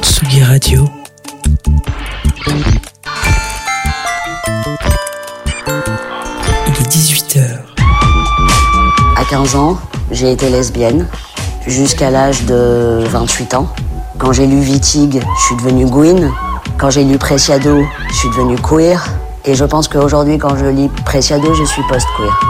Tsugi 0.00 0.42
Radio. 0.44 0.88
Il 6.66 6.72
est 6.72 6.88
18h. 6.88 7.40
À 9.16 9.24
15 9.24 9.56
ans, 9.56 9.76
j'ai 10.12 10.30
été 10.30 10.50
lesbienne 10.50 11.08
jusqu'à 11.66 12.10
l'âge 12.10 12.44
de 12.44 13.02
28 13.08 13.54
ans. 13.54 13.66
Quand 14.18 14.32
j'ai 14.32 14.46
lu 14.46 14.60
Vitig, 14.60 15.20
je 15.20 15.44
suis 15.46 15.56
devenue 15.56 15.86
Gwyn. 15.86 16.30
Quand 16.78 16.90
j'ai 16.90 17.02
lu 17.02 17.18
Preciado, 17.18 17.82
je 18.08 18.14
suis 18.14 18.28
devenue 18.28 18.58
queer. 18.58 19.04
Et 19.44 19.56
je 19.56 19.64
pense 19.64 19.88
qu'aujourd'hui, 19.88 20.38
quand 20.38 20.56
je 20.56 20.66
lis 20.66 20.88
Preciado, 21.04 21.52
je 21.52 21.64
suis 21.64 21.82
post-queer. 21.88 22.40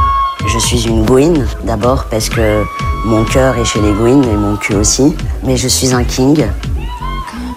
Je 0.46 0.58
suis 0.58 0.86
une 0.86 1.06
Gwyn, 1.06 1.46
d'abord 1.64 2.04
parce 2.10 2.28
que 2.28 2.64
mon 3.06 3.24
cœur 3.24 3.56
est 3.56 3.64
chez 3.64 3.80
les 3.80 3.92
Gwyn 3.92 4.22
et 4.22 4.36
mon 4.36 4.56
cul 4.56 4.74
aussi. 4.74 5.16
Mais 5.42 5.56
je 5.56 5.68
suis 5.68 5.94
un 5.94 6.04
king. 6.04 6.44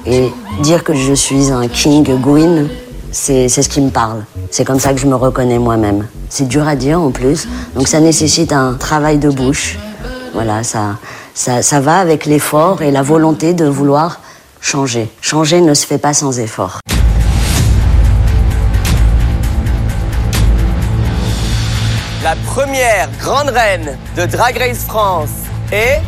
Et 0.06 0.32
dire 0.62 0.86
que 0.86 0.94
je 0.94 1.14
suis 1.14 1.52
un 1.52 1.68
king 1.68 2.06
Gwyn, 2.22 2.70
c'est 3.12 3.50
ce 3.50 3.68
qui 3.68 3.82
me 3.82 3.90
parle. 3.90 4.24
C'est 4.52 4.64
comme 4.64 4.80
ça 4.80 4.94
que 4.94 5.00
je 5.02 5.08
me 5.08 5.16
reconnais 5.16 5.60
moi-même. 5.60 6.08
C'est 6.30 6.48
dur 6.48 6.66
à 6.66 6.78
dire 6.78 7.02
en 7.02 7.12
plus, 7.12 7.48
donc 7.76 7.90
ça 7.90 8.00
nécessite 8.00 8.54
un 8.54 8.76
travail 8.76 9.18
de 9.18 9.30
bouche. 9.30 9.78
Voilà, 10.34 10.64
ça, 10.64 10.98
ça, 11.34 11.62
ça 11.62 11.82
va 11.82 11.98
avec 11.98 12.26
l'effort 12.26 12.82
et 12.82 12.92
la 12.92 13.02
volonté 13.02 13.54
de 13.54 13.66
vouloir 13.66 14.22
changer. 14.62 15.12
Changer 15.20 15.60
ne 15.60 15.74
se 15.74 15.86
fait 15.86 15.98
pas 15.98 16.14
sans 16.14 16.40
effort. 16.40 16.80
La 22.26 22.36
première 22.38 23.08
grande 23.20 23.50
reine 23.50 24.00
de 24.18 24.26
Drag 24.26 24.58
Race 24.58 24.84
France 24.84 25.30
est... 25.72 26.02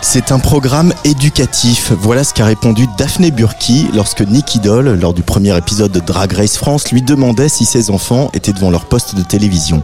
C'est 0.00 0.32
un 0.32 0.38
programme 0.38 0.94
éducatif. 1.04 1.92
Voilà 1.92 2.24
ce 2.24 2.32
qu'a 2.32 2.46
répondu 2.46 2.86
Daphné 2.96 3.30
Burki 3.30 3.90
lorsque 3.92 4.22
Nick 4.22 4.54
Idol, 4.54 4.98
lors 4.98 5.12
du 5.12 5.20
premier 5.20 5.54
épisode 5.54 5.92
de 5.92 6.00
Drag 6.00 6.32
Race 6.32 6.56
France, 6.56 6.90
lui 6.90 7.02
demandait 7.02 7.50
si 7.50 7.66
ses 7.66 7.90
enfants 7.90 8.30
étaient 8.32 8.54
devant 8.54 8.70
leur 8.70 8.86
poste 8.86 9.14
de 9.14 9.22
télévision. 9.22 9.82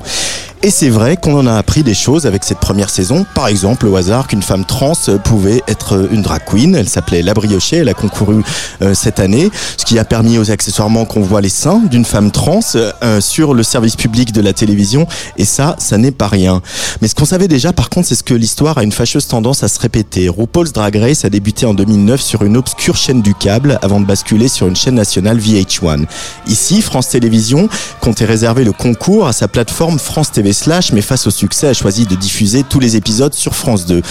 Et 0.64 0.70
c'est 0.70 0.90
vrai 0.90 1.16
qu'on 1.16 1.36
en 1.36 1.48
a 1.48 1.54
appris 1.54 1.82
des 1.82 1.92
choses 1.92 2.24
avec 2.24 2.44
cette 2.44 2.60
première 2.60 2.88
saison. 2.88 3.26
Par 3.34 3.48
exemple, 3.48 3.84
au 3.88 3.96
hasard, 3.96 4.28
qu'une 4.28 4.44
femme 4.44 4.64
trans 4.64 4.92
pouvait 5.24 5.60
être 5.66 6.08
une 6.12 6.22
drag 6.22 6.42
queen. 6.46 6.76
Elle 6.76 6.88
s'appelait 6.88 7.22
La 7.22 7.34
Briochée. 7.34 7.78
Elle 7.78 7.88
a 7.88 7.94
concouru 7.94 8.44
euh, 8.80 8.94
cette 8.94 9.18
année, 9.18 9.50
ce 9.76 9.84
qui 9.84 9.98
a 9.98 10.04
permis 10.04 10.38
aux 10.38 10.52
accessoirement 10.52 11.04
qu'on 11.04 11.22
voit 11.22 11.40
les 11.40 11.48
seins 11.48 11.82
d'une 11.90 12.04
femme 12.04 12.30
trans 12.30 12.60
euh, 12.76 13.20
sur 13.20 13.54
le 13.54 13.64
service 13.64 13.96
public 13.96 14.30
de 14.30 14.40
la 14.40 14.52
télévision. 14.52 15.08
Et 15.36 15.44
ça, 15.44 15.74
ça 15.80 15.98
n'est 15.98 16.12
pas 16.12 16.28
rien. 16.28 16.62
Mais 17.00 17.08
ce 17.08 17.16
qu'on 17.16 17.24
savait 17.24 17.48
déjà, 17.48 17.72
par 17.72 17.90
contre, 17.90 18.06
c'est 18.06 18.14
ce 18.14 18.22
que 18.22 18.34
l'histoire 18.34 18.78
a 18.78 18.84
une 18.84 18.92
fâcheuse 18.92 19.26
tendance 19.26 19.64
à 19.64 19.68
se 19.68 19.80
répéter. 19.80 20.28
RuPaul's 20.28 20.72
Drag 20.72 20.94
Race 20.94 21.24
a 21.24 21.28
débuté 21.28 21.66
en 21.66 21.74
2009 21.74 22.20
sur 22.20 22.42
une 22.42 22.56
obscure 22.56 22.94
chaîne 22.94 23.20
du 23.20 23.34
câble 23.34 23.80
avant 23.82 23.98
de 23.98 24.06
basculer 24.06 24.46
sur 24.46 24.68
une 24.68 24.76
chaîne 24.76 24.94
nationale 24.94 25.40
VH1. 25.40 26.04
Ici, 26.46 26.82
France 26.82 27.08
Télévisions 27.08 27.68
comptait 28.00 28.26
réserver 28.26 28.62
le 28.62 28.72
concours 28.72 29.26
à 29.26 29.32
sa 29.32 29.48
plateforme 29.48 29.98
France 29.98 30.30
TV 30.30 30.51
Slash, 30.52 30.92
mais 30.92 31.02
face 31.02 31.26
au 31.26 31.30
succès, 31.30 31.68
a 31.68 31.74
choisi 31.74 32.06
de 32.06 32.14
diffuser 32.14 32.62
tous 32.62 32.80
les 32.80 32.96
épisodes 32.96 33.34
sur 33.34 33.54
France 33.54 33.86
2. 33.86 34.02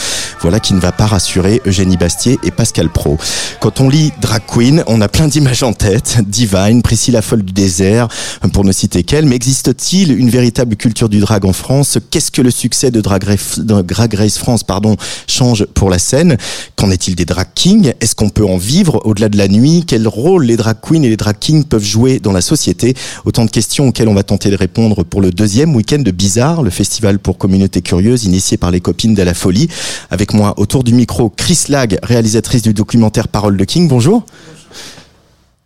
Voilà 0.42 0.60
qui 0.60 0.74
ne 0.74 0.80
va 0.80 0.92
pas 0.92 1.06
rassurer 1.06 1.62
Eugénie 1.66 1.98
Bastier 1.98 2.40
et 2.44 2.52
Pascal 2.52 2.90
Pro. 2.90 3.18
Quand 3.60 3.80
on 3.80 3.90
lit 3.90 4.12
Drag 4.22 4.42
Queen, 4.48 4.84
on 4.88 5.02
a 5.02 5.08
plein 5.08 5.28
d'images 5.28 5.64
en 5.64 5.74
tête. 5.74 6.18
Divine, 6.28 6.82
Priscilla 6.82 7.22
Folle 7.22 7.44
du 7.44 7.54
désert, 7.54 8.08
pour 8.54 8.64
ne 8.64 8.72
citer 8.72 9.04
qu'elle. 9.04 9.26
Mais 9.26 9.36
existe-t-il 9.36 10.18
une 10.18 10.30
véritable 10.30 10.76
culture 10.76 11.10
du 11.10 11.20
drag 11.20 11.46
en 11.46 11.54
France? 11.54 11.98
Qu'est-ce 12.10 12.32
que 12.32 12.42
le 12.42 12.52
succès 12.52 12.92
de 12.92 13.02
Drag 13.02 13.24
Race, 13.24 14.38
France 14.38 14.64
pardon, 14.64 14.96
change 15.28 15.66
pour 15.66 15.90
la 15.90 16.00
scène? 16.00 16.38
Qu'en 16.76 16.92
est-il 16.92 17.16
des 17.16 17.26
drag 17.26 17.48
kings? 17.54 17.94
Est-ce 18.02 18.16
qu'on 18.16 18.30
peut 18.30 18.46
en 18.46 18.58
vivre 18.58 19.02
au-delà 19.06 19.30
de 19.30 19.38
la 19.38 19.48
nuit? 19.48 19.84
Quel 19.86 20.08
rôle 20.08 20.46
les 20.46 20.58
drag 20.58 20.78
queens 20.82 21.04
et 21.04 21.10
les 21.10 21.18
drag 21.18 21.38
kings 21.40 21.64
peuvent 21.64 21.84
jouer 21.84 22.20
dans 22.20 22.32
la 22.32 22.42
société? 22.42 22.96
Autant 23.26 23.46
de 23.46 23.52
questions 23.52 23.90
auxquelles 23.90 24.08
on 24.08 24.14
va 24.14 24.24
tenter 24.24 24.50
de 24.50 24.56
répondre 24.56 25.04
pour 25.04 25.22
le 25.22 25.32
deuxième 25.32 25.76
week-end 25.76 26.00
de 26.00 26.12
Le 26.34 26.70
festival 26.70 27.20
pour 27.20 27.38
communautés 27.38 27.82
curieuses 27.82 28.24
initié 28.24 28.56
par 28.56 28.72
les 28.72 28.80
copines 28.80 29.14
de 29.14 29.22
la 29.22 29.34
folie. 29.34 29.68
Avec 30.10 30.34
moi 30.34 30.54
autour 30.58 30.86
du 30.86 30.94
micro, 30.94 31.30
Chris 31.30 31.66
Lag, 31.68 32.00
réalisatrice 32.04 32.62
du 32.62 32.74
documentaire 32.74 33.28
Parole 33.28 33.58
de 33.58 33.66
King. 33.66 33.90
Bonjour, 33.90 34.26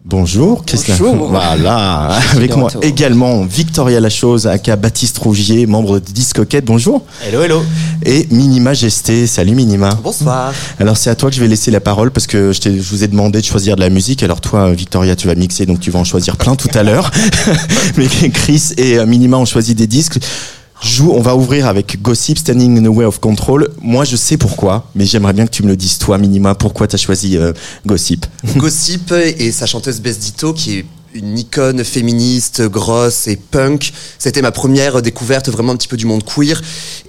Chris 0.09 0.83
Lag. 0.87 0.99
Bonjour. 0.99 1.29
Voilà. 1.29 2.19
Avec 2.35 2.55
moi 2.55 2.67
retour. 2.67 2.83
également 2.83 3.43
Victoria 3.43 3.99
Lachose, 3.99 4.45
aka 4.45 4.75
Baptiste 4.75 5.17
Rougier, 5.17 5.65
membre 5.65 5.99
de 5.99 6.05
Discoquette. 6.11 6.65
Bonjour. 6.65 7.03
Hello, 7.25 7.41
hello. 7.41 7.63
Et 8.05 8.27
Minima 8.29 8.73
Gesté. 8.73 9.25
Salut 9.25 9.55
Minima. 9.55 9.89
Bonsoir. 10.03 10.53
Alors 10.79 10.97
c'est 10.97 11.09
à 11.09 11.15
toi 11.15 11.29
que 11.29 11.35
je 11.35 11.41
vais 11.41 11.47
laisser 11.47 11.71
la 11.71 11.79
parole 11.79 12.11
parce 12.11 12.27
que 12.27 12.53
je, 12.53 12.61
je 12.63 12.89
vous 12.89 13.03
ai 13.03 13.07
demandé 13.07 13.41
de 13.41 13.45
choisir 13.45 13.75
de 13.75 13.81
la 13.81 13.89
musique. 13.89 14.21
Alors 14.21 14.41
toi, 14.41 14.71
Victoria, 14.71 15.15
tu 15.15 15.27
vas 15.27 15.35
mixer, 15.35 15.65
donc 15.65 15.79
tu 15.79 15.89
vas 15.89 15.99
en 15.99 16.03
choisir 16.03 16.37
plein 16.37 16.55
tout 16.55 16.69
à 16.75 16.83
l'heure. 16.83 17.11
Mais 17.97 18.07
Chris 18.07 18.73
et 18.77 18.99
euh, 18.99 19.05
Minima 19.05 19.37
ont 19.37 19.45
choisi 19.45 19.73
des 19.73 19.87
disques. 19.87 20.19
On 21.01 21.21
va 21.21 21.35
ouvrir 21.35 21.67
avec 21.67 22.01
Gossip, 22.01 22.37
Standing 22.37 22.79
in 22.79 22.83
the 22.83 22.95
Way 22.95 23.05
of 23.05 23.19
Control. 23.19 23.69
Moi, 23.81 24.03
je 24.03 24.15
sais 24.15 24.37
pourquoi, 24.37 24.89
mais 24.95 25.05
j'aimerais 25.05 25.33
bien 25.33 25.45
que 25.45 25.51
tu 25.51 25.63
me 25.63 25.69
le 25.69 25.75
dises, 25.75 25.97
toi, 25.97 26.17
Minima, 26.17 26.55
pourquoi 26.55 26.87
tu 26.87 26.95
as 26.95 26.97
choisi 26.97 27.37
euh, 27.37 27.53
Gossip? 27.85 28.25
Gossip 28.55 29.11
et 29.11 29.51
sa 29.51 29.65
chanteuse 29.65 30.01
Bess 30.01 30.19
Ditto, 30.19 30.53
qui 30.53 30.79
est 30.79 30.85
une 31.13 31.37
icône 31.39 31.83
féministe, 31.83 32.61
grosse 32.63 33.27
et 33.27 33.37
punk. 33.37 33.93
C'était 34.19 34.41
ma 34.41 34.51
première 34.51 35.01
découverte 35.01 35.49
vraiment 35.49 35.71
un 35.71 35.77
petit 35.77 35.87
peu 35.87 35.97
du 35.97 36.05
monde 36.05 36.23
queer 36.23 36.61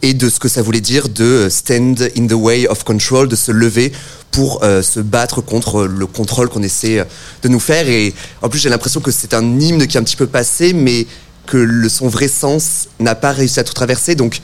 et 0.02 0.14
de 0.14 0.30
ce 0.30 0.38
que 0.38 0.48
ça 0.48 0.62
voulait 0.62 0.80
dire 0.80 1.08
de 1.08 1.48
stand 1.50 2.08
in 2.16 2.26
the 2.28 2.32
way 2.32 2.68
of 2.68 2.84
control, 2.84 3.28
de 3.28 3.36
se 3.36 3.50
lever 3.50 3.92
pour 4.30 4.62
euh, 4.62 4.80
se 4.82 5.00
battre 5.00 5.40
contre 5.40 5.84
le 5.84 6.06
contrôle 6.06 6.48
qu'on 6.48 6.62
essaie 6.62 7.04
de 7.42 7.48
nous 7.48 7.60
faire. 7.60 7.88
Et 7.88 8.14
en 8.42 8.48
plus, 8.48 8.60
j'ai 8.60 8.68
l'impression 8.68 9.00
que 9.00 9.10
c'est 9.10 9.34
un 9.34 9.58
hymne 9.58 9.86
qui 9.86 9.96
est 9.96 10.00
un 10.00 10.04
petit 10.04 10.16
peu 10.16 10.26
passé, 10.26 10.72
mais 10.72 11.06
que 11.46 11.56
son 11.88 12.08
vrai 12.08 12.28
sens 12.28 12.88
n'a 13.00 13.14
pas 13.14 13.32
réussi 13.32 13.60
à 13.60 13.64
tout 13.64 13.74
traverser. 13.74 14.14
Donc, 14.14 14.40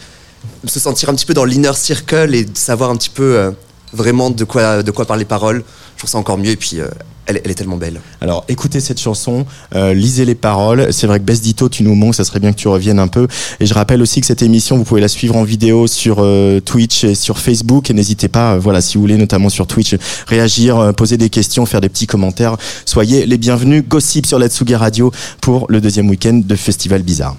se 0.66 0.80
sentir 0.80 1.08
un 1.08 1.14
petit 1.14 1.26
peu 1.26 1.34
dans 1.34 1.44
l'inner 1.44 1.72
circle 1.74 2.34
et 2.34 2.46
savoir 2.54 2.90
un 2.90 2.96
petit 2.96 3.10
peu 3.10 3.36
euh, 3.36 3.50
vraiment 3.92 4.30
de 4.30 4.44
quoi, 4.44 4.82
de 4.82 4.90
quoi 4.90 5.06
paroles, 5.24 5.62
trouve 6.02 6.10
ça 6.10 6.18
encore 6.18 6.36
mieux. 6.38 6.50
Et 6.50 6.56
puis, 6.56 6.80
euh, 6.80 6.88
elle, 7.26 7.36
est 7.36 7.54
tellement 7.54 7.76
belle. 7.76 8.00
Alors 8.20 8.44
écoutez 8.48 8.80
cette 8.80 8.98
chanson, 8.98 9.46
euh, 9.76 9.94
lisez 9.94 10.24
les 10.24 10.34
paroles. 10.34 10.92
C'est 10.92 11.06
vrai 11.06 11.20
que 11.20 11.24
Bess 11.24 11.40
Ditto, 11.40 11.68
tu 11.68 11.84
nous 11.84 11.94
manques, 11.94 12.16
ça 12.16 12.24
serait 12.24 12.40
bien 12.40 12.52
que 12.52 12.58
tu 12.58 12.66
reviennes 12.66 12.98
un 12.98 13.06
peu. 13.06 13.28
Et 13.60 13.66
je 13.66 13.72
rappelle 13.72 14.02
aussi 14.02 14.20
que 14.20 14.26
cette 14.26 14.42
émission, 14.42 14.76
vous 14.76 14.82
pouvez 14.82 15.00
la 15.00 15.06
suivre 15.06 15.36
en 15.36 15.44
vidéo 15.44 15.86
sur 15.86 16.16
euh, 16.18 16.58
Twitch 16.58 17.04
et 17.04 17.14
sur 17.14 17.38
Facebook. 17.38 17.88
Et 17.88 17.94
n'hésitez 17.94 18.26
pas, 18.26 18.56
voilà, 18.58 18.80
si 18.80 18.96
vous 18.96 19.02
voulez, 19.02 19.16
notamment 19.16 19.48
sur 19.48 19.68
Twitch, 19.68 19.94
réagir, 20.26 20.92
poser 20.96 21.16
des 21.16 21.30
questions, 21.30 21.66
faire 21.66 21.80
des 21.80 21.88
petits 21.88 22.08
commentaires. 22.08 22.56
Soyez 22.84 23.24
les 23.24 23.38
bienvenus. 23.38 23.84
Gossip 23.88 24.26
sur 24.26 24.40
la 24.40 24.48
Tsugi 24.48 24.74
Radio 24.74 25.12
pour 25.40 25.66
le 25.68 25.80
deuxième 25.80 26.10
week-end 26.10 26.40
de 26.44 26.56
Festival 26.56 27.02
Bizarre. 27.02 27.36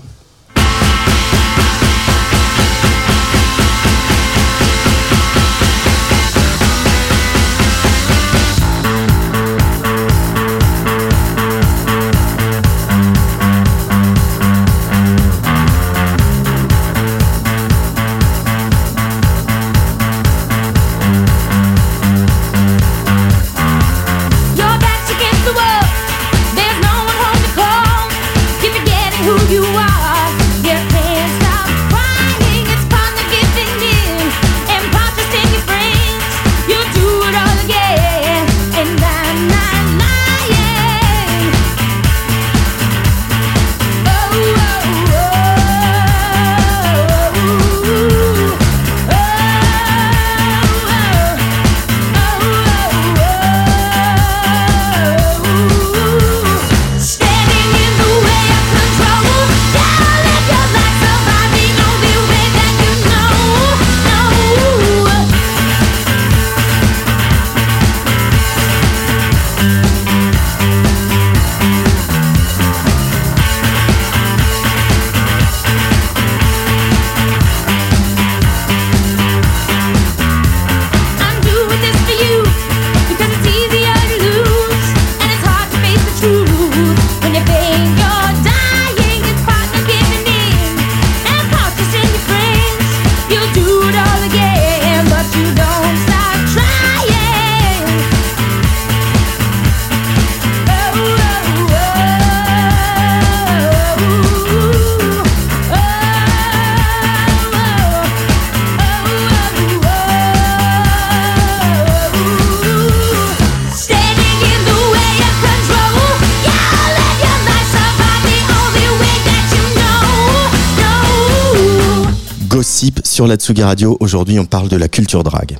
Sur 123.14 123.28
la 123.28 123.36
Tsugi 123.36 123.62
Radio. 123.62 123.96
Aujourd'hui, 124.00 124.40
on 124.40 124.46
parle 124.46 124.70
de 124.70 124.76
la 124.76 124.88
culture 124.88 125.24
drague. 125.24 125.60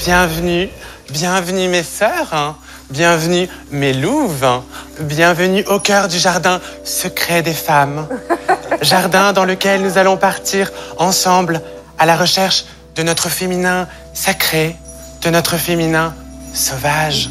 Bienvenue, 0.00 0.68
bienvenue 1.12 1.68
mes 1.68 1.84
sœurs, 1.84 2.30
hein. 2.32 2.56
bienvenue 2.90 3.48
mes 3.70 3.92
louves, 3.92 4.42
hein. 4.42 4.64
bienvenue 5.02 5.64
au 5.68 5.78
cœur 5.78 6.08
du 6.08 6.18
jardin 6.18 6.60
secret 6.82 7.42
des 7.42 7.54
femmes. 7.54 8.08
Jardin 8.82 9.32
dans 9.32 9.44
lequel 9.44 9.82
nous 9.82 9.98
allons 9.98 10.16
partir 10.16 10.70
ensemble 10.98 11.62
à 11.96 12.06
la 12.06 12.16
recherche 12.16 12.64
de 12.96 13.04
notre 13.04 13.28
féminin 13.28 13.86
sacré, 14.12 14.74
de 15.22 15.30
notre 15.30 15.56
féminin 15.56 16.12
sauvage. 16.54 17.30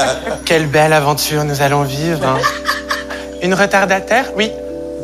Quelle 0.44 0.66
belle 0.68 0.92
aventure 0.92 1.44
nous 1.44 1.62
allons 1.62 1.82
vivre. 1.82 2.24
hein. 2.24 2.38
Une 3.42 3.54
retardataire? 3.54 4.26
Oui. 4.36 4.50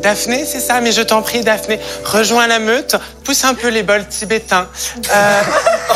Daphné, 0.05 0.45
c'est 0.45 0.59
ça, 0.59 0.81
mais 0.81 0.91
je 0.91 1.01
t'en 1.01 1.23
prie, 1.23 1.41
Daphné, 1.41 1.79
rejoins 2.03 2.45
la 2.45 2.59
meute, 2.59 2.95
pousse 3.23 3.43
un 3.43 3.55
peu 3.55 3.69
les 3.69 3.81
bols 3.81 4.07
tibétains. 4.07 4.67
Euh, 5.11 5.41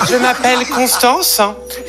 je 0.09 0.15
m'appelle 0.15 0.65
Constance, 0.65 1.39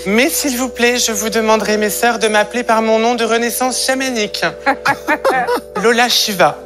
mais 0.05 0.29
s'il 0.29 0.59
vous 0.59 0.69
plaît, 0.69 0.99
je 0.99 1.13
vous 1.13 1.31
demanderai, 1.31 1.79
mes 1.79 1.89
sœurs, 1.89 2.19
de 2.19 2.29
m'appeler 2.29 2.63
par 2.63 2.83
mon 2.83 2.99
nom 2.99 3.15
de 3.15 3.25
renaissance 3.25 3.87
chamanique. 3.87 4.45
Lola 5.83 6.11
Shiva. 6.11 6.59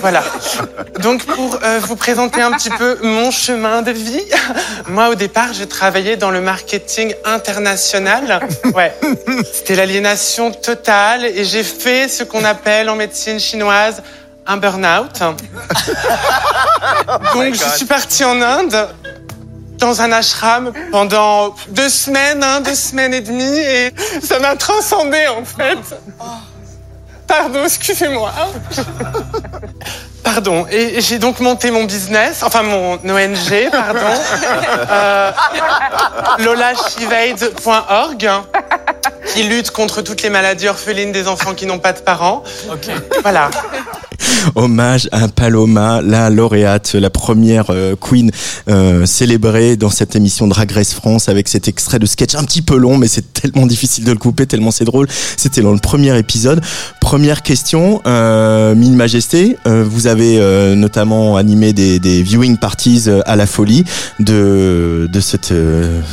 Voilà. 0.00 0.24
Donc, 0.98 1.24
pour 1.26 1.60
euh, 1.62 1.78
vous 1.80 1.94
présenter 1.94 2.42
un 2.42 2.50
petit 2.50 2.70
peu 2.70 2.98
mon 3.00 3.30
chemin 3.30 3.82
de 3.82 3.92
vie, 3.92 4.24
moi, 4.88 5.10
au 5.10 5.14
départ, 5.14 5.52
je 5.52 5.62
travaillais 5.62 6.16
dans 6.16 6.32
le 6.32 6.40
marketing 6.40 7.14
international. 7.24 8.40
Ouais. 8.74 8.92
C'était 9.52 9.76
l'aliénation 9.76 10.50
totale 10.50 11.24
et 11.24 11.44
j'ai 11.44 11.62
fait 11.62 12.08
ce 12.08 12.24
qu'on 12.24 12.44
appelle 12.44 12.90
en 12.90 12.96
médecine 12.96 13.38
chinoise 13.38 14.02
un 14.48 14.56
burn-out. 14.56 15.20
Donc, 17.34 17.54
je 17.54 17.76
suis 17.76 17.86
partie 17.86 18.24
en 18.24 18.40
Inde 18.40 18.88
dans 19.78 20.02
un 20.02 20.10
ashram 20.10 20.72
pendant 20.90 21.54
deux 21.68 21.88
semaines, 21.88 22.42
hein, 22.42 22.60
deux 22.60 22.74
semaines 22.74 23.14
et 23.14 23.20
demie, 23.20 23.58
et 23.58 23.94
ça 24.22 24.40
m'a 24.40 24.56
transcendé 24.56 25.28
en 25.28 25.44
fait. 25.44 25.78
Pardon, 27.28 27.62
excusez-moi. 27.64 28.32
Pardon, 30.24 30.66
et 30.70 31.00
j'ai 31.00 31.18
donc 31.18 31.40
monté 31.40 31.70
mon 31.70 31.84
business, 31.84 32.42
enfin 32.42 32.62
mon 32.62 32.94
ONG, 32.94 33.70
pardon, 33.70 34.00
euh, 34.90 35.30
lolashivade.org, 36.38 38.30
qui 39.26 39.42
lutte 39.44 39.70
contre 39.70 40.02
toutes 40.02 40.22
les 40.22 40.30
maladies 40.30 40.68
orphelines 40.68 41.12
des 41.12 41.28
enfants 41.28 41.54
qui 41.54 41.66
n'ont 41.66 41.78
pas 41.78 41.92
de 41.92 42.00
parents. 42.00 42.42
Voilà. 43.22 43.50
Hommage 44.54 45.08
à 45.12 45.28
Paloma, 45.28 46.00
la 46.02 46.30
lauréate, 46.30 46.94
la 46.94 47.10
première 47.10 47.66
euh, 47.70 47.94
queen 47.96 48.30
euh, 48.68 49.06
célébrée 49.06 49.76
dans 49.76 49.90
cette 49.90 50.16
émission 50.16 50.46
Drag 50.46 50.70
Race 50.70 50.92
France 50.94 51.28
avec 51.28 51.48
cet 51.48 51.68
extrait 51.68 51.98
de 51.98 52.06
sketch 52.06 52.34
un 52.34 52.44
petit 52.44 52.62
peu 52.62 52.76
long, 52.76 52.96
mais 52.98 53.08
c'est 53.08 53.32
tellement 53.32 53.66
difficile 53.66 54.04
de 54.04 54.10
le 54.12 54.18
couper, 54.18 54.46
tellement 54.46 54.70
c'est 54.70 54.84
drôle. 54.84 55.06
C'était 55.36 55.60
dans 55.62 55.72
le 55.72 55.78
premier 55.78 56.16
épisode. 56.18 56.60
Première 57.00 57.42
question, 57.42 58.00
euh, 58.06 58.74
Mille 58.74 58.92
Majesté, 58.92 59.56
euh, 59.66 59.84
vous 59.88 60.06
avez 60.06 60.38
euh, 60.38 60.74
notamment 60.74 61.36
animé 61.36 61.72
des, 61.72 61.98
des 61.98 62.22
viewing 62.22 62.56
parties 62.58 63.04
euh, 63.06 63.20
à 63.26 63.36
la 63.36 63.46
folie 63.46 63.84
de, 64.20 65.08
de 65.12 65.20
cette 65.20 65.52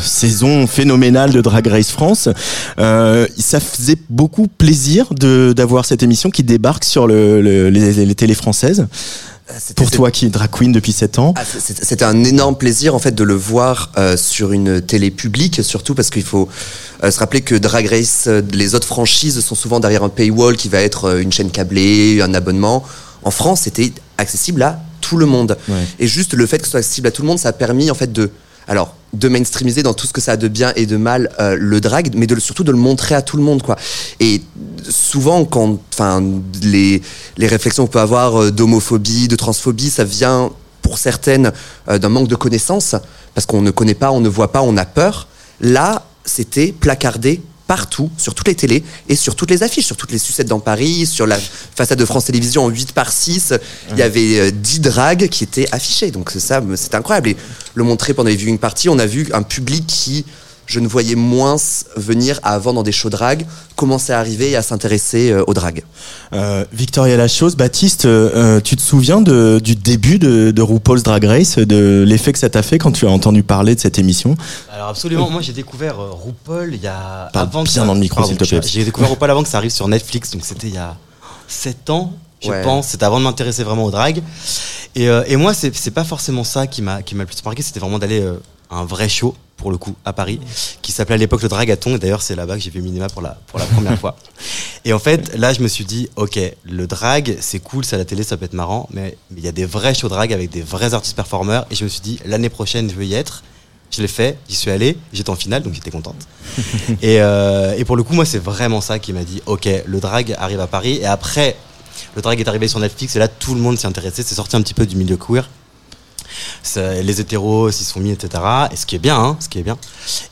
saison 0.02 0.68
phénoménale 0.68 1.32
de 1.32 1.42
Drag 1.42 1.68
Race 1.68 1.92
France. 1.92 2.30
Ça 2.78 3.60
faisait 3.60 3.98
beaucoup 4.10 4.48
plaisir 4.48 5.08
d'avoir 5.14 5.86
cette 5.86 6.04
émission 6.04 6.30
qui 6.30 6.44
débarque 6.44 6.84
sur 6.84 7.08
le, 7.08 7.42
le- 7.42 7.70
les, 7.70 7.95
les 8.04 8.16
télés 8.16 8.36
françaises. 8.36 8.88
C'était- 9.60 9.76
Pour 9.76 9.92
toi 9.92 10.10
qui 10.10 10.26
es 10.26 10.30
drag 10.30 10.50
queen 10.50 10.72
depuis 10.72 10.92
7 10.92 11.20
ans. 11.20 11.34
Ah, 11.38 11.44
C'était 11.60 12.04
un 12.04 12.24
énorme 12.24 12.58
plaisir 12.58 12.96
en 12.96 13.00
fait 13.00 13.14
de 13.14 13.24
le 13.24 13.36
voir 13.36 13.92
euh, 13.98 14.18
sur 14.18 14.52
une 14.52 14.82
télé 14.82 15.12
publique, 15.12 15.64
surtout 15.64 15.94
parce 15.94 16.10
qu'il 16.10 16.24
faut 16.24 16.50
euh, 17.04 17.12
se 17.12 17.20
rappeler 17.20 17.42
que 17.42 17.54
Drag 17.54 17.86
Race, 17.88 18.24
euh, 18.28 18.42
les 18.52 18.74
autres 18.74 18.88
franchises 18.88 19.40
sont 19.42 19.54
souvent 19.54 19.80
derrière 19.80 20.02
un 20.04 20.10
paywall 20.10 20.58
qui 20.58 20.68
va 20.68 20.80
être 20.82 21.06
euh, 21.06 21.22
une 21.22 21.32
chaîne 21.32 21.52
câblée, 21.52 22.22
un 22.24 22.34
abonnement. 22.34 22.84
En 23.22 23.30
France, 23.32 23.62
c'était 23.66 23.94
accessible 24.18 24.64
à 24.64 24.80
tout 25.00 25.18
le 25.18 25.28
monde. 25.28 25.56
Ouais. 25.70 25.76
Et 26.00 26.08
juste 26.08 26.34
le 26.34 26.48
fait 26.48 26.58
que 26.58 26.66
ce 26.66 26.72
soit 26.72 26.80
accessible 26.80 27.08
à 27.08 27.12
tout 27.12 27.22
le 27.22 27.28
monde, 27.28 27.38
ça 27.38 27.50
a 27.50 27.54
permis 27.54 27.92
en 27.92 27.96
fait 27.96 28.12
de, 28.12 28.32
alors, 28.68 28.96
de 29.14 29.28
mainstreamiser 29.28 29.84
dans 29.84 29.94
tout 29.94 30.08
ce 30.08 30.14
que 30.14 30.22
ça 30.22 30.34
a 30.34 30.38
de 30.38 30.48
bien 30.48 30.74
et 30.76 30.86
de 30.86 30.98
mal 30.98 31.32
euh, 31.40 31.56
le 31.60 31.80
drag, 31.80 32.12
mais 32.16 32.28
surtout 32.40 32.64
de 32.64 32.72
le 32.72 32.78
montrer 32.78 33.16
à 33.16 33.22
tout 33.22 33.38
le 33.38 33.44
monde, 33.44 33.64
quoi. 33.64 33.78
Et 34.20 34.42
souvent, 34.90 35.46
quand, 35.46 35.80
enfin, 35.94 36.24
les, 36.62 37.02
les 37.38 37.48
réflexions 37.48 37.86
qu'on 37.86 37.92
peut 37.92 38.00
avoir 38.00 38.42
euh, 38.42 38.52
d'homophobie, 38.52 39.28
de 39.28 39.36
transphobie, 39.36 39.90
ça 39.90 40.04
vient 40.04 40.52
pour 40.82 40.98
certaines 40.98 41.52
euh, 41.90 41.98
d'un 41.98 42.10
manque 42.10 42.28
de 42.28 42.36
connaissances, 42.36 42.96
parce 43.34 43.46
qu'on 43.46 43.62
ne 43.62 43.72
connaît 43.72 43.96
pas, 43.96 44.12
on 44.12 44.20
ne 44.20 44.30
voit 44.30 44.52
pas, 44.52 44.62
on 44.62 44.78
a 44.78 44.86
peur. 44.86 45.28
Là, 45.62 46.06
c'était 46.26 46.74
placardé 46.74 47.42
partout, 47.68 48.10
sur 48.18 48.36
toutes 48.36 48.48
les 48.48 48.56
télés 48.56 48.84
et 49.10 49.16
sur 49.16 49.36
toutes 49.36 49.52
les 49.52 49.64
affiches, 49.64 49.86
sur 49.86 49.98
toutes 49.98 50.12
les 50.12 50.20
sucettes 50.20 50.48
dans 50.48 50.60
Paris, 50.60 51.06
sur 51.06 51.26
la 51.26 51.38
façade 51.76 51.98
de 51.98 52.06
France 52.06 52.26
Télévisions 52.26 52.66
en 52.66 52.70
8 52.70 52.92
par 52.92 53.12
6. 53.12 53.54
Il 53.92 53.98
y 53.98 54.02
avait 54.02 54.40
euh, 54.40 54.52
10 54.52 54.82
dragues 54.82 55.28
qui 55.30 55.44
étaient 55.44 55.68
affichées. 55.72 56.12
Donc 56.12 56.30
c'est 56.32 56.40
ça, 56.40 56.62
c'est 56.76 56.96
incroyable. 56.96 57.30
Et 57.30 57.38
le 57.74 57.84
montrer 57.84 58.14
pendant 58.14 58.30
les 58.30 58.36
viewing 58.36 58.60
parties, 58.60 58.90
on 58.90 59.00
a 59.00 59.06
vu 59.06 59.28
un 59.34 59.44
public 59.44 59.86
qui, 59.88 60.26
je 60.68 60.80
ne 60.80 60.88
voyais 60.88 61.16
moins 61.16 61.56
venir 61.96 62.40
avant 62.44 62.74
dans 62.74 62.84
des 62.84 62.92
shows 62.92 63.10
drag, 63.10 63.46
commencer 63.76 64.14
à 64.14 64.20
arriver 64.20 64.52
et 64.52 64.56
à 64.56 64.62
s'intéresser 64.62 65.32
euh, 65.32 65.44
aux 65.48 65.54
dragues. 65.54 65.84
Euh, 66.34 66.66
Victoria 66.74 67.18
Lachose, 67.18 67.56
Baptiste, 67.56 68.06
euh, 68.06 68.32
euh, 68.36 68.62
tu 68.62 68.76
te 68.76 68.82
souviens 68.82 69.22
de, 69.22 69.60
du 69.64 69.76
début 69.76 70.18
de, 70.20 70.52
de 70.52 70.62
RuPaul's 70.62 71.04
Drag 71.04 71.24
Race, 71.26 71.58
de 71.58 72.04
l'effet 72.08 72.34
que 72.34 72.40
ça 72.40 72.50
t'a 72.50 72.64
fait 72.64 72.78
quand 72.78 72.92
tu 72.92 73.06
as 73.06 73.10
entendu 73.12 73.44
parler 73.44 73.76
de 73.76 73.80
cette 73.80 74.00
émission? 74.00 74.36
Alors 74.74 74.90
absolument, 74.90 75.30
moi 75.30 75.42
j'ai 75.42 75.54
découvert 75.54 76.00
euh, 76.00 76.10
RuPaul 76.12 76.74
il 76.74 76.82
y 76.82 76.88
a 76.88 77.30
Parle 77.32 77.48
avant 77.48 77.64
que 77.64 77.70
bien 77.70 77.82
ça- 77.82 77.88
dans 77.88 77.94
le 77.94 78.00
micro, 78.00 78.24
s'il 78.26 78.38
te 78.38 78.44
plaît. 78.46 78.62
J'ai 78.66 78.84
découvert 78.86 79.10
RuPaul 79.10 79.30
avant 79.32 79.44
que 79.44 79.50
ça 79.50 79.58
arrive 79.58 79.72
sur 79.72 79.88
Netflix, 79.88 80.32
donc 80.32 80.46
c'était 80.46 80.68
il 80.68 80.74
y 80.74 80.78
a 80.78 80.96
7 81.48 81.90
ans, 81.92 82.14
je 82.42 82.50
Ouais. 82.50 82.64
pense. 82.64 82.88
C'était 82.88 83.06
avant 83.06 83.20
de 83.20 83.24
m'intéresser 83.24 83.64
vraiment 83.64 83.86
au 83.86 83.92
drag. 83.92 84.22
Et, 84.96 85.10
euh, 85.10 85.24
et 85.28 85.36
moi, 85.36 85.54
c'est 85.54 85.92
pas 85.92 86.04
forcément 86.04 86.44
ça 86.44 86.68
qui 86.68 86.82
m'a 86.82 87.02
qui 87.02 87.14
m'a 87.16 87.24
le 87.24 87.28
plus 87.28 87.44
marqué, 87.46 87.62
c'était 87.62 87.80
vraiment 87.80 88.00
d'aller 88.00 88.22
euh, 88.22 88.40
à 88.72 88.78
un 88.78 88.86
vrai 88.86 89.10
show 89.10 89.36
pour 89.58 89.72
le 89.72 89.78
coup 89.78 89.96
à 90.06 90.14
Paris, 90.14 90.40
qui 90.82 90.92
s'appelait 90.92 91.16
à 91.16 91.18
l'époque 91.18 91.42
le 91.42 91.50
Dragathon. 91.50 91.96
Et 91.96 92.00
d'ailleurs, 92.00 92.22
c'est 92.22 92.36
là-bas 92.36 92.56
que 92.56 92.62
j'ai 92.62 92.70
vu 92.70 92.82
Minima 92.82 93.08
pour 93.10 93.22
la 93.22 93.38
pour 93.48 93.60
la 93.60 93.66
première 93.66 94.00
fois. 94.00 94.16
Et 94.84 94.94
en 94.94 95.00
fait, 95.00 95.36
là, 95.36 95.54
je 95.54 95.62
me 95.62 95.68
suis 95.68 95.86
dit, 95.86 96.10
ok, 96.16 96.40
le 96.64 96.88
drag, 96.88 97.38
c'est 97.40 97.60
cool, 97.60 97.84
c'est 97.84 97.96
à 97.96 98.00
la 98.00 98.06
télé, 98.06 98.24
ça 98.24 98.38
peut 98.38 98.46
être 98.46 98.54
marrant, 98.54 98.88
mais 98.92 99.18
il 99.36 99.44
y 99.44 99.48
a 99.48 99.52
des 99.52 99.66
vrais 99.66 99.94
shows 99.94 100.10
drag 100.10 100.32
avec 100.32 100.50
des 100.52 100.62
vrais 100.62 100.94
artistes 100.94 101.16
performeurs. 101.16 101.66
Et 101.72 101.76
je 101.76 101.84
me 101.84 101.90
suis 101.90 102.02
dit, 102.02 102.20
l'année 102.26 102.50
prochaine, 102.50 102.90
je 102.90 102.96
veux 102.96 103.06
y 103.06 103.14
être. 103.14 103.44
Je 103.92 104.02
l'ai 104.02 104.08
fait, 104.08 104.38
j'y 104.50 104.56
suis 104.56 104.72
allé, 104.72 104.98
j'étais 105.14 105.30
en 105.30 105.36
finale, 105.36 105.64
donc 105.64 105.74
j'étais 105.74 105.92
contente. 105.92 106.28
et, 107.02 107.22
euh, 107.22 107.76
et 107.78 107.86
pour 107.86 107.96
le 107.96 108.04
coup, 108.04 108.14
moi, 108.14 108.26
c'est 108.26 108.40
vraiment 108.40 108.82
ça 108.82 109.00
qui 109.00 109.14
m'a 109.14 109.24
dit, 109.24 109.42
ok, 109.46 109.70
le 109.86 110.00
drag 110.00 110.36
arrive 110.38 110.60
à 110.60 110.68
Paris. 110.68 111.00
Et 111.02 111.06
après, 111.06 111.56
le 112.16 112.22
drag 112.22 112.40
est 112.40 112.48
arrivé 112.48 112.68
sur 112.68 112.80
Netflix, 112.80 113.16
et 113.16 113.20
là, 113.20 113.28
tout 113.28 113.56
le 113.56 113.62
monde 113.62 113.78
s'y 113.78 113.88
intéressait. 113.88 114.24
C'est 114.24 114.36
sorti 114.36 114.56
un 114.56 114.62
petit 114.62 114.74
peu 114.74 114.86
du 114.86 114.96
milieu 114.96 115.18
queer. 115.18 115.50
Ça- 116.64 117.02
les 117.02 117.22
hétéros 117.22 117.72
s'y 117.72 117.84
sont 117.84 118.00
mis, 118.00 118.12
etc. 118.12 118.44
Et 118.72 118.76
ce 118.76 118.86
qui 118.86 118.96
est 118.96 119.00
bien, 119.00 119.18
hein, 119.18 119.38
ce 119.40 119.50
qui 119.50 119.60
est 119.60 119.64
bien. 119.64 119.78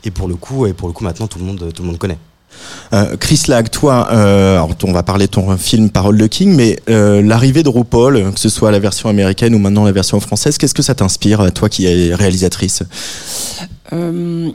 Et 0.03 0.11
pour 0.11 0.27
le 0.27 0.35
coup, 0.35 0.65
et 0.65 0.73
pour 0.73 0.87
le 0.87 0.93
coup, 0.93 1.03
maintenant, 1.03 1.27
tout 1.27 1.39
le 1.39 1.45
monde, 1.45 1.71
tout 1.73 1.81
le 1.81 1.87
monde 1.87 1.97
connaît. 1.97 2.17
Euh, 2.93 3.17
Chris 3.17 3.41
Lag, 3.47 3.69
toi, 3.69 4.07
euh, 4.11 4.55
alors, 4.55 4.69
on 4.83 4.91
va 4.91 5.03
parler 5.03 5.25
de 5.25 5.31
ton 5.31 5.57
film 5.57 5.89
Parole 5.89 6.17
de 6.17 6.27
King, 6.27 6.55
mais 6.55 6.79
euh, 6.89 7.21
l'arrivée 7.21 7.63
de 7.63 7.69
RuPaul, 7.69 8.31
que 8.33 8.39
ce 8.39 8.49
soit 8.49 8.71
la 8.71 8.79
version 8.79 9.09
américaine 9.09 9.55
ou 9.55 9.59
maintenant 9.59 9.85
la 9.85 9.91
version 9.91 10.19
française, 10.19 10.57
qu'est-ce 10.57 10.75
que 10.75 10.83
ça 10.83 10.93
t'inspire, 10.95 11.51
toi 11.51 11.67
qui 11.67 11.87
es 11.87 12.13
réalisatrice? 12.13 12.83
Euh, 13.91 14.51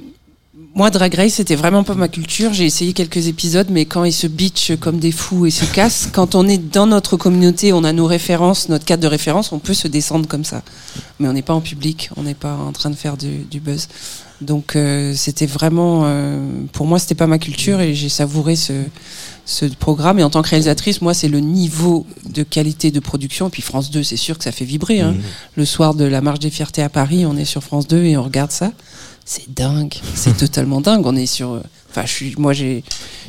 moi, 0.78 0.90
Drag 0.90 1.12
Race, 1.12 1.34
c'était 1.34 1.56
vraiment 1.56 1.82
pas 1.82 1.94
ma 1.94 2.06
culture. 2.06 2.52
J'ai 2.52 2.64
essayé 2.64 2.92
quelques 2.92 3.26
épisodes, 3.26 3.66
mais 3.68 3.84
quand 3.84 4.04
ils 4.04 4.12
se 4.12 4.28
bitchent 4.28 4.76
comme 4.78 5.00
des 5.00 5.10
fous 5.10 5.44
et 5.44 5.50
se 5.50 5.64
cassent, 5.64 6.08
quand 6.12 6.36
on 6.36 6.46
est 6.46 6.56
dans 6.56 6.86
notre 6.86 7.16
communauté, 7.16 7.72
on 7.72 7.82
a 7.82 7.92
nos 7.92 8.06
références, 8.06 8.68
notre 8.68 8.84
cadre 8.84 9.02
de 9.02 9.08
référence, 9.08 9.50
on 9.50 9.58
peut 9.58 9.74
se 9.74 9.88
descendre 9.88 10.28
comme 10.28 10.44
ça. 10.44 10.62
Mais 11.18 11.26
on 11.26 11.32
n'est 11.32 11.42
pas 11.42 11.52
en 11.52 11.60
public, 11.60 12.10
on 12.16 12.22
n'est 12.22 12.34
pas 12.34 12.54
en 12.54 12.70
train 12.70 12.90
de 12.90 12.94
faire 12.94 13.16
du, 13.16 13.38
du 13.38 13.58
buzz. 13.58 13.88
Donc, 14.40 14.76
euh, 14.76 15.14
c'était 15.16 15.46
vraiment, 15.46 16.02
euh, 16.04 16.38
pour 16.72 16.86
moi, 16.86 17.00
c'était 17.00 17.16
pas 17.16 17.26
ma 17.26 17.40
culture 17.40 17.80
et 17.80 17.96
j'ai 17.96 18.08
savouré 18.08 18.54
ce, 18.54 18.84
ce 19.46 19.64
programme. 19.64 20.20
Et 20.20 20.22
en 20.22 20.30
tant 20.30 20.42
que 20.42 20.50
réalisatrice, 20.50 21.02
moi, 21.02 21.12
c'est 21.12 21.26
le 21.26 21.40
niveau 21.40 22.06
de 22.24 22.44
qualité 22.44 22.92
de 22.92 23.00
production. 23.00 23.48
Et 23.48 23.50
puis 23.50 23.62
France 23.62 23.90
2, 23.90 24.04
c'est 24.04 24.16
sûr 24.16 24.38
que 24.38 24.44
ça 24.44 24.52
fait 24.52 24.64
vibrer. 24.64 25.00
Hein. 25.00 25.16
Le 25.56 25.64
soir 25.64 25.94
de 25.94 26.04
la 26.04 26.20
Marche 26.20 26.38
des 26.38 26.50
Fiertés 26.50 26.82
à 26.84 26.88
Paris, 26.88 27.26
on 27.26 27.36
est 27.36 27.44
sur 27.44 27.64
France 27.64 27.88
2 27.88 28.04
et 28.04 28.16
on 28.16 28.22
regarde 28.22 28.52
ça. 28.52 28.70
C'est 29.30 29.52
dingue, 29.54 29.92
c'est 30.14 30.34
totalement 30.38 30.80
dingue. 30.80 31.04
On 31.06 31.14
est 31.14 31.26
sur. 31.26 31.52
euh, 31.52 31.60
Enfin, 31.90 32.04
je 32.06 32.12
suis, 32.12 32.34
moi, 32.38 32.52
j'ai, 32.52 32.82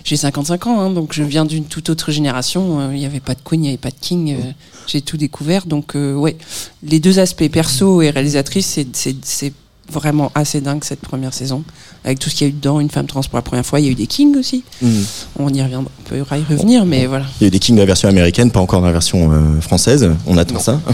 j'ai 0.03 0.17
55 0.17 0.67
ans, 0.67 0.79
hein, 0.81 0.89
donc 0.91 1.13
je 1.13 1.23
viens 1.23 1.45
d'une 1.45 1.63
toute 1.65 1.89
autre 1.89 2.11
génération. 2.11 2.79
Euh, 2.81 2.89
Il 2.93 2.99
n'y 2.99 3.05
avait 3.05 3.19
pas 3.19 3.33
de 3.35 3.39
Queen, 3.43 3.61
il 3.61 3.63
n'y 3.63 3.69
avait 3.69 3.77
pas 3.77 3.89
de 3.89 3.95
King. 3.99 4.33
euh, 4.33 4.51
j'ai 4.87 5.01
tout 5.01 5.17
découvert. 5.17 5.65
Donc, 5.65 5.95
euh, 5.95 6.13
ouais, 6.15 6.37
les 6.83 6.99
deux 6.99 7.19
aspects 7.19 7.47
perso 7.49 8.01
et 8.01 8.09
réalisatrice, 8.09 8.65
c'est, 8.65 8.87
c'est, 8.95 9.15
c'est 9.23 9.53
vraiment 9.91 10.31
assez 10.35 10.61
dingue 10.61 10.83
cette 10.83 10.99
première 11.01 11.33
saison, 11.33 11.63
avec 12.03 12.19
tout 12.19 12.29
ce 12.29 12.35
qu'il 12.35 12.47
y 12.47 12.49
a 12.49 12.51
eu 12.51 12.53
dedans, 12.55 12.79
une 12.79 12.89
femme 12.89 13.05
trans 13.07 13.21
pour 13.21 13.35
la 13.37 13.41
première 13.41 13.65
fois. 13.65 13.79
Il 13.79 13.85
y 13.85 13.89
a 13.89 13.91
eu 13.91 13.95
des 13.95 14.07
kings 14.07 14.35
aussi. 14.37 14.63
Mhm. 14.81 15.03
On 15.39 15.49
y 15.53 15.61
reviendra, 15.61 15.89
on 16.05 16.09
peut 16.09 16.17
y 16.17 16.21
revenir, 16.21 16.85
mais 16.85 17.05
voilà. 17.05 17.25
Il 17.39 17.43
y 17.43 17.45
a 17.45 17.47
eu 17.47 17.51
des 17.51 17.59
Kings 17.59 17.75
de 17.75 17.81
la 17.81 17.85
version 17.85 18.09
américaine, 18.09 18.51
pas 18.51 18.59
encore 18.59 18.81
dans 18.81 18.87
la 18.87 18.93
version 18.93 19.31
euh, 19.31 19.61
française. 19.61 20.09
On 20.27 20.37
attend 20.37 20.59
ça. 20.59 20.79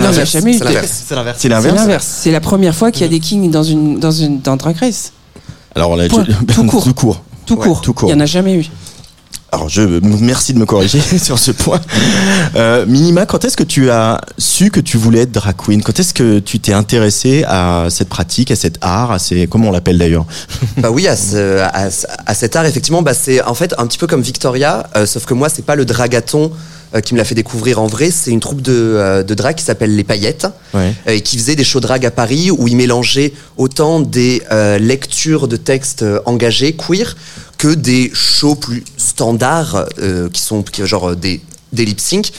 Non, 0.00 0.12
eu 0.12 0.26
c'est 0.26 1.14
l'inverse. 1.14 1.38
C'est 1.38 1.48
l'inverse. 1.48 2.06
C'est 2.22 2.30
la 2.32 2.40
première 2.40 2.74
fois 2.74 2.90
qu'il 2.90 3.02
y 3.02 3.04
a 3.04 3.08
des 3.08 3.20
kings 3.20 3.50
dans 3.50 3.62
une 3.62 3.98
dans 3.98 4.10
une 4.10 4.40
dans 4.40 4.56
Drag 4.56 4.76
Race. 4.76 5.12
Alors 5.74 5.96
Point. 6.08 6.24
je- 6.28 6.32
Tout 6.54 6.64
court. 6.64 6.84
tout 6.84 6.94
court. 6.94 7.22
Tout 7.46 7.54
Ouais, 7.56 7.64
court. 7.66 7.80
tout 7.80 7.94
court. 7.94 8.08
Il 8.10 8.14
n'y 8.14 8.20
en 8.20 8.24
a 8.24 8.26
jamais 8.26 8.54
eu. 8.54 8.66
Alors 9.50 9.70
je 9.70 9.80
merci 10.02 10.52
de 10.52 10.58
me 10.58 10.66
corriger 10.66 11.00
sur 11.18 11.38
ce 11.38 11.50
point. 11.52 11.80
Euh, 12.54 12.84
Minima, 12.84 13.24
quand 13.24 13.46
est-ce 13.46 13.56
que 13.56 13.62
tu 13.62 13.90
as 13.90 14.20
su 14.36 14.70
que 14.70 14.78
tu 14.80 14.98
voulais 14.98 15.20
être 15.22 15.32
drag 15.32 15.56
queen? 15.56 15.82
Quand 15.82 15.98
est-ce 15.98 16.12
que 16.12 16.38
tu 16.38 16.60
t'es 16.60 16.74
intéressé 16.74 17.44
à 17.48 17.86
cette 17.88 18.10
pratique, 18.10 18.50
à 18.50 18.56
cet 18.56 18.76
art, 18.82 19.10
à 19.10 19.18
ces 19.18 19.46
comment 19.46 19.68
on 19.68 19.72
l'appelle 19.72 19.96
d'ailleurs? 19.96 20.26
Bah 20.76 20.90
oui, 20.90 21.08
à, 21.08 21.16
ce- 21.16 21.60
à, 21.60 21.90
ce- 21.90 22.06
à 22.26 22.34
cet 22.34 22.56
art, 22.56 22.66
effectivement, 22.66 23.00
bah 23.00 23.14
c'est 23.14 23.42
en 23.42 23.54
fait 23.54 23.74
un 23.78 23.86
petit 23.86 23.96
peu 23.98 24.06
comme 24.06 24.20
Victoria, 24.20 24.86
euh, 24.96 25.06
sauf 25.06 25.24
que 25.24 25.32
moi, 25.34 25.48
c'est 25.48 25.64
pas 25.64 25.76
le 25.76 25.86
dragaton 25.86 26.52
euh, 26.94 27.00
qui 27.00 27.14
me 27.14 27.18
l'a 27.18 27.24
fait 27.24 27.34
découvrir 27.34 27.80
en 27.80 27.86
vrai, 27.86 28.10
c'est 28.10 28.30
une 28.30 28.40
troupe 28.40 28.62
de, 28.62 28.72
euh, 28.72 29.22
de 29.22 29.34
drag 29.34 29.56
qui 29.56 29.64
s'appelle 29.64 29.94
Les 29.94 30.04
Paillettes, 30.04 30.46
Ouais. 30.74 30.94
euh, 31.06 31.12
et 31.12 31.20
qui 31.20 31.36
faisait 31.38 31.56
des 31.56 31.64
shows 31.64 31.80
drag 31.80 32.04
à 32.06 32.10
Paris 32.10 32.50
où 32.50 32.66
ils 32.68 32.76
mélangeaient 32.76 33.32
autant 33.56 34.00
des 34.00 34.42
euh, 34.52 34.78
lectures 34.78 35.48
de 35.48 35.56
textes 35.56 36.04
engagés, 36.26 36.74
queer, 36.74 37.16
que 37.58 37.68
des 37.74 38.10
shows 38.14 38.54
plus 38.54 38.84
standards, 38.96 39.86
euh, 40.00 40.28
qui 40.30 40.40
sont 40.40 40.62
qui- 40.62 40.86
genre 40.86 41.14
des, 41.16 41.40
des 41.72 41.84
lip 41.84 42.00
sync. 42.00 42.30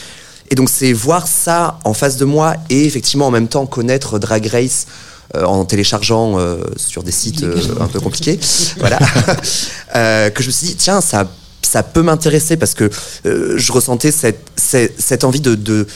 Et 0.50 0.56
donc 0.56 0.68
c'est 0.68 0.92
voir 0.92 1.28
ça 1.28 1.78
en 1.84 1.94
face 1.94 2.16
de 2.16 2.24
moi 2.24 2.54
et 2.70 2.84
effectivement 2.84 3.28
en 3.28 3.30
même 3.30 3.46
temps 3.46 3.66
connaître 3.66 4.18
Drag 4.18 4.44
Race 4.46 4.86
euh, 5.36 5.44
en 5.44 5.64
téléchargeant 5.64 6.40
euh, 6.40 6.56
sur 6.76 7.04
des 7.04 7.12
sites 7.12 7.44
euh, 7.44 7.56
un 7.80 7.86
peu 7.86 8.00
compliqués, 8.00 8.40
voilà, 8.78 8.98
Euh, 9.96 10.30
que 10.30 10.42
je 10.42 10.48
me 10.48 10.52
suis 10.52 10.66
dit 10.68 10.76
tiens 10.76 11.00
ça 11.00 11.28
ça 11.62 11.82
peut 11.82 12.02
m'intéresser 12.02 12.56
parce 12.56 12.74
que 12.74 12.90
euh, 13.26 13.54
je 13.56 13.72
ressentais 13.72 14.10
cette, 14.12 14.44
cette, 14.56 15.00
cette 15.00 15.24
envie 15.24 15.40
de 15.40 15.54
de- 15.54 15.86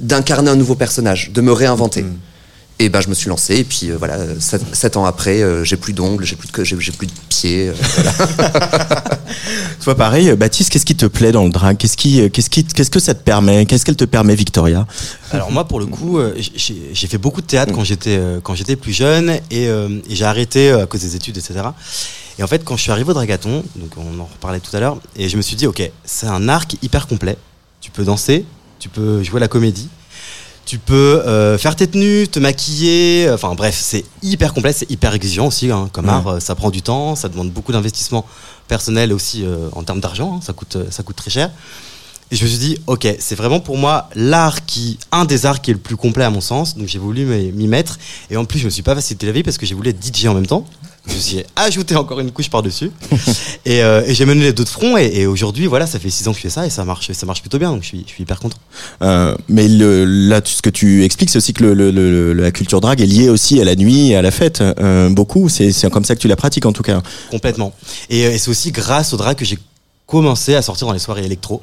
d'incarner 0.00 0.50
un 0.50 0.56
nouveau 0.56 0.74
personnage, 0.74 1.30
de 1.32 1.40
me 1.40 1.52
réinventer. 1.52 2.04
Et 2.78 2.88
ben 2.88 3.00
je 3.00 3.08
me 3.08 3.14
suis 3.14 3.28
lancé 3.28 3.58
et 3.58 3.64
puis 3.64 3.90
euh, 3.90 3.96
voilà 3.96 4.16
sept, 4.40 4.62
sept 4.74 4.96
ans 4.96 5.04
après 5.04 5.40
euh, 5.42 5.62
j'ai 5.62 5.76
plus 5.76 5.92
d'ongles, 5.92 6.24
j'ai 6.24 6.34
plus 6.34 6.48
de 6.50 6.64
j'ai 6.64 6.76
j'ai 6.80 6.90
plus 6.90 7.06
de 7.06 7.12
pieds. 7.28 7.68
euh, 7.68 7.74
voilà. 7.96 9.02
Toi 9.84 9.94
pareil, 9.94 10.34
Baptiste, 10.34 10.70
qu'est-ce 10.70 10.86
qui 10.86 10.96
te 10.96 11.06
plaît 11.06 11.30
dans 11.30 11.44
le 11.44 11.50
drag? 11.50 11.76
Qu'est-ce 11.76 11.96
qui, 11.96 12.28
qu'est-ce 12.30 12.50
qui, 12.50 12.64
qu'est-ce 12.64 12.90
que 12.90 12.98
ça 12.98 13.14
te 13.14 13.22
permet? 13.22 13.66
Qu'est-ce 13.66 13.84
qu'elle 13.84 13.94
te 13.96 14.04
permet, 14.04 14.34
Victoria? 14.34 14.86
Alors 15.30 15.52
moi 15.52 15.68
pour 15.68 15.78
le 15.78 15.86
coup 15.86 16.18
j'ai 16.56 16.90
j'ai 16.92 17.06
fait 17.06 17.18
beaucoup 17.18 17.40
de 17.42 17.46
théâtre 17.46 17.72
quand 17.72 17.84
j'étais 17.84 18.16
euh, 18.18 18.40
quand 18.42 18.54
j'étais 18.56 18.74
plus 18.76 18.92
jeune 18.92 19.30
et, 19.50 19.68
euh, 19.68 19.88
et 20.10 20.16
j'ai 20.16 20.24
arrêté 20.24 20.72
à 20.72 20.86
cause 20.86 21.02
des 21.02 21.14
études 21.14 21.36
etc. 21.36 21.54
Et 22.38 22.42
en 22.42 22.46
fait 22.46 22.64
quand 22.64 22.76
je 22.76 22.82
suis 22.82 22.90
arrivé 22.90 23.10
au 23.10 23.14
dragaton, 23.14 23.62
donc 23.76 23.90
on 23.96 24.18
en 24.20 24.24
reparlait 24.24 24.60
tout 24.60 24.74
à 24.76 24.80
l'heure, 24.80 24.98
et 25.16 25.28
je 25.28 25.36
me 25.36 25.42
suis 25.42 25.56
dit 25.56 25.66
ok 25.66 25.82
c'est 26.04 26.26
un 26.26 26.48
art 26.48 26.66
qui 26.66 26.76
est 26.76 26.84
hyper 26.84 27.06
complet. 27.06 27.36
Tu 27.80 27.90
peux 27.90 28.04
danser, 28.04 28.44
tu 28.78 28.88
peux 28.88 29.22
jouer 29.22 29.40
la 29.40 29.48
comédie, 29.48 29.88
tu 30.64 30.78
peux 30.78 31.22
euh, 31.26 31.58
faire 31.58 31.74
tes 31.76 31.86
tenues, 31.88 32.28
te 32.28 32.38
maquiller, 32.38 33.26
euh, 33.28 33.34
enfin 33.34 33.54
bref 33.54 33.76
c'est 33.80 34.04
hyper 34.22 34.54
complet, 34.54 34.72
c'est 34.72 34.90
hyper 34.90 35.12
exigeant 35.14 35.46
aussi 35.48 35.70
hein, 35.70 35.88
comme 35.92 36.06
Ouais. 36.06 36.12
art, 36.12 36.26
euh, 36.28 36.40
ça 36.40 36.54
prend 36.54 36.70
du 36.70 36.82
temps, 36.82 37.16
ça 37.16 37.28
demande 37.28 37.50
beaucoup 37.50 37.72
d'investissement 37.72 38.24
personnel 38.68 39.10
et 39.10 39.14
aussi 39.14 39.44
euh, 39.44 39.68
en 39.72 39.82
termes 39.82 40.00
d'argent, 40.00 40.36
hein, 40.36 40.40
ça 40.42 40.52
coûte 40.52 40.78
ça 40.90 41.02
coûte 41.02 41.16
très 41.16 41.30
cher. 41.30 41.50
Et 42.30 42.36
je 42.36 42.44
me 42.44 42.48
suis 42.48 42.58
dit, 42.58 42.78
ok, 42.86 43.06
c'est 43.18 43.34
vraiment 43.34 43.60
pour 43.60 43.76
moi 43.76 44.08
l'art 44.14 44.64
qui, 44.64 44.98
un 45.10 45.26
des 45.26 45.44
arts 45.44 45.60
qui 45.60 45.70
est 45.70 45.74
le 45.74 45.80
plus 45.80 45.96
complet 45.98 46.24
à 46.24 46.30
mon 46.30 46.40
sens. 46.40 46.78
Donc 46.78 46.88
j'ai 46.88 46.98
voulu 46.98 47.26
m'y 47.26 47.52
m'y 47.52 47.68
mettre. 47.68 47.98
Et 48.30 48.38
en 48.38 48.46
plus, 48.46 48.58
je 48.58 48.64
me 48.64 48.70
suis 48.70 48.80
pas 48.82 48.94
facilité 48.94 49.26
la 49.26 49.32
vie 49.32 49.42
parce 49.42 49.58
que 49.58 49.66
j'ai 49.66 49.74
voulu 49.74 49.90
être 49.90 50.02
DJ 50.02 50.24
en 50.28 50.32
même 50.34 50.46
temps. 50.46 50.64
Je 51.06 51.14
me 51.14 51.18
suis 51.18 51.44
ajouté 51.56 51.96
encore 51.96 52.20
une 52.20 52.30
couche 52.30 52.48
par-dessus. 52.48 52.90
et 53.66 53.82
euh, 53.82 54.04
et 54.06 54.14
j'ai 54.14 54.24
mené 54.24 54.42
les 54.42 54.52
deux 54.52 54.62
de 54.62 54.68
front. 54.68 54.96
Et, 54.96 55.06
et 55.22 55.26
aujourd'hui, 55.26 55.66
voilà, 55.66 55.86
ça 55.86 55.98
fait 55.98 56.10
six 56.10 56.28
ans 56.28 56.30
que 56.32 56.36
je 56.36 56.42
fais 56.42 56.48
ça 56.50 56.64
et 56.64 56.70
ça 56.70 56.84
marche, 56.84 57.10
ça 57.10 57.26
marche 57.26 57.40
plutôt 57.40 57.58
bien. 57.58 57.70
Donc 57.72 57.82
je 57.82 57.88
suis, 57.88 58.04
je 58.06 58.12
suis 58.12 58.22
hyper 58.22 58.38
content. 58.38 58.56
Euh, 59.02 59.34
mais 59.48 59.66
le, 59.66 60.04
là, 60.04 60.40
ce 60.44 60.62
que 60.62 60.70
tu 60.70 61.04
expliques, 61.04 61.30
c'est 61.30 61.38
aussi 61.38 61.54
que 61.54 61.64
le, 61.64 61.74
le- 61.74 61.90
le- 61.90 62.32
la 62.32 62.52
culture 62.52 62.80
drag 62.80 63.00
est 63.00 63.06
liée 63.06 63.28
aussi 63.28 63.60
à 63.60 63.64
la 63.64 63.74
nuit 63.74 64.10
et 64.10 64.16
à 64.16 64.22
la 64.22 64.30
fête. 64.30 64.60
Euh, 64.60 65.08
beaucoup, 65.10 65.48
c'est 65.48 65.72
comme 65.90 66.04
ça 66.04 66.14
que 66.14 66.20
tu 66.20 66.28
la 66.28 66.36
pratiques 66.36 66.66
en 66.66 66.72
tout 66.72 66.84
cas. 66.84 67.02
Complètement. 67.30 67.72
Et, 68.08 68.20
et 68.20 68.38
c'est 68.38 68.50
aussi 68.50 68.70
grâce 68.70 69.12
au 69.12 69.16
drag 69.16 69.36
que 69.36 69.44
j'ai 69.44 69.58
commencé 70.06 70.54
à 70.54 70.62
sortir 70.62 70.86
dans 70.86 70.92
les 70.92 70.98
soirées 70.98 71.24
électro. 71.24 71.62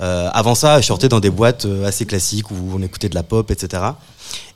Euh, 0.00 0.28
avant 0.32 0.54
ça, 0.54 0.80
je 0.80 0.86
sortais 0.86 1.08
dans 1.08 1.20
des 1.20 1.30
boîtes 1.30 1.66
assez 1.84 2.04
classiques 2.04 2.50
où 2.50 2.54
on 2.74 2.82
écoutait 2.82 3.08
de 3.08 3.14
la 3.14 3.22
pop, 3.22 3.50
etc. 3.50 3.82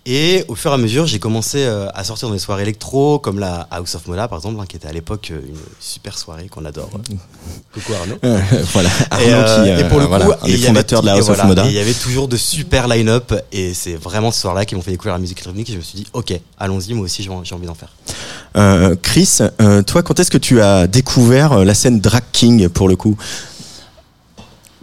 Et 0.06 0.44
au 0.48 0.54
fur 0.54 0.70
et 0.70 0.74
à 0.74 0.78
mesure, 0.78 1.06
j'ai 1.06 1.18
commencé 1.18 1.58
euh, 1.58 1.88
à 1.94 2.04
sortir 2.04 2.28
dans 2.28 2.34
des 2.34 2.40
soirées 2.40 2.62
électro, 2.62 3.18
comme 3.18 3.38
la 3.38 3.68
House 3.70 3.94
of 3.94 4.06
Mola, 4.06 4.28
par 4.28 4.38
exemple, 4.38 4.58
hein, 4.60 4.64
qui 4.66 4.76
était 4.76 4.88
à 4.88 4.92
l'époque 4.92 5.28
euh, 5.30 5.40
une 5.46 5.56
super 5.78 6.16
soirée 6.16 6.48
qu'on 6.48 6.64
adore. 6.64 6.90
Coucou 7.74 7.92
Arnaud. 7.92 8.16
Euh, 8.24 8.40
voilà. 8.72 8.88
Arnaud 9.10 9.26
Et, 9.26 9.32
euh, 9.34 9.76
qui, 9.76 9.80
et 9.84 9.88
pour 9.88 9.98
le 9.98 10.06
voilà, 10.06 10.24
coup, 10.24 10.32
un 10.42 10.46
et 10.46 10.56
fondateurs 10.56 11.02
de 11.02 11.06
la 11.06 11.12
House 11.14 11.28
of 11.28 11.44
Moda. 11.44 11.66
Il 11.66 11.72
y 11.72 11.78
avait 11.78 11.92
toujours 11.92 12.28
de 12.28 12.38
super 12.38 12.88
line-up, 12.88 13.34
et 13.52 13.74
c'est 13.74 13.94
vraiment 13.94 14.30
ce 14.30 14.40
soir-là 14.40 14.64
qui 14.64 14.74
m'ont 14.74 14.82
fait 14.82 14.90
découvrir 14.92 15.14
la 15.14 15.20
musique 15.20 15.38
électronique. 15.38 15.68
Et 15.68 15.72
je 15.72 15.78
me 15.78 15.82
suis 15.82 15.98
dit, 15.98 16.06
ok, 16.14 16.32
allons-y, 16.58 16.94
moi 16.94 17.04
aussi 17.04 17.22
j'ai 17.22 17.54
envie 17.54 17.66
d'en 17.66 17.74
faire. 17.74 17.94
Euh, 18.56 18.96
Chris, 19.00 19.38
euh, 19.60 19.82
toi, 19.82 20.02
quand 20.02 20.18
est-ce 20.18 20.30
que 20.30 20.38
tu 20.38 20.60
as 20.60 20.86
découvert 20.86 21.52
euh, 21.52 21.64
la 21.64 21.74
scène 21.74 22.00
drag 22.00 22.22
king 22.32 22.68
pour 22.68 22.88
le 22.88 22.96
coup? 22.96 23.16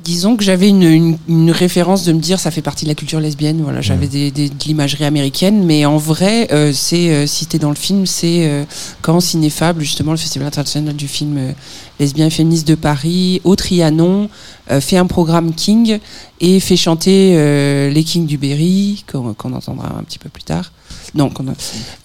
Disons 0.08 0.38
que 0.38 0.44
j'avais 0.46 0.70
une, 0.70 0.84
une, 0.84 1.18
une 1.28 1.52
référence 1.52 2.06
de 2.06 2.14
me 2.14 2.20
dire 2.22 2.40
ça 2.40 2.50
fait 2.50 2.62
partie 2.62 2.86
de 2.86 2.90
la 2.90 2.96
culture 2.96 3.20
lesbienne. 3.20 3.60
Voilà, 3.62 3.82
j'avais 3.82 4.08
des, 4.08 4.32
des- 4.32 4.48
de 4.48 4.64
l'imagerie 4.66 5.04
américaine, 5.04 5.66
mais 5.66 5.86
en 5.86 5.98
vrai, 5.98 6.48
euh, 6.54 6.72
c'est 6.74 7.10
euh, 7.10 7.28
cité 7.28 7.60
dans 7.60 7.68
le 7.72 7.76
film, 7.76 8.06
c'est 8.06 8.48
euh, 8.48 8.64
quand 9.02 9.20
Cinéfable, 9.20 9.82
justement 9.82 10.12
le 10.12 10.18
festival 10.18 10.48
international 10.48 10.96
du 10.96 11.10
film 11.10 11.36
euh, 11.38 11.52
lesbien 12.00 12.28
et 12.28 12.30
féministe 12.30 12.66
de 12.70 12.76
Paris, 12.76 13.42
au 13.44 13.58
Trianon, 13.58 14.30
euh, 14.72 14.80
fait 14.80 14.96
un 14.96 15.08
programme 15.08 15.54
King 15.54 16.00
et 16.40 16.62
fait 16.62 16.78
chanter 16.78 17.34
euh, 17.36 17.90
les 17.90 18.04
Kings 18.06 18.28
du 18.28 18.38
Berry, 18.38 19.04
qu'on 19.12 19.34
qu'on 19.34 19.52
entendra 19.52 19.90
un 20.00 20.04
petit 20.04 20.20
peu 20.20 20.30
plus 20.30 20.44
tard. 20.44 20.72
A- 21.19 21.53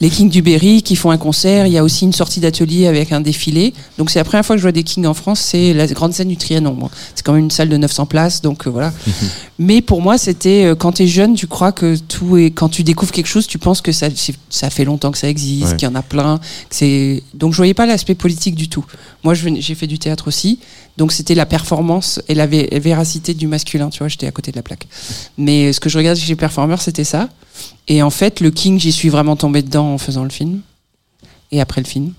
les 0.01 0.11
Kings 0.11 0.31
du 0.31 0.43
Berry 0.43 0.83
qui 0.83 0.97
font 0.97 1.11
un 1.11 1.19
concert. 1.19 1.67
Il 1.67 1.73
y 1.73 1.79
a 1.79 1.85
aussi 1.85 2.05
une 2.05 2.13
sortie 2.13 2.41
d'atelier 2.41 2.87
avec 2.87 3.13
un 3.13 3.21
défilé. 3.21 3.75
Donc 3.99 4.11
c'est 4.11 4.19
la 4.19 4.25
première 4.25 4.45
fois 4.45 4.57
que 4.57 4.59
je 4.61 4.65
vois 4.65 4.73
des 4.73 4.83
Kings 4.83 5.07
en 5.07 5.15
France. 5.15 5.41
C'est 5.41 5.73
la 5.75 5.87
grande 5.89 6.13
scène 6.13 6.29
du 6.29 6.37
Trianon. 6.37 6.77
C'est 7.15 7.25
quand 7.25 7.33
même 7.33 7.45
une 7.45 7.51
salle 7.51 7.69
de 7.69 7.77
900 7.77 8.07
places, 8.07 8.43
donc 8.43 8.67
euh, 8.67 8.71
voilà. 8.71 8.93
Mais 9.59 9.81
pour 9.81 10.01
moi, 10.03 10.19
c'était 10.19 10.65
euh, 10.65 10.75
quand 10.75 10.93
tu 10.93 11.03
es 11.05 11.07
jeune, 11.07 11.35
tu 11.35 11.47
crois 11.47 11.73
que 11.73 11.97
tout 11.97 12.37
est. 12.37 12.51
Quand 12.51 12.69
tu 12.69 12.83
découvres 12.83 13.13
quelque 13.13 13.27
chose, 13.29 13.47
tu 13.47 13.59
penses 13.59 13.81
que 13.81 13.93
ça, 13.93 14.09
ça 14.51 14.71
fait 14.71 14.85
longtemps 14.85 15.11
que 15.13 15.19
ça 15.19 15.29
existe, 15.29 15.71
Ouais. 15.73 15.77
qu'il 15.77 15.89
y 15.89 15.91
en 15.91 15.95
a 15.95 16.03
plein. 16.03 16.41
que 16.71 17.21
donc 17.35 17.53
je 17.53 17.57
voyais 17.59 17.75
pas 17.75 17.87
l'aspect 17.87 18.15
politique 18.15 18.55
du 18.55 18.69
tout. 18.69 18.85
Moi, 19.25 19.35
j'ai 19.35 19.75
fait 19.75 19.87
du 19.87 19.99
théâtre 19.99 20.27
aussi, 20.29 20.59
donc 20.99 21.13
c'était 21.13 21.35
la 21.35 21.47
performance 21.47 22.21
et 22.29 22.35
la 22.35 22.47
vé- 22.47 22.79
véracité 22.81 23.35
du 23.35 23.47
masculin. 23.47 23.89
Tu 23.91 23.99
vois, 24.01 24.09
j'étais 24.09 24.27
à 24.27 24.31
côté 24.31 24.51
de 24.51 24.57
la 24.57 24.63
plaque. 24.63 24.87
Mais 25.39 25.73
ce 25.73 25.81
que 25.81 25.89
je 25.89 25.97
regarde 25.99 26.19
chez 26.19 26.29
les 26.29 26.37
performeurs, 26.37 26.83
c'était 26.83 27.05
ça. 27.05 27.29
Et 27.89 28.03
en 28.03 28.11
fait, 28.11 28.41
le 28.41 28.51
King, 28.51 28.79
j'y 28.79 28.93
suis 28.93 29.09
vraiment 29.09 29.37
tombé 29.37 29.63
dedans 29.63 29.95
en 29.95 29.99
faisant 29.99 30.25
le 30.25 30.31
film 30.31 30.61
et 31.51 31.61
après 31.61 31.81
le 31.81 31.87
film. 31.87 32.13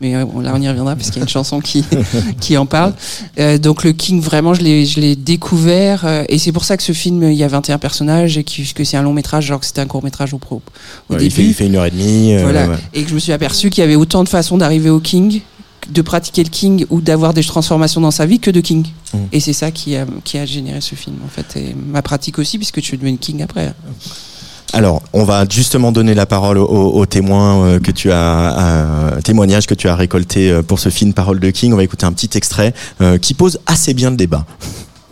Mais 0.00 0.16
euh, 0.16 0.24
là, 0.42 0.52
on 0.54 0.60
y 0.60 0.68
reviendra 0.68 0.96
parce 0.96 1.08
qu'il 1.10 1.18
y 1.18 1.20
a 1.20 1.22
une 1.22 1.28
chanson 1.28 1.60
qui, 1.60 1.84
qui 2.40 2.56
en 2.56 2.66
parle. 2.66 2.94
Euh, 3.38 3.58
donc 3.58 3.84
le 3.84 3.92
King, 3.92 4.20
vraiment, 4.20 4.52
je 4.52 4.60
l'ai, 4.62 4.86
je 4.86 4.98
l'ai 4.98 5.14
découvert. 5.14 6.04
euh, 6.04 6.24
et 6.28 6.38
c'est 6.38 6.50
pour 6.50 6.64
ça 6.64 6.76
que 6.76 6.82
ce 6.82 6.90
film, 6.92 7.22
il 7.22 7.34
y 7.36 7.44
a 7.44 7.48
21 7.48 7.78
personnages 7.78 8.36
et 8.36 8.42
que, 8.42 8.72
que 8.72 8.82
c'est 8.82 8.96
un 8.96 9.02
long 9.02 9.12
métrage, 9.12 9.46
genre 9.46 9.60
que 9.60 9.66
c'était 9.66 9.80
un 9.82 9.86
court 9.86 10.02
métrage 10.02 10.34
au, 10.34 10.38
pro, 10.38 10.62
au 11.08 11.12
Ouais, 11.12 11.18
début. 11.20 11.26
il, 11.26 11.30
fait, 11.30 11.44
il 11.44 11.54
fait 11.54 11.66
une 11.66 11.76
heure 11.76 11.86
et 11.86 11.92
demie. 11.92 12.34
euh, 12.34 12.42
voilà. 12.42 12.68
ouais. 12.68 12.76
Et 12.92 13.04
que 13.04 13.08
je 13.10 13.14
me 13.14 13.20
suis 13.20 13.32
aperçu 13.32 13.70
qu'il 13.70 13.82
y 13.82 13.84
avait 13.84 13.94
autant 13.94 14.24
de 14.24 14.28
façons 14.28 14.58
d'arriver 14.58 14.90
au 14.90 14.98
King, 14.98 15.42
de 15.90 16.02
pratiquer 16.02 16.42
le 16.44 16.50
King 16.50 16.86
ou 16.90 17.00
d'avoir 17.00 17.34
des 17.34 17.44
transformations 17.44 18.00
dans 18.00 18.10
sa 18.10 18.26
vie 18.26 18.40
que 18.40 18.50
de 18.50 18.60
King. 18.60 18.86
Mm. 19.12 19.18
Et 19.32 19.40
c'est 19.40 19.52
ça 19.52 19.70
qui 19.70 19.96
a, 19.96 20.06
qui 20.24 20.38
a 20.38 20.46
généré 20.46 20.80
ce 20.80 20.94
film, 20.94 21.16
en 21.24 21.28
fait. 21.28 21.58
Et 21.58 21.74
ma 21.74 22.02
pratique 22.02 22.38
aussi, 22.38 22.58
puisque 22.58 22.80
je 22.80 22.84
suis 22.84 22.98
devenu 22.98 23.18
King 23.18 23.42
après. 23.42 23.74
Alors, 24.74 25.02
on 25.12 25.22
va 25.22 25.44
justement 25.48 25.92
donner 25.92 26.14
la 26.14 26.26
parole 26.26 26.58
aux, 26.58 27.06
témoins 27.06 27.64
euh, 27.64 27.78
que 27.78 27.92
tu 27.92 28.10
as, 28.10 29.18
témoignages 29.22 29.68
que 29.68 29.74
tu 29.74 29.88
as 29.88 29.94
récoltés 29.94 30.50
euh, 30.50 30.62
pour 30.62 30.80
ce 30.80 30.88
film 30.88 31.12
Parole 31.12 31.38
de 31.38 31.50
King. 31.50 31.72
On 31.72 31.76
va 31.76 31.84
écouter 31.84 32.06
un 32.06 32.12
petit 32.12 32.36
extrait 32.36 32.74
euh, 33.00 33.16
qui 33.16 33.34
pose 33.34 33.60
assez 33.66 33.94
bien 33.94 34.10
le 34.10 34.16
débat. 34.16 34.44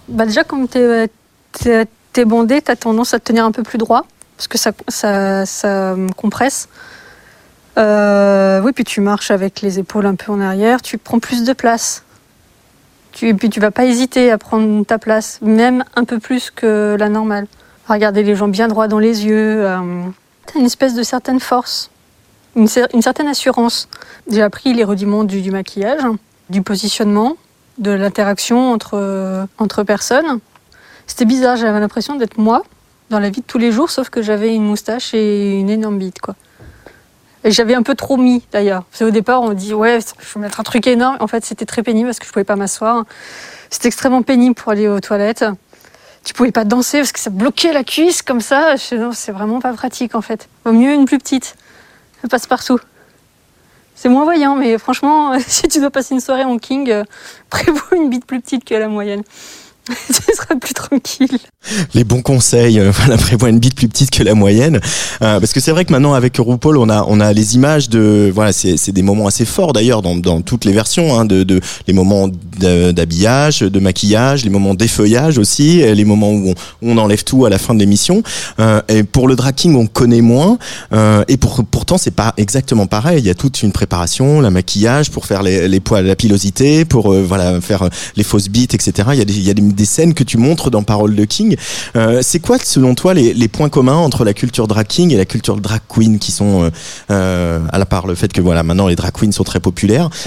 Bah 0.09 0.27
déjà, 0.27 0.45
comme 0.45 0.69
tu 0.69 0.79
es, 0.79 1.87
t'es 2.13 2.25
bondé, 2.27 2.61
tu 2.61 2.71
as 2.71 2.77
tendance 2.77 3.15
à 3.15 3.19
te 3.19 3.25
tenir 3.25 3.47
un 3.47 3.53
peu 3.53 3.63
plus 3.63 3.79
droit, 3.79 4.05
parce 4.37 4.47
que 4.47 4.59
ça, 4.59 4.73
ça, 4.89 5.47
ça 5.47 5.97
compresse. 6.17 6.69
Euh, 7.79 8.61
oui, 8.63 8.73
puis 8.73 8.85
tu 8.85 9.01
marches 9.01 9.31
avec 9.31 9.61
les 9.63 9.79
épaules 9.79 10.07
un 10.07 10.15
peu 10.15 10.31
en 10.33 10.41
arrière, 10.41 10.83
tu 10.83 10.99
prends 10.99 11.19
plus 11.19 11.45
de 11.45 11.53
place. 11.53 12.05
Tu, 13.13 13.29
et 13.29 13.35
puis 13.35 13.51
tu 13.51 13.61
vas 13.61 13.71
pas 13.71 13.85
hésiter 13.85 14.31
à 14.31 14.39
prendre 14.39 14.85
ta 14.85 14.99
place, 14.99 15.39
même 15.43 15.85
un 15.97 16.05
peu 16.05 16.19
plus 16.19 16.51
que 16.51 16.97
la 16.99 17.09
normale. 17.09 17.47
À 17.89 17.95
regarder 17.95 18.23
les 18.23 18.35
gens 18.37 18.49
bien 18.49 18.69
droits 18.69 18.89
dans 18.89 18.99
les 18.99 19.25
yeux. 19.27 19.67
Euh, 19.67 19.81
T'as 20.47 20.59
une 20.59 20.67
espèce 20.67 20.95
de 20.95 21.03
certaine 21.03 21.41
force, 21.41 21.91
une, 22.57 22.67
cer- 22.67 22.89
une 22.95 23.03
certaine 23.03 23.29
assurance. 23.29 23.89
J'ai 24.31 24.43
appris 24.43 24.75
les 24.75 24.85
rudiments 24.85 25.25
du, 25.25 25.51
maquillage, 25.51 26.03
du 26.51 26.63
positionnement, 26.63 27.37
de 27.79 27.91
l'interaction 27.91 28.73
entre, 28.73 29.47
entre 29.59 29.83
personnes. 29.83 30.41
C'était 31.07 31.25
bizarre, 31.27 31.57
j'avais 31.57 31.81
l'impression 31.81 32.17
d'être 32.17 32.39
moi 32.39 32.63
dans 33.11 33.19
la 33.19 33.31
vie 33.31 33.41
de 33.41 33.47
tous 33.47 33.59
les 33.59 33.73
jours, 33.73 33.91
sauf 33.91 34.09
que 34.11 34.21
j'avais 34.23 34.55
une 34.55 34.65
moustache 34.65 35.15
et 35.15 35.53
une 35.59 35.71
énorme 35.71 35.99
bite. 35.99 36.21
Quoi. 36.21 36.35
Et 37.45 37.51
j'avais 37.51 37.75
un 37.75 37.83
peu 37.83 37.95
trop 37.95 38.17
mis 38.17 38.43
d'ailleurs. 38.53 38.85
Qu'au 38.97 39.11
départ, 39.11 39.43
on 39.43 39.53
dit 39.53 39.75
ouais, 39.75 39.99
je 40.21 40.35
vais 40.35 40.41
mettre 40.41 40.61
un 40.61 40.63
truc 40.63 40.87
énorme. 40.87 41.17
En 41.21 41.27
fait, 41.27 41.45
c'était 41.45 41.65
très 41.67 41.83
pénible 41.83 42.09
parce 42.09 42.19
que 42.21 42.27
je 42.27 42.33
pouvais 42.33 42.45
pas 42.45 42.57
m'asseoir. 42.57 43.05
C'était 43.71 43.89
extrêmement 43.89 44.23
pénible 44.23 44.55
pour 44.55 44.71
aller 44.71 44.87
aux 44.89 45.01
toilettes. 45.01 45.45
Tu 46.25 46.35
pouvais 46.35 46.53
pas 46.53 46.65
danser 46.65 46.99
parce 46.99 47.11
que 47.11 47.19
ça 47.19 47.31
bloquait 47.31 47.73
la 47.73 47.83
cuisse 47.83 48.23
comme 48.23 48.41
ça. 48.41 48.77
Je- 48.77 49.11
C'est 49.13 49.33
vraiment 49.33 49.61
pas 49.61 49.73
pratique 49.73 50.15
en 50.15 50.21
fait. 50.23 50.49
Vaut 50.65 50.73
mieux 50.73 50.93
une 50.93 51.05
plus 51.05 51.19
petite. 51.19 51.57
Ça 52.23 52.29
passe 52.29 52.47
partout. 52.47 52.79
C'est 53.97 54.09
moins 54.09 54.25
voyant, 54.25 54.55
mais 54.55 54.79
franchement, 54.79 55.33
si 55.47 55.67
tu 55.69 55.81
dois 55.81 55.91
passer 55.91 56.15
une 56.15 56.21
soirée 56.21 56.45
en 56.45 56.59
king, 56.59 56.91
euh, 56.91 57.03
prévois 57.51 57.97
une 57.97 58.09
bite 58.09 58.25
plus 58.25 58.41
petite 58.41 58.65
que 58.65 58.75
la 58.75 58.87
moyenne. 58.89 59.23
tu 60.07 60.35
seras 60.35 60.55
plus 60.57 60.75
tranquille. 60.75 61.39
les 61.95 62.05
bons 62.05 62.23
conseils. 62.23 62.79
euh, 62.79 62.91
voilà, 62.95 63.17
prévoit 63.17 63.49
une 63.49 63.59
bite 63.59 63.75
plus 63.75 63.89
petite 63.89 64.11
que 64.11 64.23
la 64.23 64.35
moyenne. 64.35 64.81
Euh, 65.23 65.41
parce 65.41 65.53
que 65.53 65.61
c'est 65.61 65.73
vrai 65.73 65.85
que 65.85 65.93
maintenant 65.93 66.15
avec 66.15 66.37
RuPaul, 66.37 66.77
on 66.77 66.89
a 66.89 67.05
on 67.09 67.21
a 67.21 67.33
les 67.33 67.55
images 67.55 67.89
de 67.89 68.31
voilà, 68.35 68.53
c'est 68.53 68.93
des 68.93 69.03
moments 69.03 69.27
assez 69.27 69.45
forts 69.45 69.73
d'ailleurs 69.73 70.03
dans 70.03 70.17
dans 70.17 70.41
toutes 70.43 70.65
les 70.65 70.73
versions, 70.73 71.19
hein, 71.19 71.25
de 71.25 71.43
de 71.43 71.61
les 71.87 71.95
moments 71.95 72.29
d'habillage, 72.59 73.61
de 73.61 73.81
maquillage, 73.81 74.45
les 74.45 74.51
moments 74.51 74.75
d'effeuillage 74.75 75.39
aussi, 75.39 75.79
les 75.79 76.05
moments 76.05 76.31
où 76.31 76.55
on, 76.83 76.93
on 76.93 76.99
enlève 76.99 77.25
tout 77.25 77.45
à 77.45 77.51
la 77.51 77.59
fin 77.59 77.75
de 77.75 77.81
l'émission. 77.81 78.23
Euh, 78.61 78.81
et 78.89 79.03
pour 79.03 79.29
le 79.29 79.37
drag 79.37 79.55
king, 79.55 79.77
on 79.77 79.87
connaît 79.87 80.21
moins. 80.21 80.59
Euh, 80.93 81.25
et 81.29 81.37
pour, 81.37 81.65
pourtant, 81.65 81.99
c'est 81.99 82.11
pas 82.15 82.35
exactement 82.37 82.87
pareil. 82.87 83.19
Il 83.21 83.27
y 83.27 83.31
a 83.31 83.35
toute 83.35 83.63
une 83.63 83.73
préparation, 83.73 84.41
la 84.41 84.51
maquillage 84.51 85.11
pour 85.11 85.27
faire 85.27 85.43
les, 85.43 85.69
les 85.69 85.81
poils, 85.81 86.07
la 86.07 86.17
pilosité, 86.17 86.85
pour 86.85 87.13
euh, 87.13 87.23
voilà 87.27 87.61
faire 87.61 87.83
euh, 87.83 87.89
les 88.17 88.25
fausses 88.25 88.49
bites, 88.49 88.75
etc. 88.75 89.09
Il 89.13 89.19
y 89.19 89.23
a 89.23 89.25
des, 89.25 89.35
il 89.35 89.45
y 89.45 89.51
a 89.51 89.55
des, 89.55 89.63
des 89.73 89.85
scènes 89.85 90.15
que 90.15 90.25
tu 90.25 90.39
montres 90.39 90.71
dans 90.71 90.83
Parole 90.83 91.15
de 91.15 91.25
King. 91.25 91.57
Euh, 91.97 92.21
c'est 92.23 92.41
quoi, 92.41 92.59
selon 92.59 92.95
toi, 92.95 93.15
les, 93.15 93.35
les 93.35 93.49
points 93.49 93.69
communs 93.69 93.97
entre 93.97 94.25
la 94.25 94.35
culture 94.35 94.69
drag 94.69 94.87
king 94.87 95.13
et 95.13 95.17
la 95.17 95.25
culture 95.25 95.57
drag 95.57 95.81
queen 95.89 96.19
qui 96.19 96.33
sont, 96.33 96.63
euh, 96.65 96.71
euh, 97.11 97.61
à 97.73 97.79
la 97.79 97.87
part 97.87 98.07
le 98.07 98.15
fait 98.15 98.33
que 98.33 98.41
voilà, 98.41 98.63
maintenant 98.63 98.87
les 98.89 98.97
drag 98.97 99.13
queens 99.13 99.33
sont 99.33 99.45
très 99.45 99.61
populaires? 99.61 100.11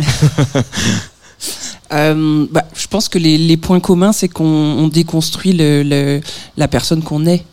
Bah, 1.92 2.64
je 2.76 2.88
pense 2.88 3.08
que 3.10 3.18
les, 3.18 3.38
les 3.38 3.58
points 3.58 3.80
communs, 3.80 4.12
c'est 4.12 4.28
qu'on 4.28 4.44
on 4.46 4.88
déconstruit 4.88 5.54
le, 5.54 5.84
le- 5.84 6.22
la 6.58 6.68
personne 6.68 7.02
qu'on 7.04 7.26
est. 7.26 7.44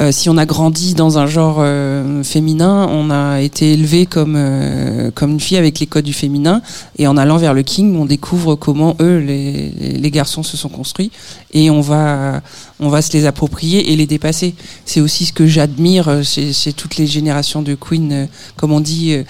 Euh, 0.00 0.10
si 0.12 0.28
on 0.28 0.36
a 0.36 0.46
grandi 0.46 0.94
dans 0.94 1.18
un 1.18 1.26
genre 1.26 1.58
euh, 1.60 2.22
féminin, 2.22 2.88
on 2.90 3.10
a 3.10 3.40
été 3.40 3.72
élevé 3.72 4.06
comme 4.06 4.34
euh, 4.36 5.10
comme 5.14 5.32
une 5.32 5.40
fille 5.40 5.58
avec 5.58 5.78
les 5.78 5.86
codes 5.86 6.04
du 6.04 6.12
féminin, 6.12 6.62
et 6.98 7.06
en 7.06 7.16
allant 7.16 7.36
vers 7.36 7.54
le 7.54 7.62
king, 7.62 7.96
on 7.96 8.06
découvre 8.06 8.54
comment 8.54 8.96
eux, 9.00 9.18
les, 9.18 9.70
les 9.70 10.10
garçons, 10.10 10.42
se 10.42 10.56
sont 10.56 10.68
construits, 10.68 11.10
et 11.52 11.70
on 11.70 11.80
va 11.80 12.42
on 12.80 12.88
va 12.88 13.02
se 13.02 13.12
les 13.12 13.26
approprier 13.26 13.92
et 13.92 13.96
les 13.96 14.06
dépasser. 14.06 14.54
C'est 14.86 15.00
aussi 15.00 15.26
ce 15.26 15.32
que 15.32 15.46
j'admire 15.46 16.08
euh, 16.08 16.22
chez, 16.22 16.52
chez 16.52 16.72
toutes 16.72 16.96
les 16.96 17.06
générations 17.06 17.62
de 17.62 17.74
queens, 17.74 18.10
euh, 18.10 18.26
comme 18.56 18.72
on 18.72 18.80
dit, 18.80 19.12
euh, 19.12 19.24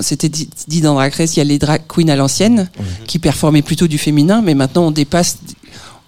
c'était 0.00 0.28
dit, 0.30 0.48
dit 0.66 0.80
dans 0.80 0.94
Drag 0.94 1.12
Race, 1.12 1.36
il 1.36 1.38
y 1.38 1.42
a 1.42 1.44
les 1.44 1.58
drag 1.58 1.82
queens 1.86 2.08
à 2.08 2.16
l'ancienne 2.16 2.68
qui 3.06 3.18
performaient 3.18 3.62
plutôt 3.62 3.86
du 3.86 3.98
féminin, 3.98 4.42
mais 4.42 4.54
maintenant 4.54 4.86
on 4.86 4.90
dépasse. 4.90 5.38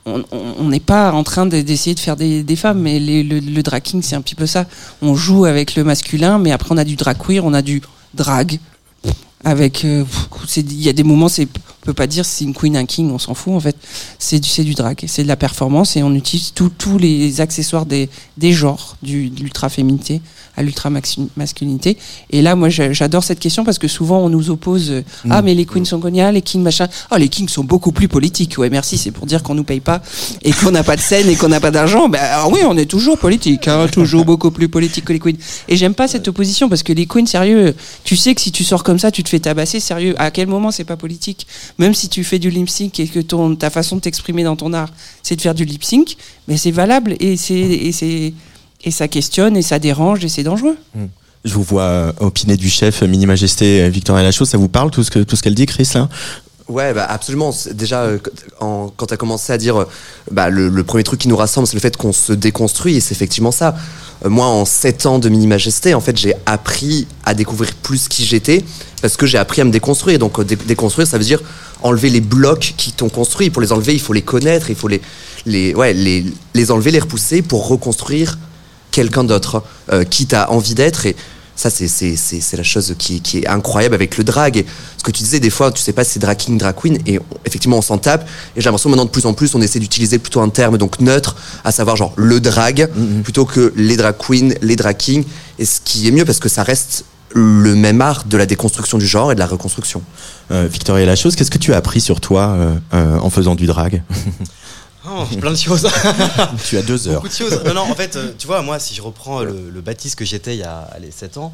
On 0.07 0.69
n'est 0.69 0.81
pas 0.81 1.13
en 1.13 1.25
train 1.25 1.47
de- 1.47 1.61
d'essayer 1.61 1.95
de 1.95 2.01
faire 2.01 2.17
des, 2.17 2.57
femmes, 2.57 2.81
mais 2.81 3.01
le, 3.01 3.41
le 3.41 3.63
drag 3.63 3.83
king 3.83 4.03
c'est 4.03 4.15
un 4.15 4.21
petit 4.21 4.37
peu 4.37 4.47
ça. 4.47 4.65
On 5.03 5.15
joue 5.15 5.45
avec 5.47 5.75
le 5.75 5.83
masculin, 5.85 6.39
mais 6.39 6.53
après 6.53 6.69
on 6.73 6.79
a 6.79 6.85
du 6.85 6.95
drag 6.97 7.17
queer, 7.19 7.45
on 7.45 7.53
a 7.53 7.63
du 7.63 7.83
drag. 8.15 8.59
Avec, 9.49 9.85
euh, 9.85 10.05
il 10.57 10.83
y 10.83 10.89
a 10.89 10.93
des 10.93 11.05
moments, 11.05 11.29
c'est, 11.29 11.45
on 11.45 11.87
peut 11.87 11.95
pas 11.95 12.09
dire 12.09 12.25
si 12.25 12.39
c'est 12.39 12.45
une 12.45 12.53
queen, 12.53 12.77
un 12.77 12.85
king, 12.85 13.13
on 13.13 13.19
s'en 13.21 13.35
fout 13.35 13.53
en 13.55 13.61
fait. 13.61 13.77
C'est 14.19 14.41
du, 14.41 14.49
c'est 14.49 14.65
du 14.65 14.75
drag, 14.75 15.05
c'est 15.07 15.23
de 15.23 15.29
la 15.29 15.37
performance 15.37 15.97
et 15.97 16.03
on 16.03 16.13
utilise 16.15 16.53
tous 16.53 16.99
les 16.99 17.41
accessoires 17.41 17.87
des, 17.87 18.09
des 18.39 18.53
genres, 18.53 18.97
du, 19.03 19.31
de 19.31 19.41
l'ultra 19.41 19.69
féminité 19.69 20.21
à 20.59 20.63
l'ultra 20.63 20.89
masculinité. 21.37 21.99
Et 22.31 22.41
là, 22.41 22.57
moi, 22.57 22.71
j'a- 22.71 22.91
j'adore 22.93 23.23
cette 23.23 23.39
question 23.39 23.63
parce 23.63 23.79
que 23.79 23.89
souvent 23.89 24.21
on 24.21 24.31
nous 24.31 24.49
oppose 24.51 24.91
euh, 24.91 25.03
ah 25.29 25.43
mais 25.43 25.55
les 25.55 25.67
queens 25.67 25.85
sont 25.85 26.01
géniales, 26.03 26.33
les 26.35 26.41
kings 26.43 26.63
machin. 26.63 26.89
Ah 27.11 27.19
les 27.19 27.29
kings 27.29 27.49
sont 27.49 27.63
beaucoup 27.63 27.93
plus 27.93 28.09
politiques. 28.09 28.57
Ouais 28.59 28.71
merci, 28.71 28.97
c'est 28.99 29.11
pour 29.11 29.27
dire 29.27 29.43
qu'on 29.43 29.55
nous 29.55 29.65
paye 29.65 29.81
pas 29.81 30.01
et 30.43 30.53
qu'on 30.53 30.71
n'a 30.71 30.83
pas 30.83 30.97
de 30.97 31.03
scène 31.03 31.29
et 31.29 31.37
qu'on 31.37 31.49
n'a 31.49 31.61
pas 31.61 31.71
d'argent. 31.71 32.09
Ben 32.09 32.19
alors 32.21 32.51
oui, 32.51 32.61
on 32.67 32.77
est 32.79 32.87
toujours 32.91 33.19
politique, 33.19 33.69
hein, 33.69 33.87
toujours 33.87 34.25
beaucoup 34.25 34.51
plus 34.51 34.69
politique 34.69 35.05
que 35.05 35.13
les 35.13 35.21
queens. 35.21 35.37
Et 35.69 35.77
j'aime 35.77 35.95
pas 35.95 36.09
cette 36.09 36.27
opposition 36.27 36.69
parce 36.71 36.83
que 36.83 36.93
les 36.95 37.07
queens 37.07 37.27
sérieux, 37.27 37.75
tu 38.03 38.17
sais 38.17 38.35
que 38.35 38.41
si 38.41 38.51
tu 38.51 38.65
sors 38.65 38.83
comme 38.83 38.99
ça, 38.99 39.11
tu 39.11 39.23
te 39.23 39.29
fais 39.29 39.36
tabasser 39.39 39.81
sérieux. 39.81 40.15
À 40.19 40.31
quel 40.31 40.47
moment 40.49 40.71
c'est 40.71 40.85
pas 40.85 40.97
politique? 40.97 41.47
Même 41.79 41.95
si 41.95 42.09
tu 42.09 42.25
fais 42.25 42.39
du 42.39 42.51
lip 42.51 42.69
sync 42.69 42.99
et 43.01 43.07
que 43.09 43.21
ton 43.21 43.55
ta 43.57 43.71
façon 43.71 43.97
de 43.97 44.01
t'exprimer 44.01 44.45
dans 44.45 44.57
ton 44.57 44.73
art, 44.73 44.91
c'est 45.23 45.37
de 45.37 45.41
faire 45.41 45.55
du 45.55 45.65
lip 45.65 45.85
sync, 45.85 46.17
mais 46.49 46.57
c'est 46.57 46.71
valable 46.71 47.17
et 47.21 47.37
c'est 47.37 47.55
et 47.55 47.93
c'est 47.93 48.35
et 48.85 48.91
ça 48.91 49.09
questionne 49.09 49.57
et 49.57 49.63
ça 49.63 49.79
dérange 49.79 50.25
et 50.25 50.29
c'est 50.29 50.43
dangereux. 50.45 50.77
Je 51.45 51.55
vous 51.55 51.63
vois 51.63 51.83
euh, 51.83 52.13
opiner 52.21 52.57
du 52.57 52.69
chef 52.69 53.03
euh, 53.03 53.07
Mini 53.07 53.25
Majesté 53.27 53.83
euh, 53.83 53.89
Victoria 53.89 54.23
Lachaux. 54.23 54.45
Ça 54.45 54.59
vous 54.59 54.69
parle 54.69 54.91
tout 54.91 55.05
ce 55.05 55.11
que 55.11 55.21
tout 55.21 55.37
ce 55.37 55.43
qu'elle 55.43 55.55
dit, 55.55 55.67
Chris 55.67 55.89
là? 55.95 56.09
Ouais, 56.69 56.93
bah 56.93 57.07
absolument. 57.09 57.55
Déjà, 57.75 58.03
euh, 58.03 58.19
en- 58.59 58.91
quand 58.97 59.07
tu 59.07 59.15
as 59.15 59.17
commencé 59.17 59.53
à 59.53 59.57
dire, 59.59 59.77
euh, 59.83 59.85
bah, 60.33 60.51
le, 60.51 60.69
le 60.69 60.83
premier 60.83 61.05
truc 61.05 61.21
qui 61.21 61.29
nous 61.29 61.37
rassemble, 61.37 61.69
c'est 61.69 61.77
le 61.77 61.81
fait 61.81 61.97
qu'on 61.97 62.13
se 62.13 62.33
déconstruit, 62.33 62.97
et 62.97 63.01
c'est 63.01 63.15
effectivement 63.15 63.53
ça. 63.53 63.77
Euh, 64.25 64.29
moi, 64.31 64.47
en 64.47 64.65
7 64.65 65.07
ans 65.07 65.21
de 65.21 65.29
Mini 65.29 65.47
Majesté, 65.47 65.95
en 65.95 66.01
fait, 66.01 66.17
j'ai 66.17 66.35
appris 66.45 67.07
à 67.25 67.35
découvrir 67.35 67.73
plus 67.77 68.09
qui 68.09 68.25
j'étais, 68.25 68.65
parce 69.03 69.17
que 69.17 69.27
j'ai 69.27 69.39
appris 69.39 69.61
à 69.61 69.65
me 69.65 69.71
déconstruire. 69.71 70.19
Donc, 70.19 70.39
euh, 70.39 70.45
dé- 70.45 70.57
déconstruire, 70.57 71.07
ça 71.07 71.19
veut 71.19 71.25
dire 71.25 71.41
enlever 71.83 72.11
les 72.11 72.21
blocs 72.21 72.75
qui 72.77 72.93
t'ont 72.93 73.09
construit. 73.09 73.51
Pour 73.51 73.63
les 73.63 73.73
enlever, 73.73 73.93
il 73.95 74.01
faut 74.01 74.13
les 74.13 74.23
connaître, 74.23 74.71
il 74.71 74.77
faut 74.77 74.89
les, 74.89 75.01
les, 75.45 75.75
ouais, 75.75 75.93
les, 75.93 76.25
les 76.55 76.71
enlever, 76.71 76.91
les 76.91 77.01
repousser 77.01 77.43
pour 77.43 77.69
reconstruire 77.69 78.39
quelqu'un 78.91 79.25
d'autre, 79.25 79.63
euh, 79.93 80.05
qui 80.05 80.27
t'as 80.27 80.49
envie 80.49 80.75
d'être. 80.75 81.05
Et 81.07 81.15
ça, 81.55 81.71
c'est, 81.71 81.89
la 82.57 82.63
chose 82.63 82.95
qui, 82.99 83.21
qui 83.23 83.39
est 83.39 83.47
incroyable 83.47 83.95
avec 83.95 84.19
le 84.19 84.25
drag. 84.25 84.59
Et 84.59 84.67
ce 84.99 85.03
que 85.03 85.11
tu 85.11 85.23
disais, 85.23 85.41
des 85.41 85.49
fois, 85.51 85.71
tu 85.73 85.81
sais 85.83 85.93
pas 85.95 86.05
si 86.05 86.13
c'est 86.13 86.19
drag 86.19 86.37
king, 86.37 86.59
drag 86.59 86.75
queen, 86.75 86.99
et 87.07 87.19
on- 87.19 87.23
effectivement, 87.47 87.79
on 87.79 87.83
s'en 87.83 87.97
tape. 87.99 88.29
Et 88.57 88.61
j'ai 88.61 88.65
l'impression 88.65 88.89
maintenant, 88.91 89.05
de 89.07 89.11
plus 89.11 89.25
en 89.27 89.33
plus, 89.35 89.55
on 89.55 89.61
essaie 89.63 89.79
d'utiliser 89.79 90.19
plutôt 90.19 90.41
un 90.41 90.49
terme 90.51 90.77
donc 90.79 91.01
neutre, 91.01 91.37
à 91.65 91.73
savoir 91.73 91.97
genre 91.97 92.13
le 92.17 92.41
drag, 92.41 92.89
plutôt 93.23 93.45
que 93.47 93.73
les 93.77 93.97
drag 93.97 94.17
queens, 94.19 94.51
les 94.63 94.77
drag 94.77 94.97
kings. 94.97 95.25
Et 95.59 95.65
ce 95.65 95.81
qui 95.85 96.09
est 96.09 96.11
mieux 96.11 96.25
parce 96.25 96.39
que 96.41 96.49
ça 96.51 96.63
reste 96.63 97.05
le 97.33 97.75
même 97.75 98.01
art 98.01 98.25
de 98.25 98.37
la 98.37 98.47
déconstruction 98.47 98.99
du 98.99 99.07
genre 99.07 99.33
et 99.33 99.35
de 99.35 99.41
la 99.41 99.47
reconstruction. 99.47 100.03
Euh, 100.51 100.69
Victoria 100.71 101.07
Lachaux, 101.07 101.31
qu'est-ce 101.31 101.51
que 101.51 101.59
tu 101.59 101.75
as 101.75 101.77
appris 101.77 102.01
sur 102.01 102.21
toi 102.21 102.49
euh, 102.49 102.75
euh, 102.95 103.19
en 103.19 103.31
faisant 103.31 103.55
du 103.55 103.67
drag 103.67 104.03
Oh, 105.09 105.25
plein 105.39 105.53
de 105.53 105.57
choses. 105.57 105.87
Tu 106.65 106.77
as 106.77 106.83
deux 106.83 107.07
heures. 107.07 107.23
Beaucoup 107.23 107.29
de 107.29 107.33
choses. 107.33 107.63
Non, 107.65 107.75
non, 107.75 107.81
en 107.83 107.95
fait, 107.95 108.19
tu 108.39 108.47
vois, 108.49 108.61
moi, 108.63 108.81
si 108.81 108.93
je 108.93 109.03
reprends 109.03 109.43
le, 109.43 109.71
le 109.73 109.81
Baptiste 109.81 110.17
que 110.17 110.25
j'étais 110.25 110.57
il 110.57 110.59
y 110.59 110.65
a 110.65 110.89
allez, 110.93 111.13
7 111.13 111.37
ans, 111.39 111.53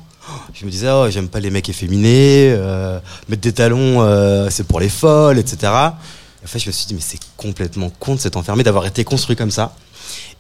je 0.55 0.65
me 0.65 0.71
disais, 0.71 0.89
oh, 0.91 1.11
j'aime 1.11 1.29
pas 1.29 1.39
les 1.39 1.51
mecs 1.51 1.69
efféminés, 1.69 2.55
euh, 2.57 2.99
mettre 3.29 3.43
des 3.43 3.53
talons, 3.53 4.01
euh, 4.01 4.49
c'est 4.51 4.67
pour 4.67 4.81
les 4.81 4.89
folles, 4.89 5.39
etc. 5.39 5.57
Et 5.65 5.67
en 5.67 6.47
fait, 6.47 6.61
je 6.61 6.69
me 6.69 6.73
suis 6.73 6.87
dit, 6.87 6.95
mais 6.95 7.03
c'est 7.03 7.21
complètement 7.37 7.91
con 8.01 8.15
de 8.15 8.21
s'être 8.21 8.37
enfermé, 8.37 8.63
d'avoir 8.63 8.87
été 8.87 9.05
construit 9.05 9.37
comme 9.37 9.51
ça. 9.51 9.75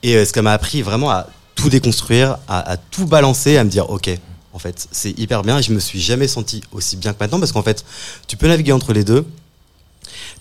Et 0.03 0.17
euh, 0.17 0.25
ce 0.25 0.33
qu'elle 0.33 0.45
m'a 0.45 0.53
appris 0.53 0.81
vraiment 0.81 1.11
à 1.11 1.27
tout 1.55 1.69
déconstruire, 1.69 2.39
à, 2.49 2.71
à 2.73 2.77
tout 2.79 3.07
balancer, 3.07 3.59
à 3.59 3.65
me 3.65 3.69
dire, 3.69 3.91
ok, 3.91 4.09
en 4.53 4.59
fait, 4.59 4.89
c'est 4.91 5.19
hyper 5.19 5.43
bien. 5.43 5.59
Et 5.59 5.63
je 5.63 5.73
me 5.73 5.81
suis 5.81 6.01
jamais 6.01 6.29
senti 6.29 6.63
aussi 6.73 6.97
bien 6.97 7.13
que 7.13 7.19
maintenant, 7.21 7.39
parce 7.39 7.53
qu'en 7.53 7.63
fait, 7.63 7.85
tu 8.27 8.37
peux 8.37 8.49
naviguer 8.49 8.73
entre 8.73 8.93
les 8.93 9.05
deux. 9.05 9.27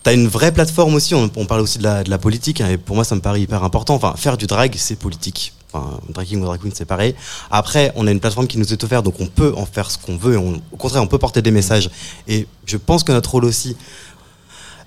T'as 0.02 0.12
une 0.12 0.26
vraie 0.26 0.52
plateforme 0.52 0.94
aussi, 0.94 1.14
on, 1.14 1.28
parle 1.28 1.60
aussi 1.60 1.78
de 1.78 1.84
la, 1.84 2.18
politique, 2.18 2.60
hein, 2.60 2.68
et 2.68 2.76
pour 2.76 2.96
moi 2.96 3.04
ça 3.04 3.14
me 3.14 3.20
paraît 3.20 3.40
hyper 3.40 3.62
important. 3.62 3.94
Enfin, 3.94 4.14
faire 4.16 4.36
du 4.36 4.46
drag, 4.46 4.74
c'est 4.76 4.96
politique. 4.96 5.54
Enfin, 5.72 6.00
drag 6.08 6.26
king 6.26 6.40
ou 6.40 6.44
drag 6.44 6.60
queen, 6.60 6.72
c'est 6.74 6.84
pareil. 6.84 7.14
Après, 7.50 7.92
on 7.94 8.06
a 8.06 8.10
une 8.10 8.18
plateforme 8.18 8.48
qui 8.48 8.58
nous 8.58 8.72
est 8.72 8.84
offerte, 8.84 9.04
donc 9.04 9.20
on 9.20 9.26
peut 9.26 9.54
en 9.56 9.64
faire 9.64 9.90
ce 9.90 9.98
qu'on 9.98 10.16
veut, 10.16 10.34
et 10.34 10.36
au 10.36 10.76
contraire, 10.76 11.02
on 11.02 11.06
peut 11.06 11.18
porter 11.18 11.40
des 11.40 11.52
messages. 11.52 11.88
Et 12.26 12.48
je 12.66 12.76
pense 12.76 13.04
que 13.04 13.12
notre 13.12 13.30
rôle 13.30 13.44
aussi 13.44 13.76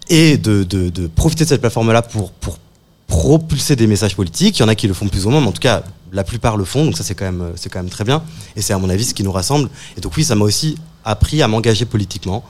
est 0.09 0.37
de, 0.37 0.63
de, 0.63 0.89
de 0.89 1.07
profiter 1.07 1.45
de 1.45 1.49
cette 1.49 1.61
plateforme-là 1.61 2.01
pour, 2.01 2.31
pour 2.31 2.59
propulser 3.07 3.75
des 3.75 3.87
messages 3.87 4.15
politiques. 4.15 4.59
Il 4.59 4.61
y 4.61 4.65
en 4.65 4.67
a 4.67 4.75
qui 4.75 4.87
le 4.87 4.93
font 4.93 5.07
plus 5.07 5.25
ou 5.25 5.29
moins, 5.29 5.41
mais 5.41 5.47
en 5.47 5.51
tout 5.51 5.59
cas, 5.59 5.83
la 6.11 6.23
plupart 6.23 6.57
le 6.57 6.65
font, 6.65 6.85
donc 6.85 6.97
ça 6.97 7.03
c'est 7.03 7.15
quand 7.15 7.25
même, 7.25 7.51
c'est 7.55 7.69
quand 7.69 7.79
même 7.79 7.89
très 7.89 8.03
bien. 8.03 8.23
Et 8.55 8.61
c'est 8.61 8.73
à 8.73 8.77
mon 8.77 8.89
avis 8.89 9.05
ce 9.05 9.13
qui 9.13 9.23
nous 9.23 9.31
rassemble. 9.31 9.69
Et 9.97 10.01
donc 10.01 10.15
oui, 10.17 10.23
ça 10.23 10.35
m'a 10.35 10.45
aussi 10.45 10.77
appris 11.03 11.41
à 11.41 11.47
m'engager 11.47 11.85
politiquement, 11.85 12.43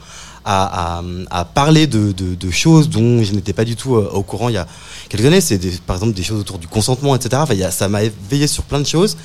à, 0.45 0.99
à, 0.99 1.03
à 1.31 1.45
parler 1.45 1.87
de, 1.87 2.11
de, 2.11 2.35
de 2.35 2.51
choses 2.51 2.89
dont 2.89 3.23
je 3.23 3.33
n'étais 3.33 3.53
pas 3.53 3.65
du 3.65 3.75
tout 3.75 3.95
euh, 3.95 4.09
au 4.13 4.21
courant 4.21 4.49
il 4.49 4.53
y 4.53 4.57
a 4.57 4.67
quelques 5.09 5.25
années. 5.25 5.41
C'est 5.41 5.59
par 5.81 5.95
exemple 5.95 6.13
des 6.13 6.23
choses 6.23 6.39
autour 6.39 6.59
du 6.59 6.67
consentement, 6.67 7.15
etc. 7.15 7.41
Enfin, 7.41 7.53
il 7.55 7.59
y 7.59 7.63
a, 7.63 7.71
ça 7.71 7.89
m'a 7.89 8.03
éveillé 8.03 8.47
sur 8.47 8.63
plein 8.63 8.79
de 8.79 8.85
choses. 8.85 9.17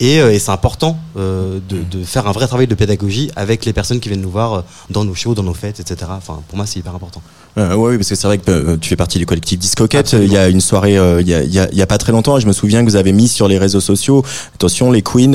Et, 0.00 0.20
euh, 0.20 0.32
et 0.32 0.38
c'est 0.38 0.50
important 0.50 0.98
euh, 1.16 1.60
de, 1.68 1.82
de 1.82 2.04
faire 2.04 2.26
un 2.26 2.32
vrai 2.32 2.46
travail 2.48 2.66
de 2.66 2.74
pédagogie 2.74 3.30
avec 3.36 3.64
les 3.64 3.72
personnes 3.72 4.00
qui 4.00 4.08
viennent 4.08 4.20
nous 4.20 4.30
voir 4.30 4.52
euh, 4.52 4.60
dans 4.90 5.04
nos 5.04 5.14
shows, 5.14 5.34
dans 5.34 5.44
nos 5.44 5.54
fêtes, 5.54 5.78
etc. 5.78 6.10
Enfin, 6.16 6.42
pour 6.48 6.56
moi, 6.56 6.66
c'est 6.66 6.80
hyper 6.80 6.94
important. 6.94 7.22
Euh, 7.56 7.74
oui, 7.74 7.96
parce 7.96 8.08
que 8.08 8.16
c'est 8.16 8.26
vrai 8.26 8.38
que 8.38 8.50
euh, 8.50 8.76
tu 8.76 8.88
fais 8.88 8.96
partie 8.96 9.18
du 9.18 9.26
collectif 9.26 9.60
Discoquette. 9.60 10.12
Il 10.14 10.32
y 10.32 10.36
a 10.36 10.48
une 10.48 10.60
soirée, 10.60 10.98
euh, 10.98 11.20
il 11.20 11.28
y, 11.28 11.34
a, 11.34 11.44
il 11.44 11.52
y, 11.52 11.60
a, 11.60 11.68
il 11.70 11.78
y 11.78 11.82
a 11.82 11.86
pas 11.86 11.98
très 11.98 12.10
longtemps, 12.10 12.36
et 12.36 12.40
je 12.40 12.48
me 12.48 12.52
souviens 12.52 12.84
que 12.84 12.90
vous 12.90 12.96
avez 12.96 13.12
mis 13.12 13.28
sur 13.28 13.46
les 13.46 13.56
réseaux 13.58 13.80
sociaux, 13.80 14.24
attention, 14.56 14.90
les 14.90 15.02
queens, 15.02 15.32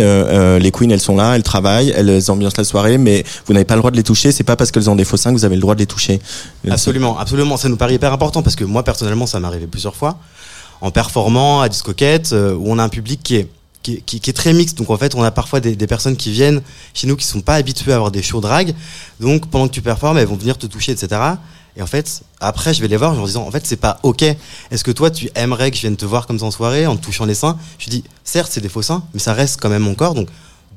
les 0.59 0.71
queens, 0.71 0.89
elles 0.89 0.99
sont 0.99 1.15
là, 1.15 1.35
elles 1.37 1.43
travaillent, 1.43 1.93
elles 1.95 2.29
ambiancent 2.29 2.57
la 2.57 2.65
soirée, 2.65 2.97
mais 2.97 3.23
vous 3.45 3.53
n'avez 3.53 3.65
pas 3.65 3.75
le 3.75 3.79
droit 3.79 3.91
de 3.91 3.95
les 3.95 4.03
toucher. 4.03 4.33
C'est 4.33 4.43
pas 4.43 4.57
parce 4.57 4.71
qu'elles 4.71 4.89
ont 4.89 4.97
des 4.97 5.05
faux 5.05 5.15
seins 5.15 5.31
que 5.31 5.37
vous 5.37 5.45
avez 5.45 5.55
le 5.55 5.61
droit 5.61 5.75
de 5.75 5.79
les 5.79 5.85
toucher. 5.85 6.19
Absolument, 6.69 7.17
absolument. 7.17 7.55
Ça 7.55 7.69
nous 7.69 7.77
paraît 7.77 7.95
hyper 7.95 8.11
important 8.11 8.43
parce 8.43 8.57
que 8.57 8.65
moi, 8.65 8.83
personnellement, 8.83 9.25
ça 9.25 9.39
m'est 9.39 9.47
arrivé 9.47 9.67
plusieurs 9.67 9.95
fois 9.95 10.17
en 10.81 10.91
performant 10.91 11.61
à 11.61 11.69
Discoquette, 11.69 12.33
où 12.33 12.63
on 12.65 12.79
a 12.79 12.83
un 12.83 12.89
public 12.89 13.21
qui 13.23 13.37
est, 13.37 13.47
qui 13.89 13.95
qui, 13.95 13.97
est- 13.97 14.01
qui- 14.01 14.19
qui 14.19 14.29
est 14.29 14.33
très 14.33 14.53
mixte. 14.53 14.77
Donc 14.77 14.89
en 14.89 14.97
fait, 14.97 15.15
on 15.15 15.23
a 15.23 15.31
parfois 15.31 15.59
des, 15.59 15.75
des 15.75 15.87
personnes 15.87 16.15
qui 16.15 16.31
viennent 16.31 16.61
chez 16.93 17.07
nous 17.07 17.15
qui 17.15 17.25
sont 17.25 17.41
pas 17.41 17.55
habituées 17.55 17.91
à 17.91 17.95
avoir 17.95 18.11
des 18.11 18.21
shows 18.21 18.41
drag. 18.41 18.73
Donc 19.19 19.47
pendant 19.49 19.67
que 19.67 19.73
tu 19.73 19.81
performes, 19.81 20.17
elles 20.17 20.27
vont 20.27 20.35
venir 20.35 20.57
te 20.57 20.67
toucher, 20.67 20.91
etc. 20.91 21.21
Et 21.77 21.81
en 21.81 21.87
fait, 21.87 22.21
après, 22.41 22.73
je 22.73 22.81
vais 22.81 22.87
les 22.87 22.97
voir 22.97 23.17
en 23.17 23.25
disant, 23.25 23.47
en 23.47 23.51
fait, 23.51 23.65
c'est 23.65 23.77
pas 23.77 23.99
ok. 24.03 24.23
Est-ce 24.23 24.83
que 24.83 24.91
toi, 24.91 25.09
tu 25.11 25.29
aimerais 25.35 25.69
que 25.71 25.77
je 25.77 25.81
vienne 25.81 25.95
te 25.95 26.05
voir 26.05 26.27
comme 26.27 26.37
ça 26.39 26.45
en 26.45 26.51
soirée 26.51 26.85
en 26.87 26.97
te 26.97 27.03
touchant 27.05 27.25
les 27.25 27.35
seins? 27.35 27.57
Je 27.77 27.89
dis, 27.89 28.03
certes, 28.23 28.51
c'est 28.51 28.59
des 28.61 28.69
faux 28.69 28.81
seins, 28.81 29.03
mais 29.13 29.19
ça 29.19 29.33
reste 29.33 29.59
quand 29.61 29.69
même 29.69 29.83
mon 29.83 29.95
corps. 29.95 30.13
Donc 30.13 30.27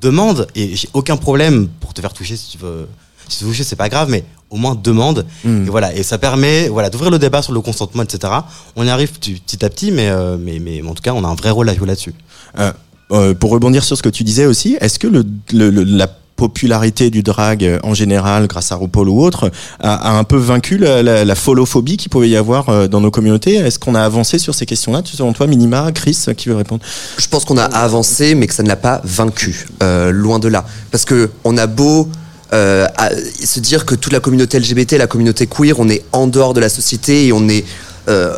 demande. 0.00 0.46
Et 0.54 0.76
j'ai 0.76 0.88
aucun 0.92 1.16
problème 1.16 1.68
pour 1.80 1.92
te 1.94 2.00
faire 2.00 2.12
toucher 2.12 2.36
si 2.36 2.50
tu 2.50 2.58
veux. 2.58 2.88
Si 3.28 3.38
tu 3.38 3.44
veux 3.44 3.50
toucher, 3.50 3.64
c'est 3.64 3.76
pas 3.76 3.88
grave, 3.88 4.10
mais 4.10 4.24
au 4.50 4.56
moins 4.56 4.74
demande. 4.74 5.26
Mm. 5.44 5.66
Et 5.66 5.70
voilà. 5.70 5.94
Et 5.94 6.02
ça 6.02 6.18
permet, 6.18 6.68
voilà, 6.68 6.90
d'ouvrir 6.90 7.10
le 7.10 7.18
débat 7.18 7.40
sur 7.42 7.52
le 7.52 7.60
consentement, 7.60 8.02
etc. 8.02 8.32
On 8.76 8.84
y 8.86 8.90
arrive 8.90 9.12
petit 9.12 9.34
petit 9.34 9.64
à 9.64 9.70
petit, 9.70 9.90
mais, 9.92 10.08
euh, 10.08 10.36
mais, 10.38 10.58
mais 10.58 10.82
en 10.82 10.94
tout 10.94 11.02
cas, 11.02 11.14
on 11.14 11.24
a 11.24 11.28
un 11.28 11.34
vrai 11.34 11.50
rôle 11.50 11.68
à 11.68 11.74
jouer 11.74 11.86
là-dessus. 11.86 12.14
Euh, 12.58 12.72
euh, 13.12 13.34
pour 13.34 13.50
rebondir 13.50 13.84
sur 13.84 13.96
ce 13.96 14.02
que 14.02 14.08
tu 14.08 14.24
disais 14.24 14.46
aussi, 14.46 14.76
est-ce 14.80 14.98
que 14.98 15.06
le, 15.06 15.24
le- 15.52 15.70
le- 15.70 15.84
la 15.84 16.08
popularité 16.34 17.10
du 17.10 17.22
drag 17.22 17.62
euh, 17.64 17.78
en 17.84 17.94
général, 17.94 18.46
grâce 18.48 18.72
à 18.72 18.74
RuPaul 18.76 19.08
ou 19.08 19.22
autre, 19.22 19.50
a, 19.80 19.94
a 19.94 20.18
un 20.18 20.24
peu 20.24 20.36
vaincu 20.38 20.76
la, 20.78 21.02
la, 21.02 21.24
la 21.24 21.34
folophobie 21.34 21.96
qu'il 21.96 22.10
pouvait 22.10 22.28
y 22.30 22.36
avoir 22.36 22.68
euh, 22.68 22.88
dans 22.88 23.00
nos 23.00 23.10
communautés? 23.12 23.54
Est-ce 23.54 23.78
qu'on 23.78 23.94
a 23.94 24.02
avancé 24.02 24.38
sur 24.38 24.54
ces 24.54 24.66
questions-là 24.66 25.02
Selon 25.04 25.32
toi, 25.32 25.46
Minima, 25.46 25.92
Chris, 25.92 26.18
qui 26.36 26.48
veut 26.48 26.56
répondre? 26.56 26.82
Je 27.18 27.28
pense 27.28 27.44
qu'on 27.44 27.58
a 27.58 27.64
avancé, 27.64 28.34
mais 28.34 28.46
que 28.48 28.54
ça 28.54 28.62
ne 28.64 28.68
l'a 28.68 28.76
pas 28.76 29.00
vaincu. 29.04 29.66
Euh, 29.82 30.10
loin 30.10 30.38
de 30.40 30.48
là. 30.48 30.64
Parce 30.90 31.04
que 31.04 31.30
on 31.44 31.56
a 31.58 31.66
beau 31.68 32.08
euh, 32.52 32.86
à- 32.96 33.10
se 33.44 33.60
dire 33.60 33.86
que 33.86 33.94
toute 33.94 34.12
la 34.12 34.20
communauté 34.20 34.58
LGBT, 34.58 34.94
la 34.98 35.06
communauté 35.06 35.46
queer, 35.46 35.78
on 35.78 35.88
est 35.88 36.02
en 36.12 36.26
dehors 36.26 36.54
de 36.54 36.60
la 36.60 36.68
société 36.68 37.26
et 37.26 37.32
on 37.32 37.48
est 37.48 37.64
euh, 38.08 38.34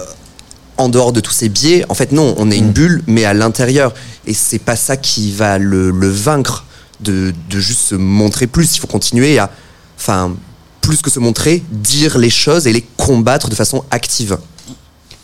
en 0.77 0.89
dehors 0.89 1.13
de 1.13 1.21
tous 1.21 1.33
ces 1.33 1.49
biais. 1.49 1.85
En 1.89 1.95
fait, 1.95 2.13
non, 2.13 2.35
on 2.39 2.51
est 2.51 2.59
une 2.59 2.71
bulle, 2.71 3.03
mais 3.07 3.25
à 3.25 3.33
l'intérieur. 3.35 3.95
Et 4.27 4.35
c'est 4.35 4.59
pas 4.59 4.77
ça 4.77 4.97
qui 4.97 5.33
va 5.33 5.59
le, 5.59 5.91
vaincre 6.09 6.65
de, 7.01 7.35
de 7.51 7.61
juste 7.61 7.81
se 7.81 7.95
montrer 7.95 8.47
plus. 8.47 8.77
Il 8.77 8.81
faut 8.81 8.87
continuer 8.87 9.39
à, 9.39 9.51
enfin, 9.97 10.35
plus 10.81 11.03
que 11.03 11.11
se 11.11 11.19
montrer, 11.19 11.63
dire 11.71 12.19
les 12.19 12.31
choses 12.31 12.67
et 12.67 12.73
les 12.73 12.85
combattre 12.97 13.49
de 13.49 13.55
façon 13.55 13.85
active. 13.91 14.39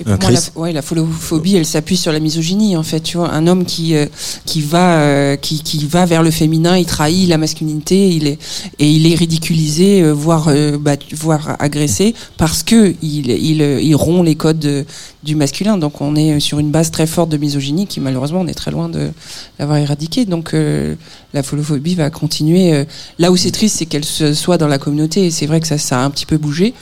Et 0.00 0.04
pour 0.04 0.12
Euh, 0.14 0.16
moi, 0.20 0.30
la, 0.30 0.60
ouais, 0.60 0.72
la 0.72 0.82
folophobie, 0.82 1.56
elle 1.56 1.66
s'appuie 1.66 1.96
sur 1.96 2.10
la 2.10 2.20
misogynie, 2.20 2.76
en 2.76 2.82
fait. 2.82 3.00
Tu 3.00 3.18
vois, 3.18 3.30
un 3.32 3.46
homme 3.46 3.64
qui 3.66 3.94
euh, 3.94 4.06
qui 4.46 4.62
va 4.62 5.00
euh, 5.00 5.36
qui, 5.36 5.62
qui 5.62 5.86
va 5.86 6.06
vers 6.06 6.22
le 6.22 6.30
féminin, 6.30 6.76
il 6.78 6.86
trahit 6.86 7.28
la 7.28 7.36
masculinité, 7.38 8.08
il 8.10 8.26
est 8.26 8.38
et 8.78 8.90
il 8.90 9.06
est 9.10 9.14
ridiculisé, 9.14 10.02
euh, 10.02 10.12
voire 10.12 10.48
euh, 10.48 10.78
battu, 10.78 11.14
voire 11.14 11.56
agressé 11.58 12.14
parce 12.38 12.62
que 12.62 12.94
il 13.02 13.30
il, 13.30 13.60
euh, 13.62 13.80
il 13.80 13.94
rompt 13.94 14.24
les 14.24 14.34
codes 14.36 14.58
de- 14.58 14.84
du 15.22 15.34
masculin. 15.36 15.76
Donc 15.76 16.00
on 16.00 16.16
est 16.16 16.40
sur 16.40 16.58
une 16.58 16.70
base 16.70 16.90
très 16.90 17.06
forte 17.06 17.28
de 17.28 17.36
misogynie 17.36 17.86
qui 17.86 18.00
malheureusement 18.00 18.40
on 18.40 18.46
est 18.46 18.54
très 18.54 18.70
loin 18.70 18.88
de 18.88 19.10
l'avoir 19.58 19.76
éradiquée. 19.78 20.24
Donc 20.24 20.54
euh, 20.54 20.94
la 21.34 21.42
folophobie 21.42 21.94
va 21.94 22.08
continuer. 22.10 22.86
là 23.18 23.30
où 23.30 23.36
c'est 23.36 23.50
triste, 23.50 23.76
c'est 23.78 23.86
qu'elle 23.86 24.04
soit 24.04 24.56
dans 24.58 24.66
la 24.68 24.78
communauté. 24.78 25.26
Et 25.26 25.30
c'est 25.30 25.46
vrai 25.46 25.60
que 25.60 25.66
ça 25.66 25.76
ça 25.76 26.00
a 26.00 26.04
un 26.04 26.10
petit 26.10 26.24
peu 26.26 26.38
bougé. 26.38 26.72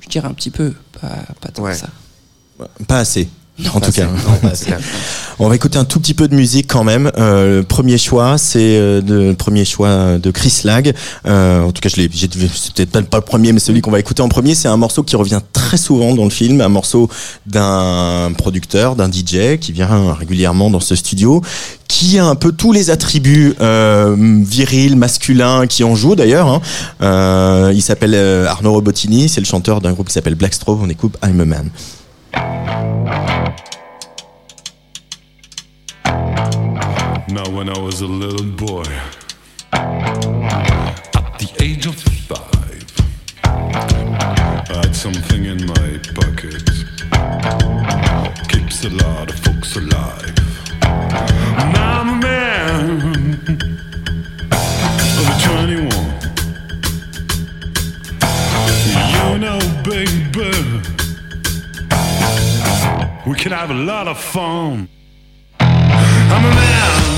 Je 0.00 0.08
dirais 0.08 0.28
un 0.28 0.32
petit 0.32 0.50
peu, 0.50 0.72
pas 1.00 1.08
pas 1.40 1.48
tant 1.52 1.64
Ouais. 1.64 1.72
que 1.72 1.78
ça. 1.78 1.88
Pas 2.86 2.98
assez. 3.00 3.28
en 3.74 3.80
tout 3.80 3.92
cas. 3.92 4.06
Non. 4.06 4.50
On 5.40 5.48
va 5.48 5.54
écouter 5.54 5.78
un 5.78 5.84
tout 5.84 6.00
petit 6.00 6.14
peu 6.14 6.26
de 6.28 6.34
musique 6.34 6.66
quand 6.68 6.82
même. 6.84 7.10
Euh, 7.16 7.58
le 7.58 7.62
premier 7.62 7.98
choix, 7.98 8.38
c'est 8.38 8.76
euh, 8.76 9.00
le 9.06 9.34
premier 9.34 9.64
choix 9.64 10.18
de 10.18 10.30
Chris 10.30 10.62
Lag. 10.64 10.92
Euh, 11.26 11.62
en 11.62 11.70
tout 11.72 11.80
cas, 11.80 11.88
je 11.88 11.96
l'ai, 11.96 12.10
c'est 12.12 12.74
peut-être 12.86 13.08
pas, 13.08 13.18
le 13.18 13.24
premier, 13.24 13.52
mais 13.52 13.60
celui 13.60 13.80
qu'on 13.80 13.90
va 13.90 14.00
écouter 14.00 14.22
en 14.22 14.28
premier. 14.28 14.54
C'est 14.54 14.68
un 14.68 14.76
morceau 14.76 15.02
qui 15.02 15.16
revient 15.16 15.40
très 15.52 15.76
souvent 15.76 16.14
dans 16.14 16.24
le 16.24 16.30
film, 16.30 16.60
un 16.60 16.68
morceau 16.68 17.08
d'un 17.46 18.32
producteur, 18.36 18.96
d'un 18.96 19.10
DJ 19.10 19.58
qui 19.60 19.72
vient 19.72 20.12
régulièrement 20.12 20.70
dans 20.70 20.80
ce 20.80 20.96
studio, 20.96 21.42
qui 21.86 22.18
a 22.18 22.26
un 22.26 22.34
peu 22.36 22.52
tous 22.52 22.72
les 22.72 22.90
attributs 22.90 23.54
euh, 23.60 24.16
virils, 24.18 24.96
masculins, 24.96 25.66
qui 25.66 25.84
en 25.84 25.94
joue 25.94 26.16
d'ailleurs. 26.16 26.48
hein. 26.48 26.60
Euh, 27.02 27.72
il 27.74 27.82
s'appelle 27.82 28.14
Arnaud 28.46 28.72
Robotini, 28.72 29.28
c'est 29.28 29.40
le 29.40 29.46
chanteur 29.46 29.80
d'un 29.80 29.92
groupe 29.92 30.08
qui 30.08 30.14
s'appelle 30.14 30.34
Blackstrobe. 30.36 30.80
On 30.82 30.88
écoute 30.88 31.14
I'm 31.24 31.40
a 31.40 31.44
Man. 31.44 31.70
Now, 37.30 37.48
when 37.50 37.68
I 37.68 37.78
was 37.78 38.00
a 38.00 38.06
little 38.06 38.46
boy, 38.56 38.84
at 39.72 41.38
the 41.38 41.50
age 41.60 41.86
of 41.86 41.94
five, 41.96 42.84
I 43.44 44.74
had 44.82 44.94
something 44.94 45.44
in 45.44 45.66
my 45.66 45.98
pocket. 46.14 46.62
Keeps 48.48 48.84
a 48.84 48.90
lot 48.90 49.30
of 49.30 49.38
folks 49.40 49.76
alive. 49.76 50.34
Now 51.72 52.00
I'm 52.00 52.08
a 52.08 52.20
man 52.20 53.40
of 55.18 55.42
21. 55.44 56.08
You 59.14 59.38
know, 59.38 59.58
baby, 59.84 60.97
we 63.28 63.34
can 63.34 63.52
have 63.52 63.70
a 63.70 63.74
lot 63.74 64.08
of 64.08 64.18
fun. 64.18 64.88
I'm 65.60 66.44
a 66.44 66.54
man. 66.54 67.17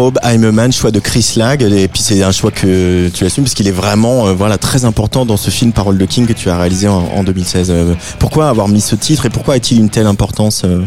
Blackstrobe, 0.00 0.18
I'm 0.24 0.44
a 0.44 0.52
Man, 0.52 0.72
choix 0.72 0.90
de 0.90 0.98
Chris 0.98 1.34
Lag, 1.36 1.62
et 1.62 1.88
puis 1.88 2.00
c'est 2.00 2.22
un 2.22 2.32
choix 2.32 2.50
que 2.50 3.08
tu 3.08 3.24
assumes 3.24 3.44
parce 3.44 3.54
qu'il 3.54 3.68
est 3.68 3.72
vraiment 3.72 4.26
euh, 4.26 4.56
très 4.56 4.84
important 4.84 5.26
dans 5.26 5.36
ce 5.36 5.50
film 5.50 5.72
Parole 5.72 5.98
de 5.98 6.06
King 6.06 6.26
que 6.26 6.32
tu 6.32 6.48
as 6.48 6.56
réalisé 6.56 6.88
en, 6.88 7.00
en 7.00 7.22
2016. 7.22 7.70
Euh, 7.70 7.94
pourquoi 8.18 8.48
avoir 8.48 8.68
mis 8.68 8.80
ce 8.80 8.96
titre 8.96 9.26
et 9.26 9.30
pourquoi 9.30 9.54
a-t-il 9.54 9.78
une 9.78 9.90
telle 9.90 10.06
importance 10.06 10.62
euh 10.64 10.84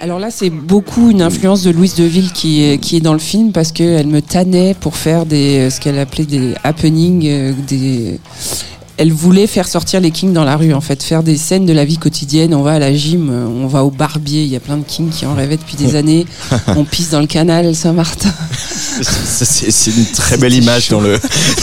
Alors 0.00 0.18
là, 0.18 0.30
c'est 0.30 0.50
beaucoup 0.50 1.10
une 1.10 1.22
influence 1.22 1.62
de 1.62 1.70
Louise 1.70 1.94
Deville 1.94 2.32
qui 2.32 2.62
est, 2.62 3.00
dans 3.00 3.12
le 3.12 3.20
film 3.20 3.52
parce 3.52 3.70
qu'elle 3.70 4.08
me 4.08 4.20
tannait 4.20 4.74
pour 4.74 4.96
faire 4.96 5.26
des, 5.26 5.70
ce 5.70 5.80
qu'elle 5.80 5.98
appelait 5.98 6.26
des 6.26 6.54
happenings, 6.64 7.54
des... 7.66 8.18
Elle 8.96 9.12
voulait 9.12 9.46
faire 9.46 9.66
sortir 9.66 10.00
les 10.00 10.10
kings 10.12 10.32
dans 10.32 10.44
la 10.44 10.56
rue, 10.56 10.72
en 10.72 10.80
fait, 10.80 11.02
faire 11.02 11.22
des 11.22 11.36
scènes 11.36 11.66
de 11.66 11.72
la 11.72 11.84
vie 11.84 11.98
quotidienne. 11.98 12.54
On 12.54 12.62
va 12.62 12.74
à 12.74 12.78
la 12.78 12.94
gym, 12.94 13.28
euh, 13.30 13.46
on 13.46 13.66
va 13.66 13.84
au 13.84 13.90
barbier. 13.90 14.42
Il 14.44 14.48
y 14.48 14.56
a 14.56 14.60
plein 14.60 14.76
de 14.76 14.84
kings 14.84 15.10
qui 15.10 15.26
en 15.26 15.34
rêvaient 15.34 15.56
depuis 15.56 15.76
des 15.76 15.96
années. 15.96 16.26
On 16.68 16.84
pisse 16.84 17.10
dans 17.10 17.20
le 17.20 17.26
canal 17.26 17.74
Saint-Martin. 17.74 18.32
C'est 19.02 19.90
une 19.90 20.06
très 20.06 20.36
belle 20.38 20.54
image 20.54 20.88
dans 20.90 21.00
le, 21.00 21.18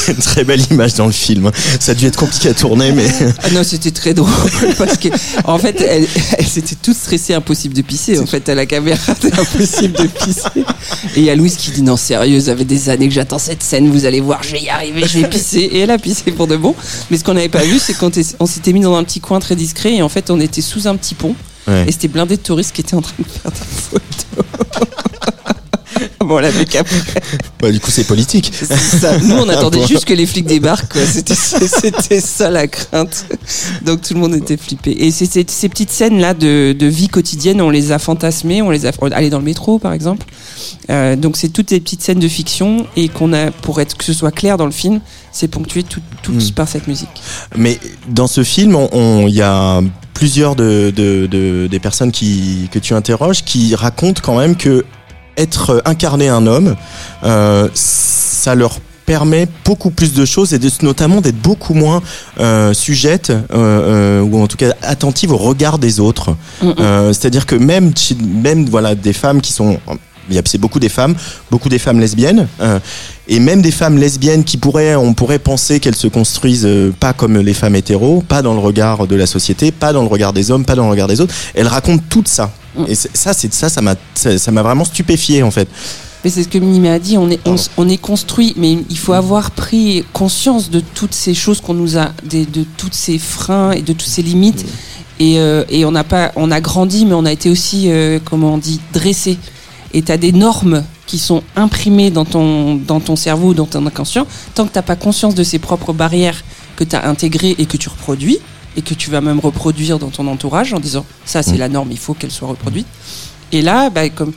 une 0.09 0.15
très 0.15 0.43
belle 0.43 0.61
image 0.71 0.95
dans 0.95 1.05
le 1.05 1.13
film. 1.13 1.51
Ça 1.79 1.93
a 1.93 1.95
dû 1.95 2.05
être 2.05 2.17
compliqué 2.17 2.49
à 2.49 2.53
tourner, 2.53 2.91
mais 2.91 3.05
Ah 3.43 3.49
non, 3.51 3.63
c'était 3.63 3.91
très 3.91 4.13
drôle 4.13 4.29
parce 4.77 4.97
que 4.97 5.07
en 5.45 5.57
fait, 5.57 5.79
elles, 5.79 6.07
elles 6.37 6.57
étaient 6.57 6.75
toutes 6.75 6.97
stressées, 6.97 7.33
impossible 7.33 7.73
de 7.73 7.81
pisser. 7.81 8.19
En 8.19 8.25
fait, 8.25 8.49
à 8.49 8.55
la 8.55 8.65
caméra, 8.65 8.99
c'était 9.21 9.39
impossible 9.39 9.93
de 9.93 10.07
pisser. 10.07 10.65
Et 11.15 11.19
il 11.19 11.23
y 11.23 11.29
a 11.29 11.35
Louise 11.35 11.55
qui 11.55 11.71
dit 11.71 11.81
non, 11.81 11.95
sérieux, 11.95 12.41
ça 12.41 12.55
fait 12.55 12.65
des 12.65 12.89
années 12.89 13.07
que 13.07 13.13
j'attends 13.13 13.39
cette 13.39 13.63
scène. 13.63 13.89
Vous 13.89 14.05
allez 14.05 14.19
voir, 14.19 14.43
je 14.43 14.51
vais 14.51 14.61
y 14.61 14.69
arriver, 14.69 15.03
je 15.07 15.19
vais 15.19 15.29
pisser. 15.29 15.59
Et 15.59 15.79
elle 15.79 15.91
a 15.91 15.97
pissé 15.97 16.31
pour 16.31 16.47
de 16.47 16.57
bon. 16.57 16.75
Mais 17.09 17.17
ce 17.21 17.25
qu'on 17.25 17.35
n'avait 17.35 17.49
pas 17.49 17.63
vu, 17.63 17.77
c'est 17.77 17.93
qu'on 17.93 18.09
était- 18.09 18.35
on 18.39 18.47
s'était 18.47 18.73
mis 18.73 18.79
dans 18.79 18.95
un 18.95 19.03
petit 19.03 19.19
coin 19.19 19.39
très 19.39 19.55
discret 19.55 19.93
et 19.93 20.01
en 20.01 20.09
fait, 20.09 20.31
on 20.31 20.39
était 20.39 20.61
sous 20.61 20.87
un 20.87 20.95
petit 20.95 21.13
pont 21.13 21.35
Ouais. 21.67 21.85
et 21.87 21.91
c'était 21.91 22.07
blindé 22.07 22.35
de 22.37 22.41
touristes 22.41 22.71
qui 22.73 22.81
étaient 22.81 22.95
en 22.95 23.01
train 23.01 23.13
de 23.19 23.23
faire 23.29 23.51
des 23.51 23.57
photos. 23.59 24.85
bon, 26.19 26.35
on 26.35 26.39
l'avait 26.39 26.65
qu'après. 26.65 27.21
bah, 27.59 27.71
du 27.71 27.79
coup 27.79 27.91
c'est 27.91 28.03
politique. 28.05 28.51
Ça. 28.53 29.17
Nous, 29.19 29.35
on 29.35 29.49
attendait 29.49 29.85
juste 29.87 30.05
que 30.05 30.13
les 30.13 30.25
flics 30.25 30.45
débarquent. 30.45 30.91
quoi. 30.93 31.01
C'était 31.05 31.35
c'était 31.35 32.19
ça 32.21 32.49
la 32.49 32.67
crainte. 32.67 33.25
Donc 33.85 34.01
tout 34.01 34.13
le 34.13 34.19
monde 34.19 34.35
était 34.35 34.57
flippé. 34.57 34.91
Et 35.05 35.11
c'est 35.11 35.25
ces, 35.25 35.45
ces 35.47 35.69
petites 35.69 35.89
scènes 35.91 36.19
là 36.19 36.33
de, 36.33 36.73
de 36.77 36.85
vie 36.87 37.07
quotidienne, 37.07 37.61
on 37.61 37.69
les 37.69 37.91
a 37.91 37.99
fantasmées, 37.99 38.61
on 38.61 38.69
les 38.69 38.85
a 38.85 38.91
aller 39.11 39.29
dans 39.29 39.39
le 39.39 39.45
métro 39.45 39.79
par 39.79 39.93
exemple. 39.93 40.25
Euh, 40.89 41.15
donc 41.15 41.37
c'est 41.37 41.49
toutes 41.49 41.69
des 41.69 41.79
petites 41.79 42.01
scènes 42.01 42.19
de 42.19 42.27
fiction 42.27 42.85
et 42.95 43.07
qu'on 43.09 43.33
a 43.33 43.51
pour 43.51 43.79
être 43.81 43.95
que 43.97 44.03
ce 44.03 44.13
soit 44.13 44.31
clair 44.31 44.57
dans 44.57 44.65
le 44.65 44.71
film, 44.71 44.99
c'est 45.31 45.47
ponctué 45.47 45.83
tout, 45.83 46.01
tout 46.23 46.31
Mm. 46.31 46.51
par 46.55 46.67
cette 46.67 46.87
musique. 46.87 47.09
Mais 47.55 47.79
dans 48.09 48.27
ce 48.27 48.43
film, 48.43 48.77
il 49.27 49.33
y 49.33 49.41
a 49.41 49.81
plusieurs 50.13 50.55
de, 50.55 50.91
de- 50.95 51.27
de- 51.27 51.67
des 51.69 51.79
personnes 51.79 52.11
qui, 52.11 52.69
que 52.71 52.79
tu 52.79 52.93
interroges 52.93 53.43
qui 53.43 53.75
racontent 53.75 54.21
quand 54.23 54.37
même 54.37 54.55
que 54.55 54.85
être 55.37 55.81
incarné 55.85 56.29
un 56.29 56.45
homme, 56.47 56.75
euh, 57.23 57.67
ça 57.73 58.55
leur 58.55 58.79
permet 59.05 59.47
beaucoup 59.65 59.89
plus 59.89 60.13
de 60.13 60.25
choses 60.25 60.53
et 60.53 60.59
de, 60.59 60.69
notamment 60.83 61.21
d'être 61.21 61.41
beaucoup 61.41 61.73
moins 61.73 62.01
euh, 62.39 62.73
sujette 62.73 63.29
euh, 63.29 63.41
euh, 63.53 64.21
ou 64.21 64.41
en 64.41 64.47
tout 64.47 64.57
cas 64.57 64.73
attentive 64.83 65.31
au 65.31 65.37
regard 65.37 65.79
des 65.79 65.99
autres. 65.99 66.31
Mm, 66.61 66.69
Euh, 66.79 67.13
C'est-à-dire 67.13 67.45
que 67.45 67.55
même 67.55 67.91
même 68.43 68.65
voilà 68.65 68.95
des 68.95 69.13
femmes 69.13 69.41
qui 69.41 69.51
sont 69.51 69.79
c'est 70.45 70.57
beaucoup 70.57 70.79
des 70.79 70.89
femmes, 70.89 71.15
beaucoup 71.49 71.69
des 71.69 71.79
femmes 71.79 71.99
lesbiennes, 71.99 72.47
euh, 72.61 72.79
et 73.27 73.39
même 73.39 73.61
des 73.61 73.71
femmes 73.71 73.97
lesbiennes 73.97 74.43
qui 74.43 74.57
pourraient, 74.57 74.95
on 74.95 75.13
pourrait 75.13 75.39
penser 75.39 75.79
qu'elles 75.79 75.95
se 75.95 76.07
construisent 76.07 76.65
euh, 76.65 76.91
pas 76.99 77.13
comme 77.13 77.37
les 77.37 77.53
femmes 77.53 77.75
hétéros, 77.75 78.23
pas 78.27 78.41
dans 78.41 78.53
le 78.53 78.59
regard 78.59 79.07
de 79.07 79.15
la 79.15 79.25
société, 79.27 79.71
pas 79.71 79.93
dans 79.93 80.01
le 80.01 80.07
regard 80.07 80.33
des 80.33 80.51
hommes, 80.51 80.65
pas 80.65 80.75
dans 80.75 80.85
le 80.85 80.91
regard 80.91 81.07
des 81.07 81.21
autres. 81.21 81.33
Elles 81.53 81.67
racontent 81.67 82.03
tout 82.09 82.23
ça. 82.25 82.51
Mm. 82.75 82.83
Et 82.87 82.95
ça, 82.95 83.33
c'est 83.33 83.53
ça, 83.53 83.69
ça 83.69 83.81
m'a, 83.81 83.95
ça 84.15 84.51
m'a 84.51 84.63
vraiment 84.63 84.85
stupéfié 84.85 85.43
en 85.43 85.51
fait. 85.51 85.67
Mais 86.23 86.29
c'est 86.29 86.43
ce 86.43 86.47
que 86.49 86.59
Minima 86.59 86.93
a 86.93 86.99
dit, 86.99 87.17
on 87.17 87.31
est, 87.31 87.39
on, 87.45 87.55
s- 87.55 87.71
on 87.77 87.89
est 87.89 87.97
construit, 87.97 88.53
mais 88.55 88.77
il 88.91 88.97
faut 88.97 89.13
avoir 89.13 89.49
pris 89.49 90.05
conscience 90.13 90.69
de 90.69 90.79
toutes 90.79 91.15
ces 91.15 91.33
choses 91.33 91.61
qu'on 91.61 91.73
nous 91.73 91.97
a, 91.97 92.11
de, 92.29 92.45
tous 92.77 92.89
ces 92.91 93.17
freins 93.17 93.71
et 93.71 93.81
de 93.81 93.91
toutes 93.93 94.07
ces 94.07 94.21
limites. 94.21 94.63
Et, 95.19 95.39
euh, 95.39 95.63
et 95.69 95.83
on 95.83 95.91
n'a 95.91 96.03
pas, 96.03 96.31
on 96.35 96.51
a 96.51 96.61
grandi, 96.61 97.05
mais 97.05 97.13
on 97.15 97.25
a 97.25 97.31
été 97.31 97.49
aussi, 97.49 97.91
euh, 97.91 98.19
comment 98.23 98.53
on 98.53 98.57
dit, 98.59 98.79
dressé. 98.93 99.39
Et 99.93 100.01
tu 100.01 100.11
as 100.11 100.17
des 100.17 100.31
normes 100.31 100.83
qui 101.05 101.17
sont 101.19 101.43
imprimées 101.55 102.11
dans 102.11 102.25
ton, 102.25 102.75
dans 102.75 102.99
ton 102.99 103.15
cerveau, 103.15 103.53
dans 103.53 103.65
ton 103.65 103.85
inconscient. 103.85 104.25
Tant 104.55 104.65
que 104.65 104.73
tu 104.73 104.81
pas 104.81 104.95
conscience 104.95 105.35
de 105.35 105.43
ces 105.43 105.59
propres 105.59 105.93
barrières 105.93 106.43
que 106.75 106.83
tu 106.83 106.95
as 106.95 107.07
intégrées 107.07 107.55
et 107.57 107.65
que 107.65 107.77
tu 107.77 107.89
reproduis, 107.89 108.39
et 108.77 108.81
que 108.81 108.93
tu 108.93 109.09
vas 109.09 109.19
même 109.21 109.39
reproduire 109.39 109.99
dans 109.99 110.09
ton 110.09 110.27
entourage 110.27 110.73
en 110.73 110.79
disant 110.79 111.05
ça 111.25 111.43
c'est 111.43 111.55
Mm. 111.55 111.59
la 111.59 111.69
norme, 111.69 111.91
il 111.91 111.97
faut 111.97 112.13
qu'elle 112.13 112.31
soit 112.31 112.47
reproduite. 112.47 112.87
Et 113.51 113.61
là, 113.61 113.89
bah, 113.89 114.07
comme 114.09 114.31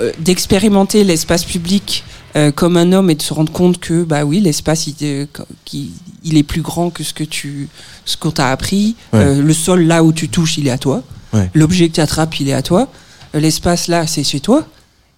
euh, 0.00 0.10
d'expérimenter 0.18 1.04
l'espace 1.04 1.44
public 1.44 2.02
euh, 2.36 2.50
comme 2.50 2.76
un 2.76 2.90
homme 2.92 3.10
et 3.10 3.14
de 3.14 3.22
se 3.22 3.32
rendre 3.32 3.52
compte 3.52 3.78
que 3.78 4.02
bah 4.02 4.24
oui 4.24 4.40
l'espace 4.40 4.88
il, 4.88 4.94
euh, 5.02 5.26
qui- 5.64 5.92
il 6.24 6.36
est 6.36 6.42
plus 6.42 6.62
grand 6.62 6.90
que 6.90 7.04
ce 7.04 7.12
que 7.14 7.22
tu 7.22 7.68
ce 8.04 8.16
qu'on 8.16 8.32
t'a 8.32 8.50
appris 8.50 8.96
Ouais. 9.12 9.20
Euh, 9.20 9.40
le 9.42 9.52
sol 9.54 9.82
là 9.84 10.02
où 10.02 10.12
tu 10.12 10.28
touches 10.28 10.58
il 10.58 10.66
est 10.66 10.70
à 10.72 10.78
toi 10.78 11.04
Ouais. 11.32 11.48
l'objet 11.54 11.88
que 11.88 11.94
tu 11.94 12.00
attrapes 12.00 12.40
il 12.40 12.48
est 12.48 12.52
à 12.54 12.62
toi 12.62 12.88
Euh, 13.36 13.40
l'espace 13.40 13.86
là 13.86 14.06
c'est 14.08 14.24
chez 14.24 14.40
toi 14.40 14.66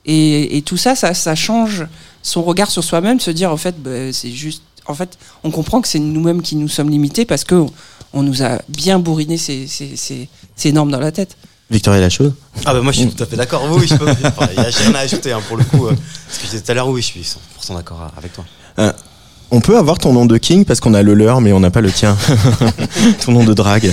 et, 0.07 0.57
et 0.57 0.62
tout 0.62 0.77
ça, 0.77 0.95
ça 0.95 1.12
ça 1.14 1.35
change 1.35 1.87
son 2.23 2.42
regard 2.42 2.71
sur 2.71 2.83
soi-même 2.83 3.21
se 3.21 3.31
dire 3.31 3.51
en 3.53 3.57
fait 3.57 3.75
bah, 3.83 4.12
c'est 4.12 4.31
juste 4.33 4.62
en 4.87 4.95
fait 4.95 5.19
on 5.45 5.51
comprend 5.51 5.81
que 5.81 5.88
c'est 5.88 5.99
nous-mêmes 5.99 6.42
qui 6.42 6.57
nous 6.57 6.69
sommes 6.69 6.88
limités 6.90 7.25
parce 7.25 7.45
que 7.45 7.55
on, 7.57 7.71
on 8.14 8.23
nous 8.23 8.42
a 8.42 8.61
bien 8.69 8.99
bourriné 8.99 9.37
ces, 9.37 9.66
ces, 9.66 9.97
ces, 9.97 10.29
ces 10.57 10.73
normes 10.73 10.90
dans 10.90 11.01
la 11.01 11.12
tête 11.12 11.37
Victoria 11.69 12.01
Lachaude. 12.01 12.33
Ah 12.64 12.73
bah 12.73 12.81
moi 12.81 12.92
je 12.92 13.01
suis 13.01 13.09
tout 13.09 13.21
à 13.21 13.27
fait 13.27 13.35
d'accord. 13.37 13.64
Oui, 13.69 13.79
oui, 13.81 13.87
je 13.88 13.97
peux. 13.97 14.09
enfin, 14.09 14.49
y 14.57 14.59
a- 14.59 14.62
rien 14.71 14.95
à 14.95 15.01
ajouter 15.01 15.33
hein, 15.33 15.40
pour 15.49 15.57
le 15.57 15.64
coup. 15.64 15.87
euh, 15.88 15.95
ce 16.31 16.38
que 16.38 16.45
je 16.47 16.51
disais 16.53 16.62
tout 16.62 16.71
à 16.71 16.75
l'heure, 16.75 16.88
oui, 16.88 17.03
je 17.03 17.07
suis 17.07 17.23
100% 17.23 17.75
d'accord 17.75 18.09
avec 18.16 18.33
toi. 18.33 18.45
On 19.51 19.61
peut 19.61 19.77
avoir 19.77 19.99
ton 19.99 20.12
nom 20.12 20.27
de 20.27 20.38
King 20.38 20.64
parce 20.64 20.79
qu'on 20.81 20.95
a 20.95 21.03
le 21.03 21.14
leur, 21.14 21.40
mais 21.40 21.53
on 21.53 21.59
n'a 21.61 21.71
pas 21.71 21.81
le 21.81 21.90
tien. 21.92 22.16
ton 23.25 23.33
nom 23.33 23.45
de 23.45 23.53
drague. 23.55 23.92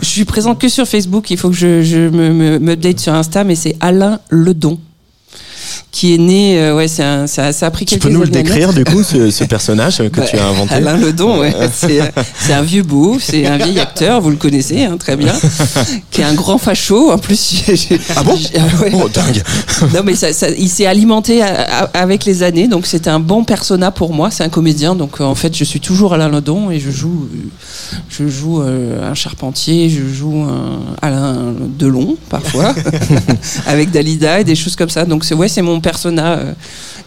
Je 0.00 0.04
suis 0.04 0.24
présent 0.24 0.54
que 0.56 0.68
sur 0.68 0.86
Facebook. 0.86 1.30
Il 1.30 1.36
faut 1.38 1.48
que 1.50 1.56
je, 1.56 1.82
je 1.82 2.08
me, 2.08 2.32
me, 2.32 2.58
me 2.58 2.72
update 2.72 3.00
sur 3.00 3.12
Insta, 3.14 3.42
mais 3.44 3.54
c'est 3.56 3.76
Alain 3.80 4.20
Ledon 4.30 4.78
qui 5.90 6.14
est 6.14 6.18
né. 6.18 6.58
euh, 6.58 6.74
ouais, 6.76 6.88
c'est 6.88 7.02
un- 7.02 7.26
ça, 7.26 7.52
ça 7.52 7.66
a 7.66 7.70
pris 7.70 7.84
Tu 7.84 7.90
quelques 7.94 8.02
peux 8.04 8.08
nous 8.10 8.20
le 8.20 8.26
années 8.26 8.42
décrire 8.42 8.72
du 8.72 8.84
coup, 8.84 9.02
ce, 9.02 9.30
ce 9.30 9.44
personnage 9.44 9.98
que 9.98 10.20
Bah, 10.20 10.26
tu 10.28 10.36
as 10.36 10.46
inventé 10.46 10.74
Alain 10.74 10.96
Ledon, 10.96 11.40
ouais. 11.40 11.54
c'est 11.72 12.00
c'est 12.38 12.52
un 12.52 12.62
vieux 12.62 12.82
beau, 12.82 13.18
c'est 13.20 13.46
un 13.46 13.56
vieil 13.56 13.78
acteur, 13.80 14.20
vous 14.20 14.30
le 14.30 14.36
connaissez 14.36 14.84
hein, 14.84 14.96
très 14.98 15.16
bien, 15.16 15.32
qui 16.10 16.20
est 16.20 16.24
un 16.24 16.34
grand 16.34 16.58
facho. 16.58 17.10
En 17.12 17.18
plus, 17.18 17.62
Ah 18.14 18.22
bon 18.22 18.36
j'ai- 18.36 18.58
ouais. 18.84 18.92
Oh 18.94 19.08
dingue 19.08 19.42
Non 19.94 20.00
mais 20.04 20.14
ça, 20.14 20.32
ça- 20.32 20.50
il 20.50 20.68
s'est 20.68 20.86
alimenté 20.86 21.42
à- 21.42 21.46
à- 21.84 21.84
avec 22.02 22.24
les 22.24 22.42
années, 22.42 22.68
donc 22.68 22.86
c'était 22.86 23.10
un 23.10 23.20
bon 23.20 23.44
persona 23.44 23.90
pour 23.90 24.12
moi. 24.12 24.30
C'est 24.30 24.44
un 24.44 24.48
comédien, 24.48 24.94
donc 24.94 25.20
euh, 25.20 25.24
en 25.24 25.34
fait 25.34 25.56
je 25.56 25.64
suis 25.64 25.80
toujours 25.80 26.12
Alain 26.14 26.28
Ledon 26.28 26.70
et 26.70 26.78
je 26.80 26.90
joue, 26.90 27.28
euh, 27.32 27.48
je 28.10 28.28
joue 28.28 28.62
euh, 28.62 29.10
un 29.10 29.14
charpentier, 29.14 29.88
je 29.88 30.02
joue 30.12 30.42
un 30.42 30.80
Alain 31.02 31.54
Delon 31.78 32.16
parfois, 32.28 32.74
avec 33.66 33.90
Dalida 33.90 34.40
et 34.40 34.44
des 34.44 34.54
choses 34.54 34.76
comme 34.76 34.88
ça. 34.90 35.04
Donc 35.04 35.24
c'est 35.24 35.34
ouais, 35.34 35.48
c'est 35.48 35.62
mon 35.66 35.80
persona 35.80 36.38
euh, 36.38 36.52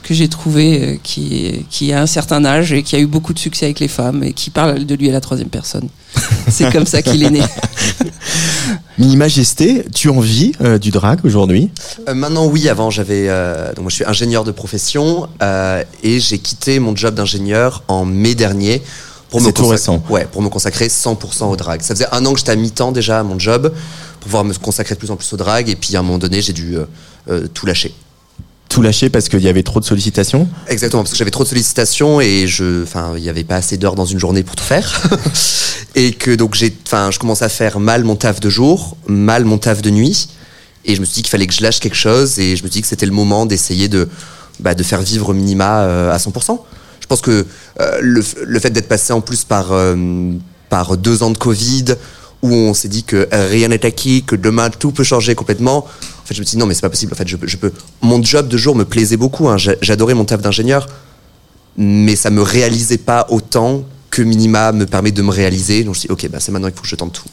que 0.03 0.13
j'ai 0.13 0.27
trouvé 0.27 0.65
euh, 0.83 0.97
qui 1.03 1.65
qui 1.69 1.91
a 1.93 2.01
un 2.01 2.05
certain 2.07 2.43
âge 2.45 2.71
et 2.73 2.83
qui 2.83 2.95
a 2.95 2.99
eu 2.99 3.07
beaucoup 3.07 3.33
de 3.33 3.39
succès 3.39 3.65
avec 3.65 3.79
les 3.79 3.87
femmes 3.87 4.23
et 4.23 4.33
qui 4.33 4.49
parle 4.49 4.85
de 4.85 4.95
lui 4.95 5.09
à 5.09 5.11
la 5.11 5.21
troisième 5.21 5.49
personne. 5.49 5.87
C'est 6.49 6.71
comme 6.71 6.85
ça 6.85 7.01
qu'il 7.01 7.23
est 7.23 7.29
né. 7.29 7.41
Mini 8.97 9.15
Majesté, 9.17 9.85
tu 9.95 10.09
en 10.09 10.19
vis 10.19 10.51
euh, 10.61 10.77
du 10.77 10.91
drag 10.91 11.19
aujourd'hui? 11.23 11.69
Euh, 12.07 12.13
maintenant, 12.13 12.45
oui. 12.47 12.67
Avant, 12.67 12.89
j'avais. 12.89 13.27
euh, 13.29 13.67
donc, 13.73 13.79
moi, 13.83 13.89
je 13.89 13.95
suis 13.95 14.05
ingénieur 14.05 14.43
de 14.43 14.51
profession 14.51 15.27
euh, 15.41 15.83
et 16.03 16.19
j'ai 16.19 16.37
quitté 16.39 16.79
mon 16.79 16.95
job 16.95 17.15
d'ingénieur 17.15 17.83
en 17.87 18.03
mai 18.05 18.35
dernier. 18.35 18.81
Pour 19.29 19.41
me 19.41 19.45
C'est 19.45 19.53
tout 19.53 19.63
consac- 19.63 19.69
récent. 19.71 20.03
Ouais, 20.09 20.27
pour 20.31 20.41
me 20.41 20.49
consacrer 20.49 20.87
100% 20.87 21.45
au 21.51 21.55
drag. 21.55 21.81
Ça 21.83 21.93
faisait 21.93 22.07
un 22.11 22.25
an 22.25 22.33
que 22.33 22.39
j'étais 22.39 22.51
à 22.51 22.55
mi-temps 22.55 22.91
déjà 22.91 23.19
à 23.19 23.23
mon 23.23 23.37
job 23.37 23.71
pour 24.19 24.19
pouvoir 24.25 24.43
me 24.43 24.53
consacrer 24.55 24.95
de 24.95 24.99
plus 24.99 25.11
en 25.11 25.15
plus 25.15 25.31
au 25.33 25.37
drag. 25.37 25.69
Et 25.69 25.75
puis, 25.75 25.95
à 25.95 25.99
un 25.99 26.03
moment 26.03 26.17
donné, 26.17 26.41
j'ai 26.41 26.53
dû 26.53 26.75
euh, 26.75 26.85
euh, 27.29 27.47
tout 27.53 27.65
lâcher. 27.67 27.93
Tout 28.69 28.81
lâché 28.81 29.09
parce 29.09 29.29
qu'il 29.29 29.41
y 29.41 29.47
avait 29.49 29.63
trop 29.63 29.79
de 29.79 29.85
sollicitations 29.85 30.47
Exactement, 30.67 31.01
parce 31.03 31.11
que 31.11 31.17
j'avais 31.17 31.31
trop 31.31 31.43
de 31.43 31.49
sollicitations 31.49 32.21
et 32.21 32.45
je, 32.47 32.83
enfin, 32.83 33.13
il 33.17 33.23
n'y 33.23 33.29
avait 33.29 33.43
pas 33.43 33.55
assez 33.55 33.77
d'heures 33.77 33.95
dans 33.95 34.05
une 34.05 34.19
journée 34.19 34.43
pour 34.43 34.55
tout 34.55 34.63
faire. 34.63 35.01
et 35.95 36.13
que 36.13 36.35
donc 36.35 36.55
j'ai, 36.55 36.75
enfin, 36.85 37.09
je 37.11 37.19
commençais 37.19 37.45
à 37.45 37.49
faire 37.49 37.79
mal 37.79 38.03
mon 38.03 38.15
taf 38.15 38.39
de 38.39 38.49
jour, 38.49 38.95
mal 39.07 39.43
mon 39.45 39.57
taf 39.57 39.81
de 39.81 39.89
nuit. 39.89 40.29
Et 40.85 40.95
je 40.95 41.01
me 41.01 41.05
suis 41.05 41.15
dit 41.15 41.21
qu'il 41.23 41.31
fallait 41.31 41.47
que 41.47 41.53
je 41.53 41.61
lâche 41.61 41.79
quelque 41.79 41.97
chose 41.97 42.39
et 42.39 42.55
je 42.55 42.63
me 42.63 42.69
suis 42.69 42.79
dit 42.79 42.81
que 42.81 42.87
c'était 42.87 43.05
le 43.05 43.11
moment 43.11 43.45
d'essayer 43.45 43.87
de, 43.87 44.07
bah, 44.59 44.75
de 44.75 44.83
faire 44.83 45.01
vivre 45.01 45.33
Minima 45.33 45.81
euh, 45.81 46.11
à 46.11 46.17
100%. 46.17 46.59
Je 46.99 47.07
pense 47.07 47.21
que 47.21 47.45
euh, 47.79 47.97
le, 48.01 48.23
le 48.45 48.59
fait 48.59 48.69
d'être 48.69 48.87
passé 48.87 49.13
en 49.13 49.21
plus 49.21 49.43
par, 49.43 49.71
euh, 49.71 49.95
par 50.69 50.95
deux 50.95 51.23
ans 51.23 51.31
de 51.31 51.37
Covid, 51.37 51.85
où 52.41 52.53
on 52.53 52.73
s'est 52.73 52.87
dit 52.87 53.03
que 53.03 53.27
rien 53.31 53.67
n'est 53.67 53.85
acquis, 53.85 54.23
que 54.23 54.35
demain 54.35 54.69
tout 54.69 54.91
peut 54.91 55.03
changer 55.03 55.35
complètement. 55.35 55.85
Fait, 56.29 56.35
je 56.35 56.41
me 56.41 56.45
suis 56.45 56.55
dit 56.55 56.59
non, 56.59 56.67
mais 56.67 56.75
c'est 56.75 56.81
pas 56.81 56.91
possible. 56.91 57.11
En 57.11 57.15
fait, 57.15 57.27
je, 57.27 57.35
peux- 57.37 57.47
je 57.47 57.57
peux. 57.57 57.71
Mon 58.03 58.21
job 58.21 58.47
de 58.47 58.55
jour 58.55 58.75
me 58.75 58.85
plaisait 58.85 59.17
beaucoup. 59.17 59.49
hein. 59.49 59.57
J'a- 59.57 59.73
J'adorais 59.81 60.13
mon 60.13 60.25
taf 60.25 60.41
d'ingénieur, 60.41 60.87
mais 61.75 62.15
ça 62.15 62.29
me 62.29 62.43
réalisait 62.43 62.99
pas 62.99 63.25
autant 63.29 63.83
que 64.11 64.21
Minima 64.21 64.71
me 64.71 64.85
permet 64.85 65.11
de 65.11 65.21
me 65.23 65.31
réaliser. 65.31 65.83
Donc 65.83 65.95
je 65.95 65.97
me 65.97 66.01
suis 66.01 66.07
dit, 66.07 66.13
ok, 66.13 66.29
bah, 66.31 66.37
c'est 66.39 66.51
maintenant 66.51 66.67
qu'il 66.67 66.75
faut 66.77 66.83
que 66.83 66.87
je 66.87 66.95
tente 66.95 67.13
tout. 67.13 67.23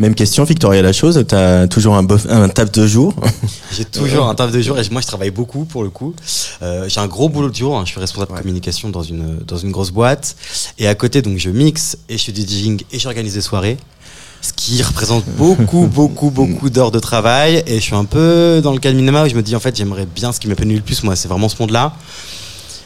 Même 0.00 0.14
question, 0.16 0.42
Victoria 0.44 0.80
Lachose, 0.82 1.22
t'as 1.28 1.68
toujours 1.68 1.94
un, 1.96 2.02
bof, 2.02 2.26
un 2.28 2.48
taf 2.48 2.72
de 2.72 2.86
jour? 2.86 3.14
J'ai 3.76 3.84
toujours 3.84 4.26
un 4.26 4.34
taf 4.34 4.50
de 4.50 4.60
jour 4.60 4.76
et 4.78 4.82
moi 4.90 5.02
je 5.02 5.06
travaille 5.06 5.30
beaucoup 5.30 5.66
pour 5.66 5.84
le 5.84 5.90
coup. 5.90 6.14
Euh, 6.62 6.88
j'ai 6.88 6.98
un 6.98 7.06
gros 7.06 7.28
boulot 7.28 7.50
de 7.50 7.54
jour, 7.54 7.76
hein. 7.78 7.82
je 7.84 7.90
suis 7.92 8.00
responsable 8.00 8.32
de 8.32 8.38
communication 8.40 8.88
dans 8.88 9.02
une, 9.02 9.36
dans 9.46 9.58
une 9.58 9.70
grosse 9.70 9.90
boîte. 9.90 10.34
Et 10.78 10.88
à 10.88 10.94
côté, 10.94 11.20
donc 11.22 11.36
je 11.38 11.50
mixe 11.50 11.98
et 12.08 12.16
je 12.16 12.24
fais 12.24 12.32
du 12.32 12.40
DJing 12.40 12.82
et 12.90 12.98
j'organise 12.98 13.34
des 13.34 13.42
soirées. 13.42 13.76
Ce 14.42 14.52
qui 14.52 14.82
représente 14.82 15.24
beaucoup, 15.38 15.86
beaucoup, 15.94 16.30
beaucoup 16.30 16.68
d'heures 16.68 16.90
de 16.90 16.98
travail. 16.98 17.62
Et 17.66 17.76
je 17.76 17.80
suis 17.80 17.94
un 17.94 18.04
peu 18.04 18.60
dans 18.62 18.72
le 18.72 18.78
cas 18.78 18.90
de 18.90 18.96
Minema 18.96 19.24
où 19.24 19.28
je 19.28 19.34
me 19.34 19.42
dis 19.42 19.56
en 19.56 19.60
fait 19.60 19.74
j'aimerais 19.76 20.04
bien 20.06 20.32
ce 20.32 20.40
qui 20.40 20.48
m'épanouit 20.48 20.76
le 20.76 20.82
plus, 20.82 21.02
moi, 21.04 21.16
c'est 21.16 21.28
vraiment 21.28 21.48
ce 21.48 21.56
monde-là. 21.60 21.94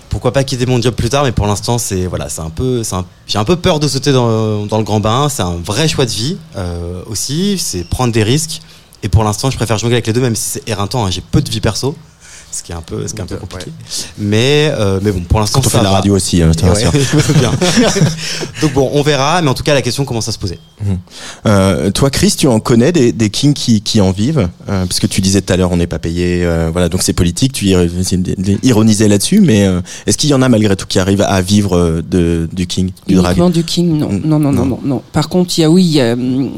Pourquoi 0.09 0.33
pas 0.33 0.45
quitter 0.45 0.67
mon 0.67 0.81
job 0.81 0.95
plus 0.95 1.09
tard, 1.09 1.25
mais 1.25 1.33
pour 1.33 1.47
l'instant, 1.47 1.79
c'est 1.79 2.07
voilà, 2.07 2.29
c'est 2.29 2.41
un 2.41 2.49
peu, 2.51 2.83
j'ai 3.27 3.39
un 3.39 3.45
peu 3.45 3.57
peur 3.57 3.81
de 3.81 3.89
sauter 3.89 4.13
dans, 4.13 4.65
dans 4.65 4.79
le 4.79 4.85
grand 4.85 5.01
bain. 5.01 5.29
C'est 5.29 5.43
un 5.43 5.57
vrai 5.57 5.89
choix 5.89 6.07
de 6.07 6.11
vie 6.11 6.39
euh, 6.57 7.03
aussi, 7.07 7.59
c'est 7.59 7.85
prendre 7.85 8.13
des 8.13 8.23
risques. 8.23 8.61
Et 9.03 9.09
pour 9.09 9.25
l'instant, 9.25 9.51
je 9.51 9.57
préfère 9.57 9.77
jongler 9.79 9.97
avec 9.97 10.07
les 10.07 10.13
deux, 10.13 10.21
même 10.23 10.37
si 10.37 10.45
c'est 10.51 10.69
éreintant. 10.69 11.05
hein. 11.05 11.11
J'ai 11.11 11.21
peu 11.21 11.43
de 11.43 11.51
vie 11.51 11.61
perso. 11.61 11.97
Ce 12.57 12.63
qui 12.63 12.73
est 12.73 12.75
un 12.75 12.81
peu, 12.83 13.07
ce 13.07 13.13
qui 13.15 13.21
est 13.21 13.23
un 13.23 13.27
peu 13.27 13.37
compliqué. 13.37 13.71
Mais, 14.19 14.71
euh, 14.79 14.99
mais 15.03 15.13
bon, 15.13 15.21
pour 15.21 15.41
l'instant, 15.41 15.61
on 15.61 15.63
ça 15.63 15.71
fait 15.71 15.77
la 15.79 15.91
va. 15.91 15.97
radio 15.97 16.15
aussi, 16.17 16.43
hein, 16.43 16.51
je 16.55 16.59
te 16.59 16.65
Ouais, 16.65 16.71
rassure. 16.71 16.93
bien. 17.39 17.53
Donc 18.63 18.73
bon, 18.73 18.91
on 18.95 19.03
verra, 19.03 19.43
mais 19.43 19.49
en 19.49 19.55
tout 19.55 19.63
cas, 19.63 19.75
la 19.75 19.83
question 19.83 20.05
commence 20.05 20.29
à 20.29 20.33
se 20.33 20.39
poser. 20.39 20.59
Euh, 21.47 21.91
toi, 21.91 22.11
Chris, 22.11 22.35
tu 22.39 22.47
en 22.49 22.61
connais 22.61 22.93
des, 22.93 23.13
des 23.13 23.31
kings 23.31 23.55
qui, 23.55 23.81
qui 23.83 24.01
en 24.01 24.11
vivent 24.11 24.49
euh, 24.69 24.85
Parce 24.87 24.99
que 25.01 25.07
tu 25.07 25.21
disais 25.21 25.41
tout 25.43 25.53
à 25.53 25.57
l'heure, 25.57 25.73
on 25.73 25.77
n'est 25.77 25.87
pas 25.87 25.99
payé. 25.99 26.45
euh, 26.45 26.71
voilà, 26.73 26.89
donc 26.89 27.03
c'est 27.03 27.13
politique. 27.13 27.53
Tu 27.53 27.67
ir- 27.67 27.89
ironisais 28.63 29.09
là-dessus, 29.09 29.41
mais 29.41 29.65
euh, 29.67 29.81
est-ce 30.07 30.17
qu'il 30.19 30.31
y 30.31 30.35
en 30.35 30.43
a 30.43 30.49
malgré 30.49 30.77
tout 30.77 30.87
qui 30.87 30.99
arrivent 30.99 31.23
à 31.23 31.41
vivre 31.43 31.77
euh, 31.77 32.03
de, 32.09 32.49
du 32.53 32.67
king, 32.67 32.91
du 33.07 33.15
drag 33.15 33.33
Uniquement 33.33 33.51
du 33.51 33.65
king, 33.65 33.99
non. 33.99 34.11
Non, 34.25 34.39
non, 34.39 34.53
non, 34.53 34.65
non, 34.67 34.81
non. 34.85 35.03
Par 35.13 35.29
contre, 35.29 35.59
il 35.59 35.63
y 35.63 35.65
a, 35.65 35.71
oui, 35.71 35.85
il 35.85 35.93
y 35.93 36.01
a, 36.01 36.13
hum, 36.15 36.51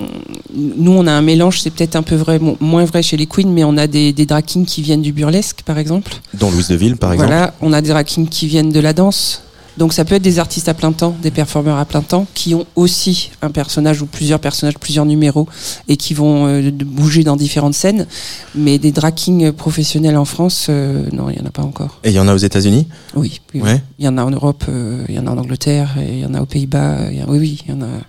nous, 0.55 0.93
on 0.93 1.07
a 1.07 1.13
un 1.13 1.23
mélange, 1.23 1.61
c'est 1.61 1.71
peut-être 1.71 1.97
un 1.97 2.03
peu 2.03 2.15
vrai, 2.17 2.39
mo- 2.39 2.57
moins 2.61 2.85
vrai 2.85 3.03
chez 3.03 3.17
les 3.17 3.27
queens, 3.27 3.49
mais 3.49 3.65
on 3.65 3.77
a 3.77 3.87
des, 3.87 4.13
des 4.13 4.27
drag 4.27 4.45
kings 4.45 4.65
qui 4.67 4.83
viennent 4.83 5.03
du 5.03 5.13
burlesque, 5.13 5.63
par 5.65 5.79
exemple. 5.79 5.88
Dans 6.35 6.51
Louise 6.51 6.69
de 6.69 6.77
Ville, 6.77 6.97
par 6.97 7.13
exemple 7.13 7.31
Voilà, 7.31 7.55
on 7.61 7.73
a 7.73 7.81
des 7.81 7.89
drag 7.91 8.07
kings 8.07 8.29
qui 8.29 8.47
viennent 8.47 8.73
de 8.73 8.81
la 8.81 8.93
danse. 8.93 9.43
Donc 9.79 9.93
ça 9.93 10.05
peut 10.05 10.17
être 10.17 10.23
des 10.23 10.41
artistes 10.41 10.69
à 10.69 10.75
plein 10.75 10.91
temps, 10.91 11.15
des 11.23 11.31
performeurs 11.31 11.79
à 11.79 11.85
plein 11.85 12.03
temps, 12.03 12.27
qui 12.35 12.53
ont 12.55 12.67
aussi 12.75 13.31
un 13.43 13.51
personnage 13.51 14.03
ou 14.03 14.07
plusieurs 14.07 14.41
personnages, 14.41 14.77
plusieurs 14.77 15.07
numéros, 15.07 15.47
et 15.87 15.97
qui 15.97 16.15
vont 16.15 16.49
euh, 16.49 16.71
bouger 16.73 17.23
dans 17.23 17.37
différentes 17.37 17.75
scènes. 17.75 18.09
Mais 18.57 18.79
des 18.79 18.91
drag 18.91 19.15
kings 19.15 19.53
professionnels 19.53 20.17
en 20.17 20.25
France, 20.25 20.67
euh, 20.69 21.07
non, 21.13 21.31
il 21.31 21.37
n'y 21.37 21.43
en 21.43 21.47
a 21.47 21.53
pas 21.53 21.63
encore. 21.63 22.01
Et 22.03 22.09
il 22.11 22.15
y 22.15 22.19
en 22.19 22.27
a 22.27 22.35
aux 22.35 22.39
États-Unis? 22.39 22.89
Oui, 23.15 23.41
oui, 23.55 23.61
oui. 23.63 23.71
Ouais. 23.71 23.83
il 24.01 24.05
y 24.05 24.09
en 24.09 24.19
a 24.19 24.25
en 24.25 24.31
Europe, 24.31 24.65
euh, 24.69 25.05
il 25.09 25.15
y 25.15 25.19
en 25.21 25.29
a 25.29 25.31
en 25.31 25.39
Angleterre, 25.39 25.97
et 26.03 26.13
il 26.13 26.19
y 26.21 26.27
en 26.27 26.35
a 26.35 26.41
aux 26.43 26.47
Pays-Bas. 26.47 27.13
il 27.13 27.25
Oui, 27.29 27.39
oui, 27.39 27.63
il 27.65 27.71
y 27.71 27.75
en 27.75 27.83
a 27.83 28.01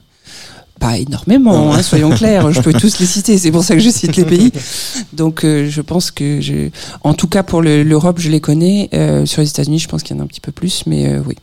pas 0.79 0.97
énormément, 0.97 1.73
hein, 1.73 1.81
soyons 1.83 2.09
clairs. 2.11 2.51
Je 2.51 2.61
peux 2.61 2.73
tous 2.73 2.99
les 2.99 3.05
citer, 3.15 3.37
c'est 3.37 3.51
pour 3.51 3.63
ça 3.63 3.75
que 3.75 3.81
je 3.81 3.89
cite 3.89 4.15
les 4.15 4.25
pays. 4.25 4.51
Donc, 5.13 5.43
euh, 5.45 5.69
je 5.69 5.81
pense 5.81 6.09
que, 6.11 6.41
je... 6.41 6.69
en 7.03 7.13
tout 7.13 7.27
cas 7.27 7.43
pour 7.43 7.61
le- 7.61 7.83
l'Europe, 7.83 8.17
je 8.19 8.29
les 8.29 8.39
connais. 8.41 8.89
Euh, 8.93 9.25
sur 9.25 9.41
les 9.41 9.49
États-Unis, 9.49 9.79
je 9.79 9.87
pense 9.87 10.01
qu'il 10.03 10.15
y 10.15 10.19
en 10.19 10.21
a 10.21 10.25
un 10.25 10.27
petit 10.27 10.41
peu 10.41 10.51
plus, 10.51 10.83
mais 10.87 11.07
euh, 11.07 11.21
oui. 11.27 11.35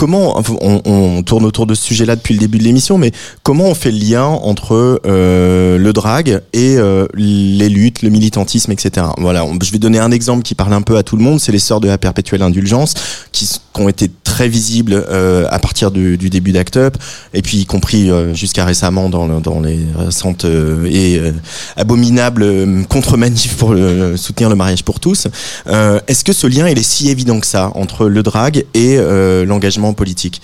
Comment 0.00 0.42
on, 0.62 0.80
on 0.86 1.22
tourne 1.22 1.44
autour 1.44 1.66
de 1.66 1.74
ce 1.74 1.82
sujet-là 1.84 2.16
depuis 2.16 2.32
le 2.32 2.40
début 2.40 2.56
de 2.56 2.62
l'émission, 2.64 2.96
mais 2.96 3.12
comment 3.42 3.64
on 3.66 3.74
fait 3.74 3.90
le 3.90 3.98
lien 3.98 4.24
entre 4.24 4.98
euh, 5.04 5.76
le 5.76 5.92
drag 5.92 6.40
et 6.54 6.76
euh, 6.78 7.06
les 7.14 7.68
luttes, 7.68 8.00
le 8.00 8.08
militantisme, 8.08 8.72
etc. 8.72 9.08
Voilà, 9.18 9.44
je 9.62 9.70
vais 9.70 9.78
donner 9.78 9.98
un 9.98 10.10
exemple 10.10 10.42
qui 10.42 10.54
parle 10.54 10.72
un 10.72 10.80
peu 10.80 10.96
à 10.96 11.02
tout 11.02 11.18
le 11.18 11.22
monde, 11.22 11.38
c'est 11.38 11.52
les 11.52 11.58
sœurs 11.58 11.80
de 11.80 11.88
la 11.88 11.98
perpétuelle 11.98 12.40
indulgence, 12.40 12.94
qui, 13.30 13.46
qui 13.46 13.58
ont 13.82 13.90
été 13.90 14.10
très 14.24 14.48
visibles 14.48 14.94
euh, 15.10 15.46
à 15.50 15.58
partir 15.58 15.90
du, 15.90 16.16
du 16.16 16.30
début 16.30 16.52
d'Act 16.52 16.78
Up, 16.78 16.96
et 17.34 17.42
puis 17.42 17.58
y 17.58 17.66
compris 17.66 18.10
euh, 18.10 18.32
jusqu'à 18.32 18.64
récemment 18.64 19.10
dans, 19.10 19.28
dans 19.40 19.60
les 19.60 19.80
récentes 19.98 20.46
euh, 20.46 20.86
et 20.90 21.18
euh, 21.18 21.32
abominables 21.76 22.86
contre-manifs 22.88 23.56
pour 23.58 23.74
le- 23.74 24.16
soutenir 24.16 24.48
le 24.48 24.54
mariage 24.56 24.82
pour 24.82 24.98
tous. 24.98 25.26
Est-ce 25.66 26.24
que 26.24 26.32
ce 26.32 26.46
lien 26.46 26.68
il 26.68 26.78
est 26.78 26.82
si 26.82 27.10
évident 27.10 27.38
que 27.38 27.46
ça 27.46 27.70
entre 27.74 28.06
le 28.06 28.22
drag 28.22 28.64
et 28.72 28.96
euh, 28.96 29.44
politique 29.94 30.42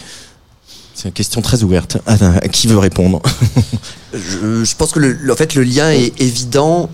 C'est 0.94 1.09
une 1.09 1.14
question 1.14 1.42
très 1.42 1.62
ouverte. 1.62 1.98
Ah, 2.06 2.16
qui 2.52 2.66
veut 2.66 2.78
répondre? 2.78 3.22
Je, 4.12 4.74
pense 4.76 4.92
que 4.92 5.00
le, 5.00 5.32
en 5.32 5.37
fait 5.37 5.54
le 5.54 5.62
lien 5.62 5.90
est 5.90 6.20
évident 6.20 6.90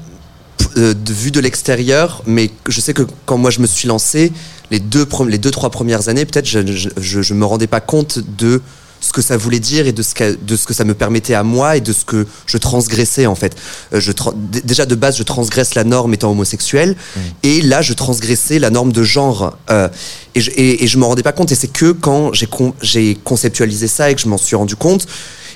euh, 0.76 0.94
de 0.94 1.12
vue 1.12 1.30
de 1.30 1.40
l'extérieur, 1.40 2.22
mais 2.26 2.50
je 2.68 2.80
sais 2.80 2.94
que 2.94 3.02
quand 3.26 3.38
moi 3.38 3.50
je 3.50 3.60
me 3.60 3.66
suis 3.66 3.88
lancé, 3.88 4.32
les 4.70 4.80
deux, 4.80 5.06
les 5.28 5.38
deux 5.38 5.50
trois 5.50 5.70
premières 5.70 6.08
années, 6.08 6.24
peut-être 6.24 6.46
je, 6.46 6.88
je 6.96 7.34
me 7.34 7.44
rendais 7.44 7.66
pas 7.66 7.80
compte 7.80 8.18
de 8.38 8.62
ce 9.02 9.12
que 9.12 9.20
ça 9.20 9.36
voulait 9.36 9.60
dire 9.60 9.86
et 9.86 9.92
de 9.92 10.02
ce, 10.02 10.14
que, 10.14 10.38
de 10.40 10.56
ce 10.56 10.64
que 10.64 10.72
ça 10.72 10.84
me 10.84 10.94
permettait 10.94 11.34
à 11.34 11.42
moi 11.42 11.76
et 11.76 11.82
de 11.82 11.92
ce 11.92 12.04
que 12.06 12.26
je 12.46 12.56
transgressais 12.56 13.26
en 13.26 13.34
fait. 13.34 13.54
Euh, 13.92 14.00
je 14.00 14.12
déjà 14.64 14.86
de 14.86 14.94
base, 14.94 15.16
je 15.18 15.24
transgresse 15.24 15.74
la 15.74 15.84
norme 15.84 16.14
étant 16.14 16.30
homosexuel 16.30 16.96
et 17.42 17.60
là, 17.62 17.82
je 17.82 17.92
transgressais 17.92 18.58
la 18.58 18.70
norme 18.70 18.92
de 18.92 19.02
genre 19.02 19.58
euh, 19.70 19.88
et, 20.34 20.40
je, 20.40 20.50
et, 20.52 20.84
et 20.84 20.86
je 20.86 20.96
m'en 20.98 21.08
rendais 21.08 21.22
pas 21.24 21.32
compte. 21.32 21.52
Et 21.52 21.56
c'est 21.56 21.72
que 21.72 21.92
quand 21.92 22.32
j'ai 22.32 22.46
con- 22.46 22.74
conceptualisé 23.24 23.88
ça 23.88 24.10
et 24.10 24.14
que 24.14 24.20
je 24.20 24.28
m'en 24.28 24.38
suis 24.38 24.56
rendu 24.56 24.76
compte, 24.76 25.06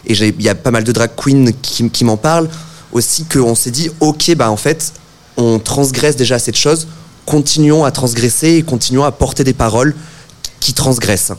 et 0.07 0.13
il 0.13 0.43
y 0.43 0.49
a 0.49 0.55
pas 0.55 0.71
mal 0.71 0.85
de 0.85 0.93
drag 0.93 1.11
queens 1.17 1.53
qui, 1.63 1.89
qui 1.91 2.05
m'en 2.05 2.17
parlent 2.17 2.49
aussi, 2.93 3.25
qu'on 3.25 3.55
s'est 3.55 3.71
dit, 3.71 3.91
ok, 4.01 4.35
bah 4.37 4.51
en 4.51 4.57
fait, 4.57 4.93
on 5.37 5.59
transgresse 5.59 6.17
déjà 6.17 6.39
cette 6.39 6.57
chose, 6.57 6.89
continuons 7.27 7.85
à 7.85 7.91
transgresser 7.91 8.55
et 8.57 8.63
continuons 8.63 9.05
à 9.05 9.13
porter 9.13 9.45
des 9.45 9.55
paroles 9.55 9.95
qui 10.61 10.75
transgressent. 10.75 11.33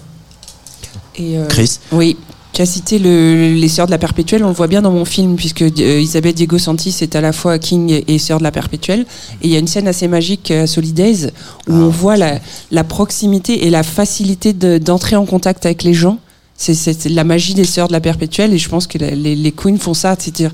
Et, 1.18 1.38
euh, 1.38 1.46
Chris 1.48 1.80
Oui. 1.92 2.18
Tu 2.54 2.62
as 2.64 2.66
cité 2.66 2.98
le- 2.98 3.54
les 3.54 3.68
Sœurs 3.68 3.86
de 3.86 3.92
la 3.92 4.00
Perpétuelle, 4.00 4.44
on 4.44 4.48
le 4.48 4.54
voit 4.54 4.66
bien 4.68 4.82
dans 4.82 4.90
mon 4.92 5.06
film, 5.06 5.36
puisque 5.36 5.62
euh, 5.62 6.00
Isabelle 6.02 6.34
Diego 6.34 6.58
Santis 6.58 6.96
est 7.02 7.16
à 7.16 7.22
la 7.22 7.32
fois 7.32 7.60
King 7.60 8.02
et 8.08 8.18
Sœur 8.18 8.40
de 8.40 8.44
la 8.44 8.52
Perpétuelle. 8.52 9.02
Et 9.44 9.48
il 9.48 9.52
y 9.52 9.56
a 9.56 9.60
une 9.60 9.68
scène 9.68 9.88
assez 9.88 10.08
magique 10.08 10.50
à 10.50 10.66
Solidays 10.66 11.28
où 11.68 11.74
on 11.74 11.90
voit 11.90 12.18
la, 12.18 12.40
la 12.72 12.84
proximité 12.84 13.68
et 13.68 13.70
la 13.70 13.84
facilité 13.84 14.54
de- 14.54 14.80
d'entrer 14.80 15.16
en 15.16 15.26
contact 15.28 15.68
avec 15.68 15.84
les 15.84 15.94
gens. 15.94 16.18
C'est 16.60 17.06
la 17.10 17.24
magie 17.24 17.54
des 17.54 17.66
Sœurs 17.66 17.90
de 17.90 17.94
la 17.94 18.00
Perpétuelle 18.02 18.52
et 18.52 18.58
je 18.58 18.68
pense 18.70 18.88
que 18.88 18.98
la- 18.98 19.12
les, 19.12 19.36
les 19.36 19.52
queens 19.52 19.78
font 19.78 19.94
ça. 19.94 20.16
C'est-à-dire, 20.18 20.52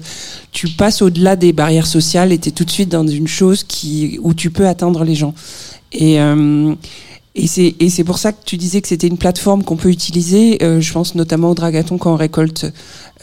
tu 0.51 0.67
passes 0.67 1.01
au-delà 1.01 1.37
des 1.37 1.53
barrières 1.53 1.87
sociales 1.87 2.33
et 2.33 2.37
tu 2.37 2.49
es 2.49 2.51
tout 2.51 2.65
de 2.65 2.71
suite 2.71 2.89
dans 2.89 3.07
une 3.07 3.29
chose 3.29 3.63
qui, 3.63 4.19
où 4.21 4.33
tu 4.33 4.49
peux 4.49 4.67
atteindre 4.67 5.05
les 5.05 5.15
gens. 5.15 5.33
Et. 5.93 6.19
euh, 6.19 6.75
et 7.35 7.47
c'est 7.47 7.75
et 7.79 7.89
c'est 7.89 8.03
pour 8.03 8.19
ça 8.19 8.31
que 8.31 8.43
tu 8.45 8.57
disais 8.57 8.81
que 8.81 8.87
c'était 8.87 9.07
une 9.07 9.17
plateforme 9.17 9.63
qu'on 9.63 9.75
peut 9.75 9.89
utiliser. 9.89 10.61
Euh, 10.61 10.81
je 10.81 10.93
pense 10.93 11.15
notamment 11.15 11.49
au 11.49 11.55
Dragathon 11.55 11.97
quand 11.97 12.13
on 12.13 12.15
récolte, 12.15 12.71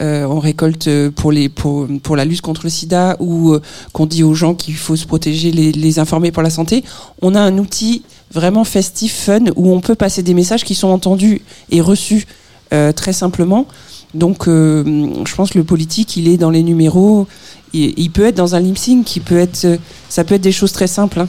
euh, 0.01 0.25
on 0.25 0.39
récolte 0.39 0.89
pour 1.11 1.31
les 1.31 1.47
pour 1.47 1.87
pour 2.03 2.15
la 2.15 2.25
lutte 2.25 2.41
contre 2.41 2.61
le 2.63 2.69
SIDA 2.69 3.15
ou 3.19 3.53
euh, 3.53 3.61
qu'on 3.93 4.05
dit 4.05 4.23
aux 4.23 4.33
gens 4.33 4.53
qu'il 4.53 4.75
faut 4.75 4.95
se 4.97 5.05
protéger, 5.05 5.51
les, 5.51 5.71
les 5.71 5.99
informer 5.99 6.31
pour 6.31 6.43
la 6.43 6.49
santé. 6.49 6.83
On 7.21 7.35
a 7.35 7.39
un 7.41 7.57
outil 7.57 8.03
vraiment 8.33 8.63
festif, 8.63 9.13
fun 9.13 9.45
où 9.55 9.71
on 9.71 9.81
peut 9.81 9.95
passer 9.95 10.23
des 10.23 10.33
messages 10.33 10.63
qui 10.63 10.75
sont 10.75 10.87
entendus 10.87 11.41
et 11.69 11.81
reçus 11.81 12.25
euh, 12.73 12.91
très 12.91 13.13
simplement. 13.13 13.65
Donc, 14.13 14.47
euh, 14.47 14.83
je 15.25 15.35
pense 15.35 15.51
que 15.51 15.57
le 15.57 15.63
politique, 15.63 16.17
il 16.17 16.27
est 16.27 16.37
dans 16.37 16.49
les 16.49 16.63
numéros. 16.63 17.27
Il, 17.73 17.93
il 17.97 18.11
peut 18.11 18.25
être 18.25 18.35
dans 18.35 18.55
un 18.55 18.59
lip 18.59 18.77
sync, 18.77 19.15
il 19.15 19.21
peut 19.21 19.37
être, 19.37 19.79
ça 20.09 20.23
peut 20.23 20.35
être 20.35 20.41
des 20.41 20.51
choses 20.51 20.71
très 20.73 20.87
simples. 20.87 21.21
hein 21.21 21.27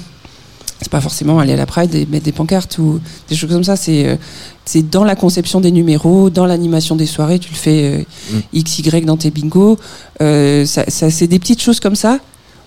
c'est 0.81 0.91
pas 0.91 1.01
forcément 1.01 1.39
aller 1.39 1.53
à 1.53 1.57
la 1.57 1.67
Pride 1.67 1.95
et 1.95 2.07
mettre 2.07 2.25
des 2.25 2.33
pancartes 2.33 2.79
ou 2.79 3.01
des 3.29 3.37
choses 3.37 3.51
comme 3.51 3.65
ça. 3.65 3.77
C'est 3.77 4.07
euh, 4.07 4.17
c'est 4.65 4.89
dans 4.89 5.05
la 5.05 5.17
conception 5.17 5.61
des 5.61 5.73
numéros, 5.73 6.31
dans 6.31 6.47
l'animation 6.47 6.95
des 6.97 7.07
soirées. 7.07 7.39
Tu 7.39 7.51
le 7.51 7.57
fais 7.57 7.85
euh, 7.85 8.03
Mm. 8.31 8.39
x 8.53 8.79
y 8.79 9.05
dans 9.05 9.17
tes 9.17 9.31
bingos. 9.31 9.79
Euh, 10.21 10.65
ça, 10.65 10.85
ça 10.89 11.11
c'est 11.11 11.27
des 11.27 11.39
petites 11.39 11.61
choses 11.61 11.81
comme 11.81 11.97
ça. 11.97 12.19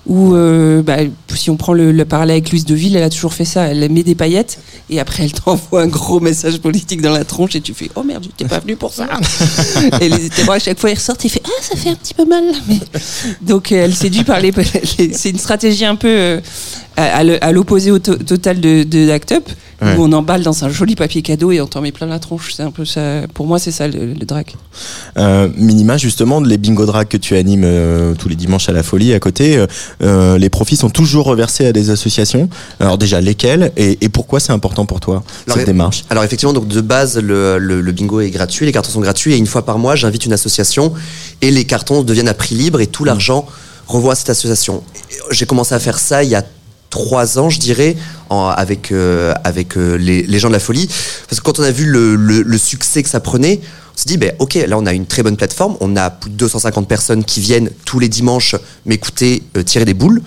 Où, 0.07 0.35
euh, 0.35 0.83
bah, 0.83 0.97
si 1.33 1.49
on 1.49 1.57
prend 1.57 1.73
le, 1.73 1.91
le 1.91 2.05
parallèle 2.05 2.35
avec 2.37 2.51
Louise 2.51 2.65
Deville, 2.65 2.95
elle 2.95 3.01
a 3.03 3.09
toujours 3.09 3.33
fait 3.33 3.43
ça. 3.45 3.63
Elle 3.63 3.89
met 3.91 4.03
des 4.03 4.13
paillettes 4.13 4.59
et 4.89 4.99
après 4.99 5.23
elle 5.23 5.31
t'envoie 5.43 5.81
un 5.81 5.87
gros 5.87 6.19
message 6.19 6.59
politique 6.59 7.01
dans 7.01 7.11
la 7.11 7.23
tronche 7.25 7.55
et 7.55 7.61
tu 7.61 7.73
fais 7.73 7.89
Oh 7.95 8.03
merde, 8.03 8.23
t'es 8.37 8.45
pas 8.45 8.59
venu 8.59 8.75
pour 8.75 8.93
ça. 8.93 9.07
et 10.01 10.07
les 10.09 10.29
témoins 10.29 10.57
à 10.57 10.59
chaque 10.59 10.79
fois 10.79 10.91
ils 10.91 10.95
ressortent 10.95 11.25
et 11.25 11.29
fait 11.29 11.41
Ah, 11.43 11.49
ça 11.61 11.75
fait 11.75 11.89
un 11.89 11.95
petit 11.95 12.13
peu 12.13 12.25
mal. 12.25 12.43
Mais... 12.67 12.77
Donc 13.41 13.71
euh, 13.71 13.85
elle 13.85 13.95
séduit 13.95 14.23
par 14.23 14.39
les. 14.39 14.53
C'est 15.13 15.31
une 15.31 15.39
stratégie 15.39 15.85
un 15.85 15.95
peu 15.95 16.07
euh, 16.07 16.39
à, 16.97 17.51
l'opposé 17.51 17.89
au 17.89 17.97
to- 17.99 18.15
total 18.17 18.59
de, 18.61 18.83
de 18.83 19.09
Act 19.09 19.31
Up, 19.31 19.49
Ouais. 19.81 19.97
où 19.97 20.03
on 20.05 20.11
emballe 20.13 20.41
dans 20.41 20.63
un 20.63 20.69
joli 20.69 20.95
papier 20.95 21.21
cadeau 21.21 21.51
et 21.51 21.59
on 21.59 21.67
t'en 21.67 21.81
met 21.81 21.91
plein 21.91 22.07
la 22.07 22.17
tronche. 22.17 22.53
C'est 22.55 22.63
un 22.63 22.71
peu 22.71 22.85
ça. 22.85 23.27
Pour 23.33 23.45
moi, 23.45 23.59
c'est 23.59 23.71
ça 23.71 23.89
le, 23.89 24.13
le 24.13 24.25
drag. 24.25 24.45
Euh, 25.17 25.49
Minima, 25.57 25.97
justement, 25.97 26.39
les 26.39 26.57
bingo 26.57 26.85
drag 26.85 27.09
que 27.09 27.17
tu 27.17 27.35
animes 27.35 27.67
tous 28.17 28.29
les 28.29 28.37
dimanches 28.37 28.69
à 28.69 28.71
la 28.71 28.83
folie 28.83 29.13
à 29.13 29.19
côté, 29.19 29.61
euh, 30.01 30.37
les 30.37 30.49
profits 30.49 30.75
sont 30.75 30.89
toujours 30.89 31.25
reversés 31.25 31.65
à 31.65 31.71
des 31.71 31.89
associations. 31.89 32.49
Alors 32.79 32.97
déjà, 32.97 33.21
lesquelles 33.21 33.71
et, 33.77 33.97
et 34.01 34.09
pourquoi 34.09 34.39
c'est 34.39 34.51
important 34.53 34.85
pour 34.85 34.99
toi 34.99 35.23
Alors, 35.47 35.57
cette 35.57 35.63
et- 35.67 35.71
démarche? 35.71 36.03
Alors 36.09 36.23
effectivement, 36.23 36.53
donc 36.53 36.67
de 36.67 36.81
base, 36.81 37.17
le, 37.17 37.57
le- 37.57 37.81
le 37.81 37.91
bingo 37.91 38.19
est 38.21 38.29
gratuit, 38.29 38.65
les 38.65 38.71
cartons 38.71 38.91
sont 38.91 39.01
gratuits, 39.01 39.33
et 39.33 39.37
une 39.37 39.47
fois 39.47 39.65
par 39.65 39.77
mois, 39.79 39.95
j'invite 39.95 40.25
une 40.25 40.33
association, 40.33 40.93
et 41.41 41.51
les 41.51 41.65
cartons 41.65 42.03
deviennent 42.03 42.27
à 42.29 42.33
prix 42.33 42.55
libre, 42.55 42.81
et 42.81 42.87
tout 42.87 43.03
l'argent 43.05 43.45
revoit 43.87 44.13
à 44.13 44.15
cette 44.15 44.29
association. 44.29 44.83
J'ai 45.31 45.45
commencé 45.45 45.73
à 45.75 45.79
faire 45.79 45.99
ça 45.99 46.23
il 46.23 46.29
y 46.29 46.35
a 46.35 46.43
trois 46.89 47.39
ans, 47.39 47.49
je 47.49 47.59
dirais, 47.59 47.95
en- 48.29 48.47
avec, 48.47 48.91
euh, 48.91 49.33
avec 49.43 49.75
euh, 49.77 49.97
les, 49.97 50.23
les 50.23 50.39
gens 50.39 50.47
de 50.47 50.53
la 50.53 50.59
folie, 50.59 50.87
parce 51.29 51.39
que 51.39 51.45
quand 51.45 51.59
on 51.59 51.63
a 51.63 51.71
vu 51.71 51.85
le, 51.85 52.15
le- 52.15 52.41
le 52.41 52.57
succès 52.57 53.03
que 53.03 53.09
ça 53.09 53.19
prenait, 53.19 53.59
on 53.95 53.97
s'est 53.97 54.07
dit, 54.07 54.17
ben, 54.17 54.33
ok, 54.39 54.55
là 54.55 54.77
on 54.77 54.85
a 54.85 54.93
une 54.93 55.05
très 55.05 55.23
bonne 55.23 55.37
plateforme, 55.37 55.77
on 55.79 55.95
a 55.95 56.09
plus 56.09 56.29
de 56.29 56.35
250 56.35 56.87
personnes 56.87 57.23
qui 57.23 57.39
viennent 57.39 57.69
tous 57.85 57.99
les 57.99 58.09
dimanches 58.09 58.55
m'écouter 58.85 59.43
euh, 59.55 59.63
tirer 59.63 59.85
des 59.85 59.93
boules 59.93 60.21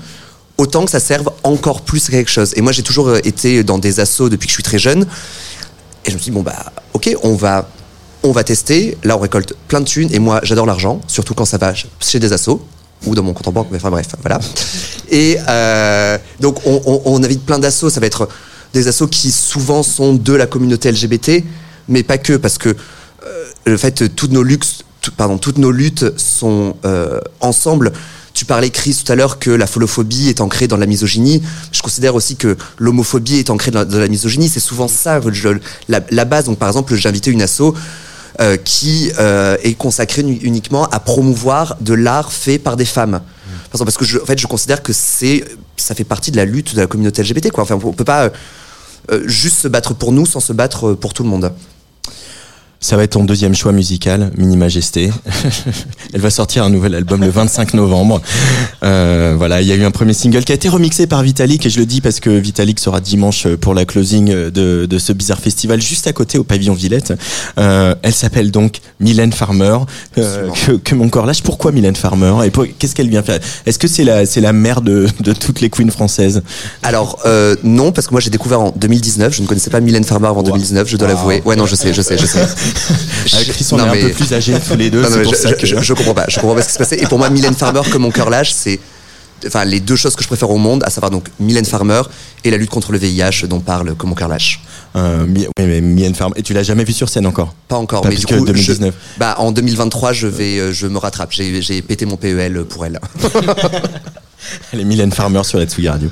autant 0.59 0.85
que 0.85 0.91
ça 0.91 1.01
serve 1.01 1.31
encore 1.45 1.83
plus 1.83 2.09
à 2.09 2.11
quelque 2.11 2.31
chose. 2.31 2.53
Et 2.57 2.61
moi, 2.61 2.73
j'ai 2.73 2.83
toujours 2.83 3.09
euh, 3.09 3.21
été 3.25 3.62
dans 3.64 3.79
des 3.79 4.01
assos 4.01 4.29
depuis 4.29 4.47
que 4.47 4.51
je 4.51 4.57
suis 4.57 4.62
très 4.62 4.79
jeune. 4.79 5.07
Et 6.05 6.11
je 6.11 6.14
me 6.14 6.19
suis 6.19 6.31
dit, 6.31 6.35
bon, 6.35 6.43
bah, 6.43 6.73
ok, 6.93 7.16
on 7.23 7.35
va, 7.35 7.69
on 8.23 8.33
va 8.33 8.45
tester. 8.45 8.99
Là, 9.05 9.16
on 9.16 9.21
récolte 9.21 9.55
plein 9.69 9.81
de 9.81 9.87
thunes. 9.87 10.09
Et 10.12 10.19
moi, 10.19 10.41
j'adore 10.43 10.66
l'argent, 10.66 11.01
surtout 11.07 11.35
quand 11.35 11.45
ça 11.45 11.59
va 11.59 11.73
chez 12.01 12.19
des 12.19 12.33
assos 12.33 12.61
ou 13.07 13.14
dans 13.14 13.23
mon 13.23 13.33
compte 13.33 13.47
en 13.49 13.53
banque. 13.53 13.69
Mais 13.71 13.77
enfin, 13.79 13.91
bref, 13.91 14.09
voilà. 14.21 14.41
Et 15.11 15.39
euh, 15.49 16.19
donc, 16.41 16.59
on, 16.66 16.83
on, 16.85 17.03
on 17.05 17.23
invite 17.23 17.47
plein 17.47 17.61
d'assos. 17.61 17.91
Ça 17.91 18.01
va 18.01 18.07
être 18.07 18.29
des 18.73 18.89
assos 18.89 19.07
qui 19.07 19.31
souvent 19.31 19.83
sont 19.83 20.14
de 20.14 20.33
la 20.33 20.47
communauté 20.47 20.91
LGBT, 20.91 21.45
mais 21.89 22.03
pas 22.03 22.19
que, 22.19 22.37
parce 22.37 22.59
que 22.59 22.71
euh, 22.71 23.45
le 23.71 23.77
fait, 23.77 24.03
pardon, 25.16 25.39
toutes 25.39 25.59
nos 25.59 25.71
luttes 25.71 26.19
sont 26.19 26.77
euh, 26.85 27.21
ensemble. 27.41 27.93
tu 28.35 28.45
parlais, 28.45 28.71
Chris, 28.71 29.01
tout 29.05 29.11
à 29.11 29.16
l'heure, 29.16 29.39
que 29.39 29.51
la 29.51 29.66
folophobie 29.66 30.29
est 30.29 30.41
ancrée 30.41 30.69
dans 30.69 30.77
la 30.77 30.87
misogynie. 30.87 31.43
Je 31.73 31.83
considère 31.83 32.14
aussi 32.14 32.37
que 32.37 32.57
l'homophobie 32.79 33.37
est 33.37 33.51
ancrée 33.51 33.71
dans 33.71 33.85
la, 33.85 34.09
misogynie. 34.09 34.49
C'est 34.49 34.61
souvent 34.61 34.89
ça, 34.89 35.21
la, 35.89 36.25
base. 36.25 36.55
Par 36.57 36.69
exemple, 36.69 36.95
j'ai 36.95 37.09
invité 37.09 37.31
une 37.31 37.43
asso 37.43 37.75
euh, 38.41 38.57
qui 38.57 39.11
euh, 39.19 39.57
est 39.62 39.75
consacrée 39.75 40.23
uni- 40.23 40.39
uniquement 40.43 40.87
à 40.87 41.01
promouvoir 41.01 41.77
de 41.81 41.95
l'art 41.95 42.33
fait 42.33 42.59
par 42.59 42.77
des 42.77 42.85
femmes. 42.85 43.21
Parce 43.71 43.97
que 43.97 44.05
je, 44.05 44.19
en 44.19 44.25
je 44.37 44.47
considère 44.47 44.83
que 44.83 44.93
ça 44.93 45.95
fait 45.95 46.05
partie 46.05 46.31
de 46.31 46.37
la 46.37 46.45
lutte 46.45 46.75
de 46.75 46.81
la 46.81 46.87
communauté 46.87 47.23
LGBT. 47.23 47.51
Quoi. 47.51 47.64
Enfin, 47.64 47.79
on 47.83 47.93
peut 47.93 48.05
pas 48.05 48.31
juste 49.25 49.59
se 49.59 49.69
battre 49.69 49.95
pour 49.95 50.12
nous 50.12 50.27
sans 50.27 50.41
se 50.41 50.53
battre 50.53 50.93
pour 50.95 51.12
tout 51.12 51.23
le 51.23 51.29
monde. 51.29 51.53
Ça 52.81 52.97
va 52.97 53.03
être 53.03 53.11
ton 53.11 53.24
deuxième 53.24 53.57
choix 53.57 53.72
musical, 53.72 54.31
Mini 54.39 54.57
Majesté. 54.57 55.11
Elle 56.14 56.20
va 56.20 56.31
sortir 56.31 56.62
un 56.62 56.70
nouvel 56.70 56.95
album 56.95 57.20
le 57.22 57.29
25 57.29 57.74
novembre. 57.74 58.22
Euh, 58.85 59.35
voilà, 59.37 59.61
il 59.61 59.66
y 59.66 59.72
a 59.72 59.74
eu 59.74 59.83
un 59.85 59.91
premier 59.91 60.12
single 60.12 60.45
qui 60.45 60.53
a 60.53 60.55
été 60.55 60.68
remixé 60.68 61.09
par 61.09 61.24
Vitalik 61.24 61.66
et 61.66 61.70
je 61.70 61.81
le 61.81 61.87
dis 61.87 62.01
parce 62.01 62.20
que 62.20 62.31
Vitalik 62.31 62.79
sera 62.79 63.01
dimanche 63.01 63.49
pour 63.57 63.74
la 63.74 63.85
closing 63.85 64.29
de, 64.51 64.87
de 64.87 64.99
ce 64.99 65.12
bizarre 65.12 65.41
festival 65.41 65.83
juste 65.83 66.07
à 66.07 66.12
côté 66.12 66.39
au 66.39 66.45
pavillon 66.45 66.72
Villette. 66.72 67.14
Euh, 67.59 67.97
elle 68.03 68.14
s'appelle 68.14 68.53
donc 68.53 68.79
Mylène 69.01 69.33
Farmer. 69.33 69.79
Euh, 70.18 70.49
que, 70.66 70.72
que 70.72 70.95
mon 70.95 71.09
corps 71.09 71.26
lâche. 71.26 71.43
Pourquoi 71.43 71.72
Mylène 71.72 71.97
Farmer 71.97 72.33
et 72.47 72.53
qu'est-ce 72.79 72.95
qu'elle 72.95 73.09
vient 73.11 73.24
faire? 73.24 73.41
Est-ce 73.66 73.81
que 73.81 73.89
c'est 73.89 74.05
la 74.05 74.24
c'est 74.24 74.41
la 74.41 74.53
mère 74.53 74.83
de, 74.83 75.09
de 75.18 75.33
toutes 75.33 75.61
les 75.61 75.68
queens 75.68 75.91
françaises? 75.91 76.43
Alors 76.85 77.18
euh, 77.26 77.57
non, 77.64 77.91
parce 77.91 78.07
que 78.07 78.14
moi 78.14 78.20
j'ai 78.20 78.31
découvert 78.31 78.61
en 78.61 78.70
2019. 78.76 79.35
Je 79.35 79.43
ne 79.43 79.49
connaissais 79.49 79.70
pas 79.70 79.81
Mylène 79.81 80.05
Farmer 80.05 80.29
avant 80.29 80.45
2019. 80.45 80.89
Je 80.89 80.97
dois 80.97 81.09
Wow. 81.09 81.14
l'avouer. 81.14 81.43
Ouais, 81.45 81.57
non, 81.57 81.66
je 81.66 81.74
sais, 81.74 81.93
je 81.93 82.03
sais, 82.03 82.16
je 82.16 82.26
sais. 82.26 82.47
Avec 83.35 83.49
Chris, 83.49 83.66
on 83.73 83.77
Non, 83.77 83.93
est 83.93 84.05
un 84.05 84.09
peu 84.09 84.12
plus 84.14 84.33
âgés 84.33 84.55
tous 84.66 84.77
les 84.77 84.91
deux. 84.91 85.03
Non, 85.03 85.11
non, 85.11 85.23
pour 85.23 85.33
je, 85.35 85.39
ça 85.39 85.53
que 85.53 85.66
je- 85.66 85.81
je 85.81 85.93
comprends 85.95 86.14
pas. 86.14 86.27
Je 86.29 86.39
comprends 86.41 86.55
pas 86.55 86.62
ce 86.62 86.69
qui 86.69 86.73
se 86.75 86.79
passait. 86.79 86.99
Et 87.03 87.07
pour 87.07 87.19
moi, 87.19 87.29
Mylène 87.31 87.55
Farmer 87.55 87.83
comme 87.91 88.03
mon 88.03 88.11
cœur 88.11 88.31
lâche, 88.31 88.53
c'est 88.53 88.79
enfin 89.47 89.64
les 89.64 89.79
deux 89.81 89.95
choses 89.97 90.16
que 90.16 90.23
je 90.23 90.29
préfère 90.29 90.51
au 90.51 90.57
monde, 90.59 90.83
à 90.85 90.91
savoir 90.91 91.11
donc 91.11 91.29
Mylène 91.39 91.64
Farmer 91.64 92.03
et 92.45 92.51
la 92.51 92.57
lutte 92.57 92.71
contre 92.71 92.91
le 92.93 92.99
VIH 92.99 93.47
dont 93.49 93.61
parle 93.61 93.95
comme 93.95 94.11
mon 94.11 94.16
cœur 94.16 94.29
lâche. 94.29 94.61
Euh, 94.97 95.25
oui, 95.29 95.47
mais 95.61 95.81
Mylène 95.81 96.14
Farmer. 96.14 96.35
Et 96.37 96.43
tu 96.43 96.55
l'as 96.55 96.62
jamais 96.64 96.83
vue 96.85 96.93
sur 96.93 97.09
scène 97.09 97.27
encore? 97.27 97.55
Pas 97.69 97.77
encore, 97.77 98.01
Pas 98.03 98.09
mais 98.09 98.16
du 98.16 98.27
coup, 98.27 98.45
2019. 98.45 98.95
Je, 98.95 99.19
bah, 99.21 99.37
en 99.39 99.53
2023, 99.53 100.12
je 100.12 100.27
vais, 100.27 100.59
euh, 100.59 100.73
je 100.73 100.87
me 100.87 100.99
rattrape. 100.99 101.31
J'ai 101.33 101.61
j'ai 101.62 101.83
pété 101.83 102.05
mon 102.07 102.16
PEL 102.16 102.64
pour 102.64 102.85
elle. 102.87 102.99
Elle 104.73 104.81
est 104.81 104.85
Mylène 104.85 105.12
Farmer 105.12 105.45
sur 105.45 105.59
la 105.59 105.66
Tsugi 105.66 105.89
Radio. 105.89 106.09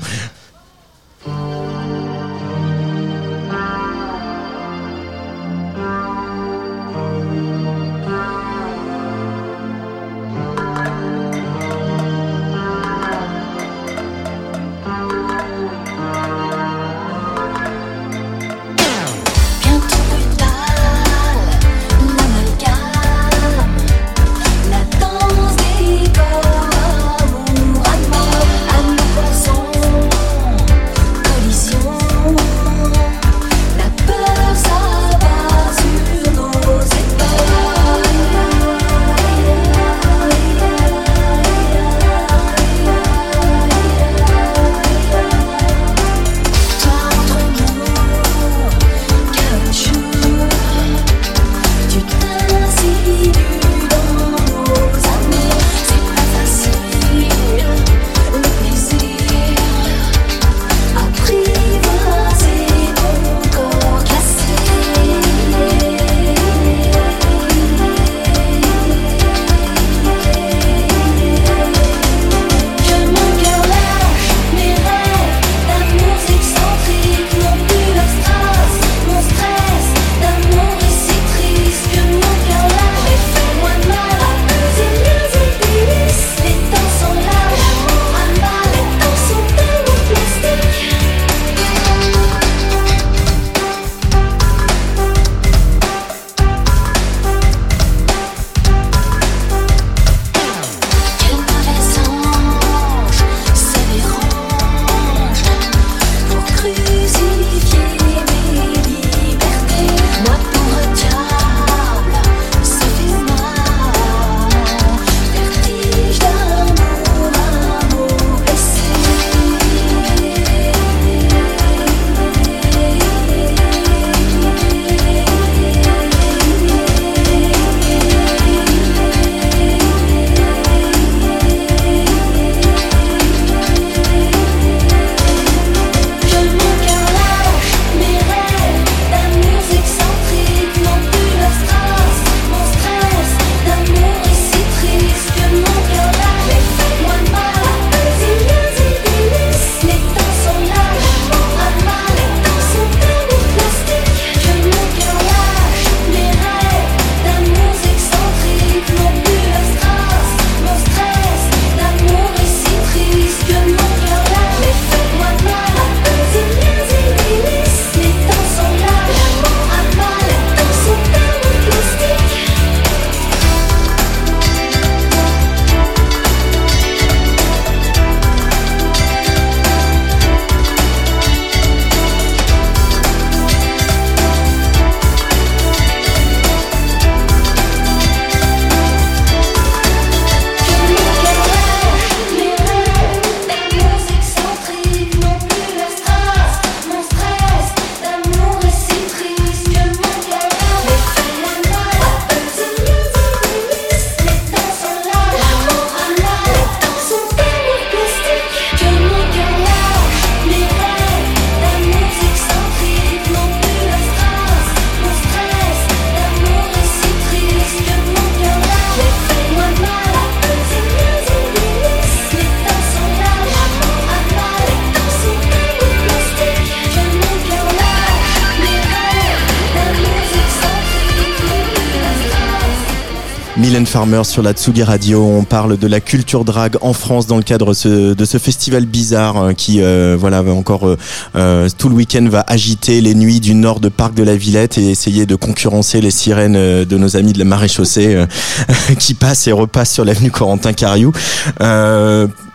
Sur 234.23 234.43
la 234.43 234.53
Tsugi 234.53 234.83
Radio. 234.83 235.23
On 235.23 235.43
parle 235.43 235.75
de 235.75 235.87
la 235.87 235.99
culture 235.99 236.45
drague 236.45 236.77
en 236.81 236.93
France 236.93 237.25
dans 237.25 237.35
le 237.35 237.41
cadre 237.41 237.73
de 237.73 238.25
ce 238.25 238.37
festival 238.37 238.85
bizarre 238.85 239.37
euh, 239.37 239.53
qui, 239.53 239.81
euh, 239.81 240.15
voilà, 240.19 240.43
encore 240.43 240.95
euh, 241.35 241.67
tout 241.79 241.89
le 241.89 241.95
week-end 241.95 242.23
va 242.29 242.45
agiter 242.45 243.01
les 243.01 243.15
nuits 243.15 243.39
du 243.39 243.55
nord 243.55 243.79
de 243.79 243.89
Parc 243.89 244.13
de 244.13 244.21
la 244.21 244.35
Villette 244.35 244.77
et 244.77 244.91
essayer 244.91 245.25
de 245.25 245.33
concurrencer 245.33 245.99
les 245.99 246.11
sirènes 246.11 246.53
de 246.85 246.97
nos 246.97 247.17
amis 247.17 247.33
de 247.33 247.39
la 247.39 247.45
maréchaussée 247.45 248.23
qui 248.99 249.15
passent 249.15 249.47
et 249.47 249.51
repassent 249.51 249.93
sur 249.93 250.05
l'avenue 250.05 250.29
Corentin 250.29 250.73
Cariou. 250.73 251.11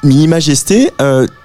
Mini 0.05 0.29
Majesté. 0.29 0.93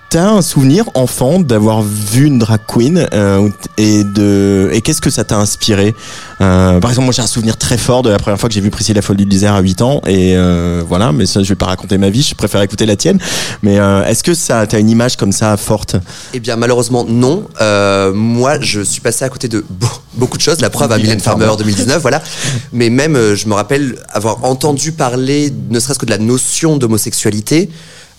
T'as 0.10 0.30
un 0.30 0.42
souvenir 0.42 0.86
enfant 0.94 1.38
d'avoir 1.42 1.82
vu 1.82 2.28
une 2.28 2.40
drag 2.40 2.62
queen 2.66 3.10
euh, 3.14 3.50
et 3.78 4.06
de 4.06 4.70
et 4.72 4.80
qu'est-ce 4.80 5.02
que 5.02 5.10
ça 5.10 5.26
t'a 5.26 5.36
inspiré? 5.38 5.94
Euh, 6.40 6.80
Par 6.80 6.90
exemple, 6.92 7.08
moi 7.08 7.14
j'ai 7.14 7.22
un 7.22 7.28
souvenir 7.28 7.58
très 7.58 7.78
fort 7.78 8.04
de 8.04 8.10
la 8.10 8.18
première 8.18 8.40
fois 8.40 8.48
que 8.48 8.56
j'ai 8.56 8.62
vu 8.62 8.70
Priscilla 8.70 9.02
Folle 9.02 9.18
du 9.18 9.26
désert 9.26 9.54
à 9.56 9.60
8 9.60 9.82
ans 9.82 10.00
et 10.08 10.38
euh, 10.38 10.82
voilà. 10.88 11.12
Mais 11.12 11.26
ça, 11.26 11.44
je 11.44 11.50
vais 11.50 11.56
pas 11.56 11.66
raconter 11.66 11.98
ma 11.98 12.10
vie. 12.10 12.22
Je 12.22 12.36
préfère 12.36 12.62
écouter 12.62 12.86
la 12.86 12.96
tienne. 12.96 13.20
Mais 13.64 13.80
euh, 13.80 14.06
est-ce 14.06 14.24
que 14.24 14.34
ça 14.34 14.66
t'as 14.66 14.80
une 14.80 14.90
image 14.90 15.18
comme 15.18 15.34
ça 15.34 15.58
forte? 15.58 15.98
Eh 16.34 16.40
bien, 16.40 16.56
malheureusement, 16.56 17.04
non. 17.06 17.46
Euh, 17.60 18.14
moi, 18.14 18.62
je 18.62 18.80
suis 18.80 19.02
passé 19.02 19.26
à 19.26 19.30
côté 19.30 19.50
de 19.50 19.66
beau- 19.70 19.88
beaucoup 20.14 20.38
de 20.38 20.42
choses. 20.42 20.62
La 20.62 20.70
preuve 20.70 20.94
à 20.94 20.98
Mylène 21.00 21.20
Farmer. 21.20 21.50
2019, 21.58 22.02
voilà. 22.02 22.24
Mais 22.72 22.90
même, 22.90 23.18
euh, 23.18 23.36
je 23.36 23.46
me 23.50 23.54
rappelle 23.56 23.98
avoir 24.14 24.46
entendu 24.46 24.94
parler, 24.94 25.52
ne 25.70 25.82
serait-ce 25.82 26.00
que 26.00 26.06
de 26.06 26.12
la 26.12 26.18
notion 26.18 26.78
d'homosexualité, 26.78 27.70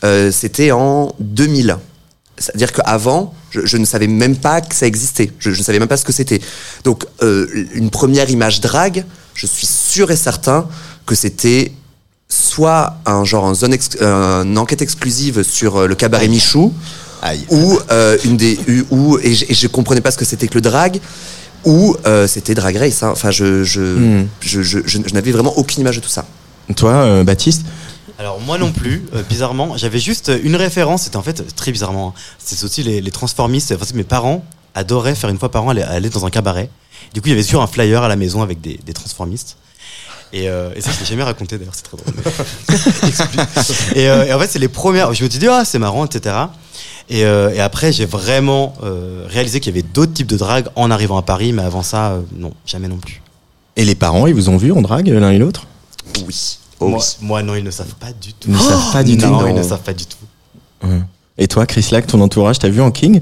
euh, 0.05 0.31
c'était 0.33 0.71
en 0.73 1.13
2000. 1.21 1.77
C'est-à-dire 2.39 2.73
qu'avant, 2.73 3.35
je, 3.51 3.67
je 3.67 3.77
ne 3.77 3.85
savais 3.85 4.07
même 4.07 4.37
pas 4.37 4.61
que 4.61 4.75
ça 4.75 4.87
existait. 4.87 5.33
Je 5.41 5.51
je 5.51 5.59
ne 5.59 5.65
savais 5.65 5.79
même 5.81 5.89
pas 5.89 5.97
ce 5.97 6.05
que 6.05 6.13
c'était. 6.13 6.41
Donc, 6.85 7.05
euh, 7.23 7.47
une 7.75 7.91
première 7.91 8.31
image 8.31 8.61
drague, 8.61 9.05
je 9.35 9.47
suis 9.47 9.67
sûr 9.67 10.11
et 10.11 10.17
certain 10.17 10.69
que 11.07 11.15
c'était 11.15 11.73
soit 12.29 12.97
un 13.07 13.25
genre 13.25 13.45
en 13.45 13.55
zone 13.55 13.73
ex- 13.73 13.91
euh, 14.03 14.45
une 14.45 14.59
enquête 14.59 14.83
exclusive 14.83 15.43
sur 15.43 15.77
euh, 15.79 15.87
le 15.87 15.95
cabaret 15.95 16.29
Michou 16.29 16.73
ou 17.51 17.79
euh, 17.91 18.17
une 18.25 18.37
des 18.37 18.59
ou 18.91 19.19
et, 19.23 19.35
je- 19.35 19.47
je 19.53 19.67
comprenais 19.67 20.01
pas 20.03 20.11
ce 20.11 20.19
que 20.19 20.25
c'était 20.25 20.47
que 20.47 20.55
le 20.55 20.61
drag 20.61 21.01
ou 21.65 21.97
euh, 22.07 22.29
c'était 22.29 22.55
Drag 22.55 22.77
Race 22.77 23.03
hein. 23.03 23.09
enfin 23.11 23.31
je 23.33 23.65
je, 23.65 23.81
Hmm. 23.81 24.27
je, 24.41 24.63
je, 24.63 24.79
je- 24.87 24.99
je 25.05 25.15
n'avais 25.15 25.33
vraiment 25.33 25.57
aucune 25.59 25.81
image 25.81 25.97
de 25.97 26.03
tout 26.03 26.09
ça 26.11 26.27
Toi, 26.77 26.93
euh, 26.93 27.25
Baptiste 27.25 27.63
Alors 28.19 28.41
moi 28.41 28.59
non 28.59 28.73
plus, 28.73 29.05
euh, 29.15 29.23
bizarrement, 29.23 29.77
j'avais 29.77 30.01
juste 30.01 30.33
une 30.43 30.57
référence, 30.57 31.03
c'était 31.03 31.17
en 31.17 31.23
fait 31.23 31.55
très 31.55 31.71
bizarrement, 31.71 32.09
hein. 32.09 32.21
c'est 32.39 32.65
aussi 32.65 32.83
les, 32.83 33.01
les 33.01 33.11
transformistes, 33.13 33.73
enfin, 33.73 33.87
mes 33.95 34.03
parents 34.03 34.45
adoraient 34.75 35.15
faire 35.15 35.31
une 35.31 35.39
fois 35.39 35.51
par 35.51 35.65
an 35.65 35.71
aller, 35.71 35.83
aller 35.83 36.11
dans 36.11 36.27
un 36.27 36.31
cabaret. 36.31 36.69
Du 37.15 37.21
coup 37.21 37.29
il 37.29 37.31
y 37.31 37.35
avait 37.35 37.43
sur 37.45 37.63
un 37.63 37.67
flyer 37.69 38.03
à 38.03 38.09
la 38.09 38.17
maison 38.17 38.43
avec 38.43 38.61
des, 38.61 38.79
des 38.85 38.93
transformistes. 38.93 39.57
Et, 40.33 40.49
euh, 40.49 40.71
et 40.75 40.81
ça 40.81 40.91
je 40.93 40.99
l'ai 41.01 41.07
jamais 41.07 41.23
raconté 41.23 41.59
d'ailleurs, 41.59 41.75
c'est 41.75 41.85
très 41.85 41.97
drôle. 41.97 42.13
Explique. 43.09 43.97
et, 43.97 44.11
euh, 44.11 44.27
et 44.27 44.33
en 44.35 44.39
fait 44.39 44.49
c'est 44.49 44.59
les 44.59 44.69
premières, 44.69 45.15
je 45.15 45.25
me 45.25 45.31
suis 45.31 45.39
dit 45.39 45.49
ah 45.49 45.65
c'est 45.65 45.79
marrant 45.79 46.05
etc. 46.05 46.35
Et, 47.09 47.25
euh, 47.25 47.55
et 47.55 47.61
après 47.61 47.93
j'ai 47.93 48.05
vraiment 48.05 48.75
euh, 48.83 49.27
réalisé 49.29 49.61
qu'il 49.61 49.75
y 49.75 49.79
avait 49.79 49.87
d'autres 49.89 50.13
types 50.13 50.27
de 50.27 50.37
drague 50.37 50.69
en 50.77 50.91
arrivant 50.91 51.17
à 51.17 51.23
Paris, 51.23 51.53
mais 51.53 51.63
avant 51.63 51.83
ça 51.83 52.11
euh, 52.11 52.21
non, 52.37 52.53
jamais 52.67 52.89
non 52.89 52.99
plus. 52.99 53.23
Et 53.77 53.85
les 53.85 53.95
parents, 53.95 54.27
ils 54.27 54.35
vous 54.35 54.49
ont 54.49 54.57
vu 54.57 54.73
en 54.73 54.83
drague 54.83 55.07
l'un 55.07 55.31
et 55.31 55.39
l'autre? 55.39 55.67
Oui 56.27 56.59
moi, 56.81 56.99
moi, 57.21 57.43
non 57.43 57.55
ils 57.55 57.65
ne 57.65 57.71
savent 57.71 57.95
pas 57.99 58.13
du 58.13 58.33
tout. 58.33 58.49
Ils 58.49 58.55
ne 58.55 58.59
savent 58.59 58.93
pas 58.93 59.03
du 59.03 59.17
tout. 59.17 59.27
Non, 59.27 59.47
ils 59.47 59.55
ne 59.55 59.63
savent 59.63 59.83
pas 59.83 59.93
du 59.95 60.05
tout. 60.07 60.17
Ouais. 60.87 61.01
Et 61.39 61.47
toi, 61.49 61.67
Chris 61.67 61.87
Lack, 61.93 62.07
ton 62.07 62.21
entourage, 62.21 62.59
t'as 62.59 62.69
vu 62.69 62.81
en 62.81 62.91
King? 62.91 63.21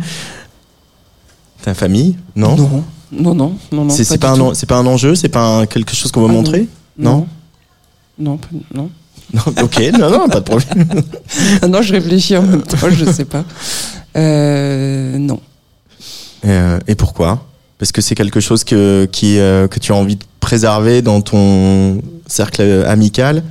Ta 1.63 1.75
famille? 1.75 2.17
Non? 2.35 2.57
Non, 2.57 2.85
non, 3.13 3.35
non, 3.35 3.59
non, 3.73 3.85
non. 3.85 3.91
C'est 3.91 4.19
pas 4.19 4.31
un, 4.33 4.53
pas 4.69 4.81
enjeu, 4.83 5.15
c'est 5.15 5.29
pas 5.29 5.59
un- 5.61 5.67
quelque 5.67 5.95
chose 5.95 6.11
qu'on 6.13 6.23
va 6.23 6.29
Ah, 6.31 6.33
montrer? 6.33 6.69
Non. 6.99 7.27
Non, 8.19 8.37
pas- 8.37 8.49
non. 8.75 8.91
Non, 9.35 9.43
ok, 9.63 9.81
non, 9.99 10.11
non, 10.11 10.29
pas 10.29 10.41
de 10.41 10.45
problème. 10.45 10.89
Non, 11.69 11.83
je 11.83 11.93
réfléchis 11.93 12.37
en 12.37 12.43
même 12.43 12.63
temps, 12.63 12.89
je 12.91 13.05
sais 13.11 13.25
pas. 13.25 13.45
Euh, 14.17 15.19
non. 15.19 15.41
Et, 16.45 16.49
euh, 16.51 16.79
et 16.87 16.95
pourquoi? 16.95 17.45
Parce 17.79 17.93
que 17.93 18.01
c'est 18.01 18.15
quelque 18.15 18.41
chose 18.41 18.65
que, 18.65 19.07
qui, 19.11 19.39
euh, 19.39 19.67
que 19.69 19.79
tu 19.81 19.93
as 19.93 19.97
envie 19.97 20.17
de 20.17 20.25
préserver 20.41 21.03
dans 21.03 21.21
ton 21.21 22.01
cercle 22.27 22.85
amical 22.87 23.43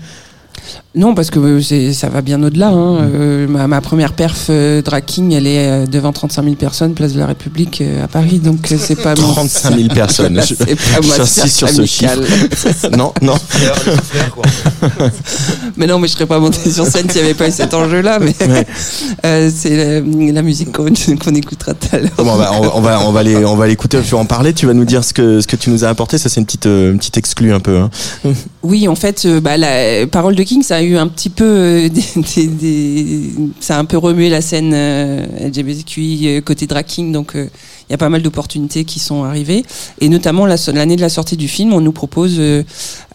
Non, 0.95 1.13
parce 1.13 1.29
que 1.29 1.39
euh, 1.39 1.93
ça 1.93 2.09
va 2.09 2.21
bien 2.21 2.41
au-delà. 2.41 2.69
hein. 2.69 3.09
Euh, 3.13 3.47
ma, 3.47 3.67
ma 3.67 3.81
première 3.81 4.13
perf 4.13 4.47
euh, 4.49 4.81
drag 4.81 5.03
king, 5.05 5.33
elle 5.33 5.45
est 5.45 5.67
euh, 5.69 5.85
devant 5.85 6.13
35 6.13 6.43
000 6.43 6.55
personnes, 6.55 6.93
place 6.93 7.13
de 7.13 7.19
la 7.19 7.27
République 7.27 7.81
euh, 7.81 8.05
à 8.05 8.07
Paris. 8.07 8.39
Donc 8.39 8.73
c'est 8.77 8.95
pas 9.01 9.13
mon- 9.15 9.31
35 9.33 9.75
000 9.75 9.87
personnes. 9.93 10.41
Je- 10.41 10.55
c'est 10.55 10.75
pas 10.75 11.01
moi 11.05 11.15
J'insiste 11.17 11.57
sur 11.57 11.69
ce 11.69 11.85
chiffre. 11.85 12.19
Non, 12.97 13.11
non. 13.21 13.35
mais 15.77 15.87
non, 15.87 15.99
mais 15.99 16.07
je 16.07 16.13
serais 16.13 16.25
pas 16.25 16.39
montée 16.39 16.69
sur 16.71 16.85
scène 16.85 17.09
s'il 17.09 17.21
n'y 17.21 17.27
avait 17.27 17.33
pas 17.33 17.47
eu 17.47 17.51
cet 17.51 17.73
enjeu-là. 17.73 18.19
Mais 18.19 18.33
Ouais. 18.47 18.65
euh, 19.25 19.49
c'est 19.53 20.01
la, 20.01 20.31
la 20.33 20.41
musique 20.41 20.71
qu'on 20.71 20.85
qu'on 20.85 21.35
écoutera 21.35 21.73
tout 21.73 21.87
à 21.93 21.99
l'heure. 21.99 22.11
Bon, 22.17 22.23
on 22.31 22.35
va, 22.37 22.51
on 22.53 22.61
va, 22.61 22.71
on 22.75 22.81
va, 22.81 22.99
on 23.07 23.11
va 23.11 23.23
les, 23.23 23.35
on 23.45 23.55
va 23.55 23.67
l'écouter. 23.67 23.99
Tu 24.01 24.11
vas 24.11 24.17
en 24.19 24.25
parler. 24.25 24.53
Tu 24.53 24.65
vas 24.65 24.73
nous 24.73 24.85
dire 24.85 25.03
ce 25.03 25.13
que, 25.13 25.41
ce 25.41 25.47
que 25.47 25.55
tu 25.55 25.69
nous 25.69 25.83
as 25.83 25.89
apporté. 25.89 26.17
Ça, 26.17 26.29
c'est 26.29 26.39
une 26.39 26.45
petite, 26.45 26.65
euh, 26.67 26.91
une 26.91 26.97
petite 26.99 27.17
exclue 27.17 27.53
un 27.53 27.59
peu. 27.59 27.77
Hein. 27.79 27.89
Oui, 28.63 28.87
en 28.87 28.95
fait, 28.95 29.23
euh, 29.25 29.39
bah, 29.41 29.57
la 29.57 30.07
parole 30.07 30.35
de 30.35 30.43
King, 30.43 30.63
ça 30.63 30.77
a 30.77 30.81
eu 30.85 30.97
un 30.97 31.07
petit 31.07 31.29
peu, 31.29 31.45
euh, 31.45 31.89
des, 32.35 33.31
ça 33.59 33.77
a 33.77 33.79
un 33.79 33.85
peu 33.85 33.97
remué 33.97 34.29
la 34.29 34.41
scène 34.41 34.71
euh, 34.73 35.25
LGBTQI 35.47 36.27
euh, 36.27 36.41
côté 36.41 36.67
drag 36.67 36.85
donc 37.11 37.35
il 37.89 37.93
y 37.93 37.95
a 37.95 37.97
pas 37.97 38.09
mal 38.09 38.21
d'opportunités 38.21 38.83
qui 38.85 38.99
sont 38.99 39.23
arrivées, 39.23 39.63
et 40.01 40.09
notamment 40.09 40.45
la- 40.45 40.55
l'année 40.73 40.95
de 40.95 41.01
la 41.01 41.09
sortie 41.09 41.37
du 41.37 41.47
film, 41.47 41.73
on 41.73 41.81
nous 41.81 41.91
propose, 41.91 42.35
euh, 42.39 42.63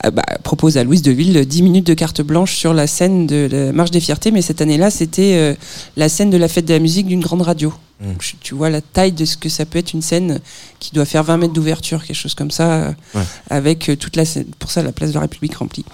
ah, 0.02 0.10
bah, 0.10 0.22
propose 0.42 0.76
à 0.78 0.84
Louise 0.84 1.02
Deville 1.02 1.44
10 1.46 1.62
minutes 1.62 1.86
de 1.86 1.94
carte 1.94 2.22
blanche 2.22 2.54
sur 2.54 2.72
la 2.74 2.86
scène 2.86 3.26
de 3.26 3.48
la 3.50 3.72
Marche 3.72 3.90
des 3.90 4.00
Fiertés, 4.00 4.30
mais 4.30 4.42
cette 4.42 4.60
année-là, 4.60 4.90
c'était 4.90 5.34
euh, 5.34 5.54
la 5.96 6.08
scène 6.08 6.30
de 6.30 6.36
la 6.36 6.48
fête 6.48 6.64
de 6.66 6.72
la 6.74 6.78
musique 6.80 7.06
d'une 7.06 7.20
grande 7.20 7.42
radio. 7.42 7.72
Mm. 8.00 8.06
Donc, 8.12 8.34
tu 8.40 8.54
vois 8.54 8.70
la 8.70 8.80
taille 8.80 9.12
de 9.12 9.24
ce 9.26 9.36
que 9.36 9.50
ça 9.50 9.66
peut 9.66 9.78
être 9.78 9.92
une 9.92 10.00
scène 10.00 10.40
qui 10.78 10.92
doit 10.94 11.04
faire 11.04 11.22
20 11.22 11.36
mètres 11.36 11.52
d'ouverture, 11.52 12.02
quelque 12.02 12.16
chose 12.16 12.34
comme 12.34 12.50
ça, 12.50 12.72
euh, 12.72 12.92
Ouais. 13.14 13.20
avec 13.50 13.90
toute 13.98 14.16
la 14.16 14.24
scène, 14.24 14.46
pour 14.58 14.70
ça 14.70 14.82
la 14.82 14.92
place 14.92 15.10
de 15.10 15.14
la 15.16 15.20
République 15.20 15.54
remplie. 15.56 15.84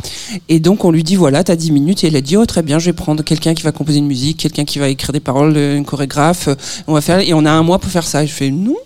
Et 0.49 0.61
donc 0.61 0.85
on 0.85 0.93
lui 0.93 1.03
dit 1.03 1.17
voilà, 1.17 1.43
t'as 1.43 1.57
10 1.57 1.73
minutes 1.73 2.05
et 2.05 2.09
elle 2.09 2.17
a 2.17 2.21
dit 2.21 2.37
oh 2.37 2.47
très 2.47 2.63
bien, 2.63 2.79
je 2.79 2.87
vais 2.87 2.93
prendre 2.93 3.25
quelqu'un 3.25 3.55
qui 3.55 3.63
va 3.65 3.73
composer 3.73 3.99
une 3.99 4.07
musique, 4.07 4.37
quelqu'un 4.37 4.65
qui 4.65 4.79
va 4.79 4.89
écrire 4.89 5.13
des 5.13 5.19
paroles, 5.21 5.57
une 5.57 5.85
chorégraphe, 5.85 6.49
on 6.87 6.93
va 6.95 7.01
faire 7.01 7.19
et 7.19 7.35
on 7.35 7.45
a 7.45 7.51
un 7.51 7.63
mois 7.65 7.81
pour 7.81 7.91
faire 7.91 8.07
ça. 8.07 8.23
Et 8.23 8.27
je 8.29 8.33
fais 8.33 8.51
non, 8.67 8.77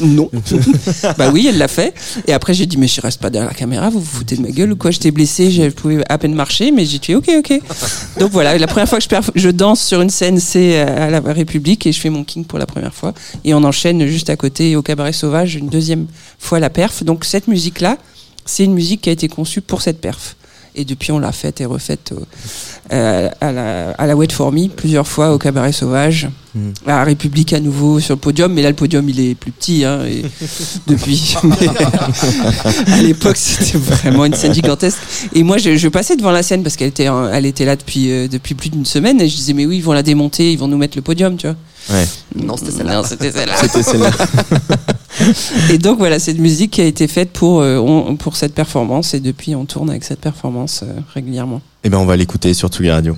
non. 0.00 0.30
bah 1.18 1.30
oui, 1.32 1.46
elle 1.48 1.58
l'a 1.58 1.68
fait. 1.68 1.94
Et 2.26 2.32
après 2.32 2.54
j'ai 2.54 2.66
dit 2.66 2.76
mais 2.76 2.88
je 2.88 3.00
reste 3.00 3.20
pas 3.20 3.30
derrière 3.30 3.48
la 3.48 3.54
caméra, 3.54 3.90
vous 3.90 4.00
vous 4.00 4.18
foutez 4.18 4.36
de 4.36 4.42
ma 4.42 4.50
gueule 4.50 4.72
ou 4.72 4.76
quoi? 4.76 4.90
J'étais 4.90 5.10
blessée, 5.10 5.50
je 5.50 5.68
pouvais 5.68 6.02
à 6.08 6.18
peine 6.18 6.34
marcher, 6.34 6.70
mais 6.70 6.84
j'ai 6.84 6.98
dit 6.98 7.14
ok 7.14 7.30
ok. 7.38 7.60
Donc 8.18 8.30
voilà, 8.32 8.56
la 8.56 8.66
première 8.66 8.88
fois 8.88 8.98
que 8.98 9.04
je, 9.04 9.30
je 9.34 9.50
danse 9.50 9.84
sur 9.84 10.00
une 10.00 10.10
scène, 10.10 10.40
c'est 10.40 10.80
à 10.80 11.10
la 11.10 11.20
République 11.20 11.86
et 11.86 11.92
je 11.92 12.00
fais 12.00 12.10
mon 12.10 12.24
king 12.24 12.44
pour 12.44 12.58
la 12.58 12.66
première 12.66 12.94
fois. 12.94 13.14
Et 13.44 13.54
on 13.54 13.62
enchaîne 13.64 14.06
juste 14.06 14.30
à 14.30 14.36
côté 14.36 14.76
au 14.76 14.82
Cabaret 14.82 15.12
Sauvage 15.12 15.54
une 15.54 15.68
deuxième 15.68 16.06
fois 16.38 16.58
la 16.58 16.70
perf. 16.70 17.04
Donc 17.04 17.24
cette 17.24 17.48
musique 17.48 17.80
là, 17.80 17.98
c'est 18.44 18.64
une 18.64 18.74
musique 18.74 19.02
qui 19.02 19.10
a 19.10 19.12
été 19.12 19.28
conçue 19.28 19.60
pour 19.60 19.82
cette 19.82 20.00
perf. 20.00 20.36
Et 20.80 20.84
depuis, 20.84 21.10
on 21.10 21.18
l'a 21.18 21.32
faite 21.32 21.60
et 21.60 21.64
refaite 21.66 22.12
au- 22.16 22.22
euh, 22.92 23.28
à, 23.40 23.50
la, 23.52 23.90
à 23.90 24.06
la 24.06 24.14
Wet 24.16 24.28
For 24.32 24.52
Me 24.52 24.68
plusieurs 24.68 25.08
fois 25.08 25.34
au 25.34 25.38
Cabaret 25.38 25.72
Sauvage, 25.72 26.28
Mhm. 26.54 26.72
à 26.86 26.90
la 26.98 27.04
République 27.04 27.52
à 27.52 27.58
nouveau 27.60 27.98
sur 28.00 28.14
le 28.14 28.20
podium. 28.20 28.52
Mais 28.54 28.62
là, 28.62 28.68
le 28.70 28.76
podium, 28.76 29.06
il 29.08 29.18
est 29.20 29.34
plus 29.34 29.50
petit. 29.50 29.84
Hein, 29.84 30.04
et 30.06 30.22
depuis, 30.86 31.34
à 32.86 33.02
l'époque, 33.02 33.36
c'était 33.36 33.76
vraiment 33.78 34.24
une 34.24 34.34
scène 34.34 34.54
gigantesque. 34.54 34.98
Et 35.34 35.42
moi, 35.42 35.58
je, 35.58 35.76
je 35.76 35.88
passais 35.88 36.16
devant 36.16 36.30
la 36.30 36.42
scène 36.42 36.62
parce 36.62 36.76
qu'elle 36.76 36.88
était, 36.88 37.08
elle 37.32 37.46
était 37.46 37.64
là 37.64 37.76
depuis, 37.76 38.10
euh, 38.10 38.28
depuis 38.28 38.54
plus 38.54 38.70
d'une 38.70 38.86
semaine. 38.86 39.20
Et 39.20 39.28
je 39.28 39.36
disais, 39.36 39.52
mais 39.52 39.66
oui, 39.66 39.78
ils 39.78 39.84
vont 39.84 39.92
la 39.92 40.02
démonter, 40.02 40.52
ils 40.52 40.58
vont 40.58 40.68
nous 40.68 40.78
mettre 40.78 40.96
le 40.96 41.02
podium, 41.02 41.36
tu 41.36 41.46
vois. 41.46 41.56
Ouais. 41.90 42.06
non 42.36 42.56
c'était 42.56 42.72
celle-là 42.72 43.02
c'était 43.04 43.32
celle-là. 43.32 43.54
C'était 43.60 43.82
celle-là. 43.90 44.10
Et 45.70 45.78
donc 45.78 45.98
voilà, 45.98 46.18
cette 46.18 46.38
musique 46.38 46.72
qui 46.72 46.80
a 46.80 46.84
été 46.84 47.08
faite 47.08 47.30
pour, 47.32 47.60
euh, 47.60 47.78
on- 47.78 48.16
pour 48.16 48.36
cette 48.36 48.54
performance 48.54 49.14
et 49.14 49.20
depuis 49.20 49.54
on 49.54 49.64
tourne 49.64 49.90
avec 49.90 50.04
cette 50.04 50.20
performance 50.20 50.82
euh, 50.82 51.00
régulièrement. 51.14 51.60
Eh 51.84 51.88
ben, 51.88 51.98
on 51.98 52.04
va 52.04 52.16
l'écouter 52.16 52.54
sur 52.54 52.68
Tsugi 52.68 52.90
Radio. 52.90 53.16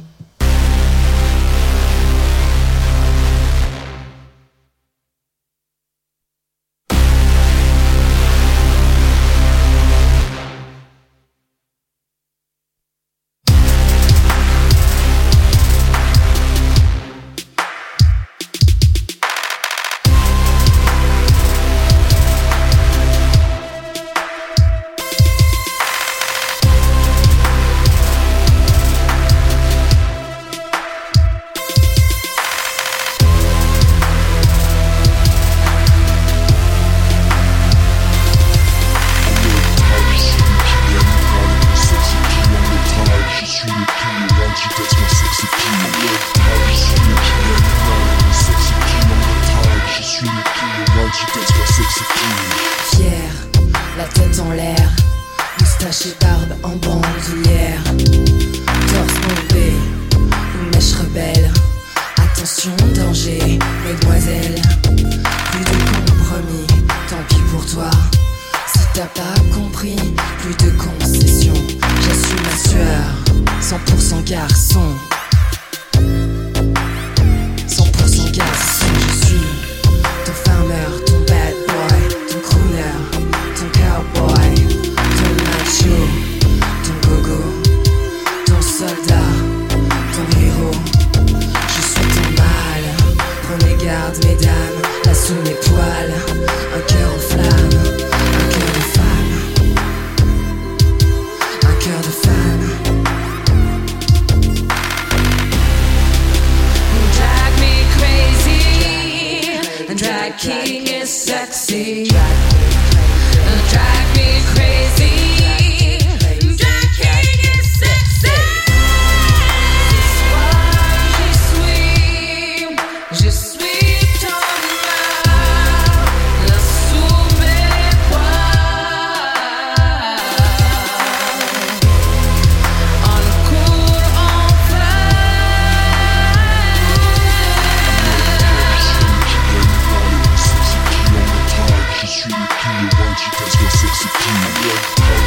she 143.20 143.66
60p 143.66 145.19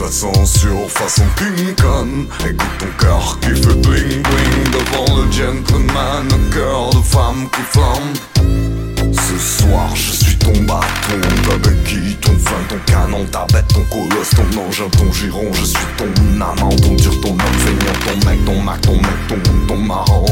la 0.00 0.10
censure 0.10 0.90
façon 0.90 1.22
King 1.36 1.74
Kong 1.76 2.26
Écoute 2.44 2.78
ton 2.78 2.86
cœur 2.98 3.38
qui 3.40 3.48
fait 3.48 3.74
bling 3.74 4.22
bling 4.22 4.64
devant 4.72 5.16
le 5.16 5.30
gentleman 5.30 6.28
cœur 6.52 6.90
de 6.90 7.02
femme 7.02 7.48
qui 7.52 7.60
flambe. 7.62 9.12
Ce 9.12 9.38
soir 9.38 9.94
je 9.94 10.12
suis 10.12 10.36
ton 10.36 10.52
bâton, 10.62 11.20
ta 11.48 11.56
béquille, 11.68 12.16
ton 12.16 12.32
fin, 12.38 12.56
ton 12.68 12.78
canon, 12.86 13.24
ta 13.26 13.46
bête, 13.52 13.66
ton 13.68 13.84
colosse, 13.84 14.30
ton 14.30 14.60
engin, 14.60 14.88
ton 14.90 15.12
giron. 15.12 15.50
Je 15.52 15.64
suis 15.64 15.78
ton 15.96 16.40
amant, 16.40 16.76
ton 16.76 16.94
dur, 16.94 17.20
ton 17.20 17.30
homme 17.30 17.58
feignant, 17.58 17.98
ton 18.04 18.28
mec, 18.28 18.44
ton 18.44 18.62
mac, 18.62 18.80
ton 18.80 18.96
mec, 18.96 19.28
ton, 19.28 19.66
ton 19.66 19.76
marrant. 19.76 20.26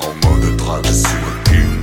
En 0.00 0.28
mode 0.28 0.56
drague 0.56 0.86
je 0.86 0.92
suis 0.92 1.08
le 1.08 1.50
king 1.50 1.82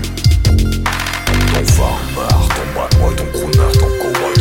ton 1.54 1.66
farmer, 1.74 2.48
ton 2.50 2.66
bad 2.76 3.16
ton 3.16 3.26
crooner, 3.32 3.72
ton 3.74 3.88
cowboy, 4.02 4.39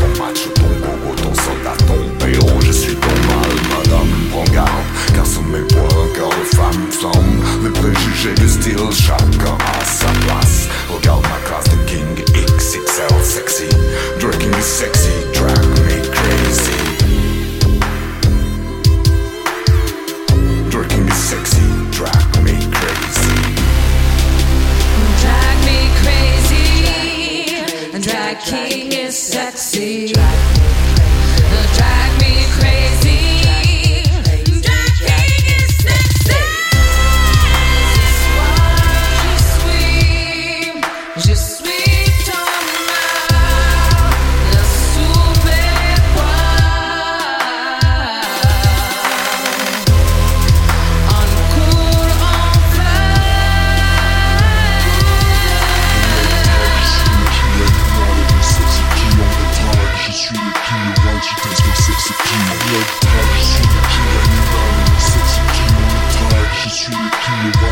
madame, 4.38 4.44
prends 4.44 4.54
garde 4.54 4.70
Car 5.14 5.26
sous 5.26 5.42
mes 5.42 5.60
poings, 5.60 5.84
un 5.84 6.14
cœur 6.14 6.30
de 6.30 6.56
femme. 6.56 6.90
Flamme 6.90 7.42
Les 7.62 7.70
préjugés 7.70 8.34
du 8.34 8.48
style, 8.48 8.92
chacun 8.92 9.56
à 9.58 9.84
sa 9.84 10.06
place. 10.26 10.68
Regarde 10.88 11.22
ma 11.22 11.38
classe 11.48 11.68
de 11.70 11.76
king 11.86 12.24
XXL 12.34 13.22
sexy. 13.22 13.68
Drinking 14.18 14.54
is 14.58 14.64
sexy, 14.64 15.10
drag 15.32 15.58
me 15.86 16.02
crazy. 16.10 16.78
Drinking 20.70 21.08
is 21.08 21.14
sexy, 21.14 21.62
drag 21.92 22.42
me 22.44 22.56
crazy. 22.72 23.38
Drag 25.20 25.56
me 25.64 25.78
crazy, 26.02 26.70
drag 28.00 28.38
king 28.40 28.92
is 28.92 29.16
sexy. 29.16 30.12
Drag 30.12 30.57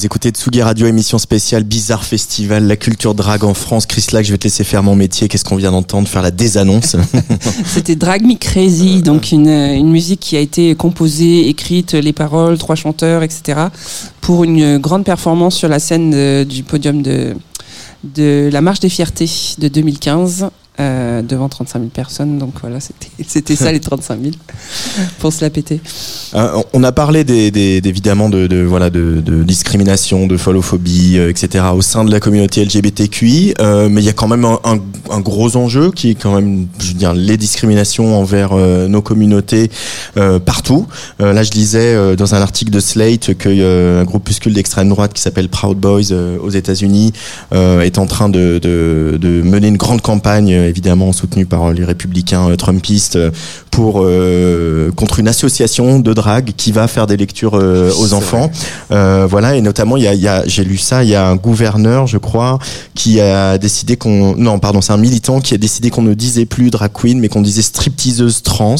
Vous 0.00 0.06
écoutez 0.06 0.30
Tsugi 0.30 0.62
Radio, 0.62 0.86
émission 0.86 1.18
spéciale 1.18 1.62
Bizarre 1.62 2.04
Festival, 2.06 2.66
la 2.66 2.76
culture 2.76 3.14
drague 3.14 3.44
en 3.44 3.52
France. 3.52 3.84
Chris 3.84 4.06
Lac, 4.12 4.24
je 4.24 4.32
vais 4.32 4.38
te 4.38 4.44
laisser 4.44 4.64
faire 4.64 4.82
mon 4.82 4.96
métier. 4.96 5.28
Qu'est-ce 5.28 5.44
qu'on 5.44 5.56
vient 5.56 5.72
d'entendre? 5.72 6.08
Faire 6.08 6.22
la 6.22 6.30
désannonce. 6.30 6.96
C'était 7.66 7.96
Drag 7.96 8.22
Me 8.22 8.34
Crazy, 8.38 9.02
donc 9.02 9.30
une, 9.30 9.50
une 9.50 9.90
musique 9.90 10.20
qui 10.20 10.38
a 10.38 10.40
été 10.40 10.74
composée, 10.74 11.50
écrite, 11.50 11.92
les 11.92 12.14
paroles, 12.14 12.56
trois 12.56 12.76
chanteurs, 12.76 13.22
etc. 13.22 13.60
pour 14.22 14.42
une 14.42 14.78
grande 14.78 15.04
performance 15.04 15.54
sur 15.54 15.68
la 15.68 15.78
scène 15.78 16.44
du 16.44 16.62
podium 16.62 17.02
de, 17.02 17.34
de 18.02 18.48
la 18.50 18.62
Marche 18.62 18.80
des 18.80 18.88
Fiertés 18.88 19.30
de 19.58 19.68
2015. 19.68 20.48
Euh, 20.78 21.22
devant 21.22 21.48
35 21.48 21.78
000 21.78 21.90
personnes, 21.90 22.38
donc 22.38 22.54
voilà, 22.60 22.78
c'était 22.80 23.56
ça 23.56 23.72
les 23.72 23.80
35 23.80 24.20
000 24.22 24.34
pour 25.18 25.32
se 25.32 25.44
la 25.44 25.50
péter. 25.50 25.80
Euh, 26.34 26.62
on 26.72 26.84
a 26.84 26.92
parlé 26.92 27.20
évidemment 27.20 28.30
de, 28.30 29.42
discrimination, 29.42 30.26
de 30.26 30.36
folophobie, 30.36 31.18
euh, 31.18 31.30
etc. 31.30 31.64
au 31.74 31.82
sein 31.82 32.04
de 32.04 32.10
la 32.10 32.20
communauté 32.20 32.64
LGBTQI, 32.64 33.54
euh, 33.60 33.88
mais 33.88 34.00
il 34.02 34.04
y 34.04 34.08
a 34.08 34.12
quand 34.12 34.28
même 34.28 34.44
un, 34.44 35.20
gros 35.20 35.56
enjeu 35.56 35.90
qui 35.90 36.10
est 36.10 36.14
quand 36.14 36.34
même, 36.34 36.66
les 37.14 37.36
discriminations 37.36 38.18
envers 38.18 38.54
nos 38.54 39.02
communautés 39.02 39.70
partout. 40.44 40.86
Là, 41.18 41.42
je 41.42 41.50
lisais 41.50 42.16
dans 42.16 42.34
un 42.34 42.40
article 42.40 42.70
de 42.70 42.80
Slate 42.80 43.34
que 43.34 43.48
euh, 43.48 44.00
un 44.00 44.04
groupuscule 44.04 44.54
d'extrême 44.54 44.88
droite 44.88 45.12
qui 45.12 45.20
s'appelle 45.20 45.48
Proud 45.48 45.78
Boys 45.78 46.12
aux 46.40 46.50
États-Unis 46.50 47.12
est 47.52 47.98
en 47.98 48.06
train 48.06 48.28
de, 48.28 48.60
mener 49.44 49.68
une 49.68 49.76
grande 49.76 50.00
campagne, 50.00 50.69
évidemment 50.70 51.12
soutenue 51.12 51.46
par 51.46 51.72
les 51.72 51.84
républicains 51.84 52.48
euh, 52.48 52.56
trumpistes, 52.56 53.16
euh, 53.16 53.30
pour 53.70 54.02
euh, 54.02 54.90
contre 54.92 55.18
une 55.20 55.28
association 55.28 56.00
de 56.00 56.12
drague 56.14 56.52
qui 56.56 56.72
va 56.72 56.88
faire 56.88 57.06
des 57.06 57.16
lectures 57.16 57.56
euh, 57.56 57.92
aux 58.00 58.14
enfants. 58.14 58.50
Euh, 58.90 59.26
voilà, 59.28 59.56
et 59.56 59.60
notamment, 59.60 59.96
il 59.96 60.04
y 60.04 60.08
a, 60.08 60.14
il 60.14 60.20
y 60.20 60.28
a 60.28 60.42
j'ai 60.46 60.64
lu 60.64 60.78
ça, 60.78 61.04
il 61.04 61.10
y 61.10 61.14
a 61.14 61.26
un 61.26 61.36
gouverneur, 61.36 62.06
je 62.06 62.18
crois, 62.18 62.58
qui 62.94 63.20
a 63.20 63.58
décidé 63.58 63.96
qu'on, 63.96 64.34
non, 64.36 64.58
pardon, 64.58 64.80
c'est 64.80 64.92
un 64.92 65.02
militant 65.08 65.40
qui 65.40 65.54
a 65.54 65.58
décidé 65.58 65.90
qu'on 65.90 66.02
ne 66.02 66.14
disait 66.14 66.46
plus 66.46 66.70
drag 66.70 66.90
queen, 66.92 67.20
mais 67.20 67.28
qu'on 67.28 67.42
disait 67.42 67.62
stripteaseuse 67.62 68.42
trans. 68.42 68.76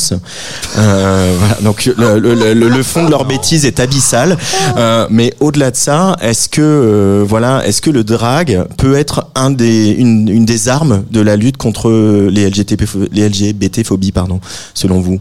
Euh, 0.78 1.34
voilà, 1.38 1.56
donc 1.62 1.84
le, 1.84 2.18
le, 2.18 2.34
le, 2.34 2.68
le 2.68 2.82
fond 2.82 3.04
de 3.04 3.10
leur 3.10 3.24
bêtise 3.24 3.64
est 3.64 3.80
abyssal. 3.80 4.36
Euh, 4.76 5.06
mais 5.10 5.34
au-delà 5.40 5.70
de 5.70 5.76
ça, 5.76 6.16
est-ce 6.20 6.48
que, 6.48 6.60
euh, 6.60 7.24
voilà, 7.26 7.66
est-ce 7.66 7.80
que 7.80 7.90
le 7.90 8.04
drag 8.04 8.64
peut 8.76 8.96
être 8.96 9.26
un 9.34 9.50
des, 9.50 9.90
une, 9.90 10.28
une 10.28 10.44
des 10.44 10.68
armes 10.68 11.04
de 11.10 11.20
la 11.20 11.36
lutte 11.36 11.56
contre 11.56 11.69
les 11.90 12.48
LGBT, 12.48 12.84
les 13.12 13.28
LGBT 13.28 13.84
phobies, 13.84 14.12
pardon, 14.12 14.40
selon 14.74 15.00
vous? 15.00 15.18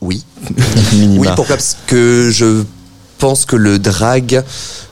Oui. 0.00 0.24
Oui, 0.92 1.26
pourquoi? 1.36 1.56
Parce 1.56 1.76
que 1.86 2.30
je 2.32 2.62
pense 3.18 3.44
que 3.46 3.56
le 3.56 3.78
drag, 3.78 4.42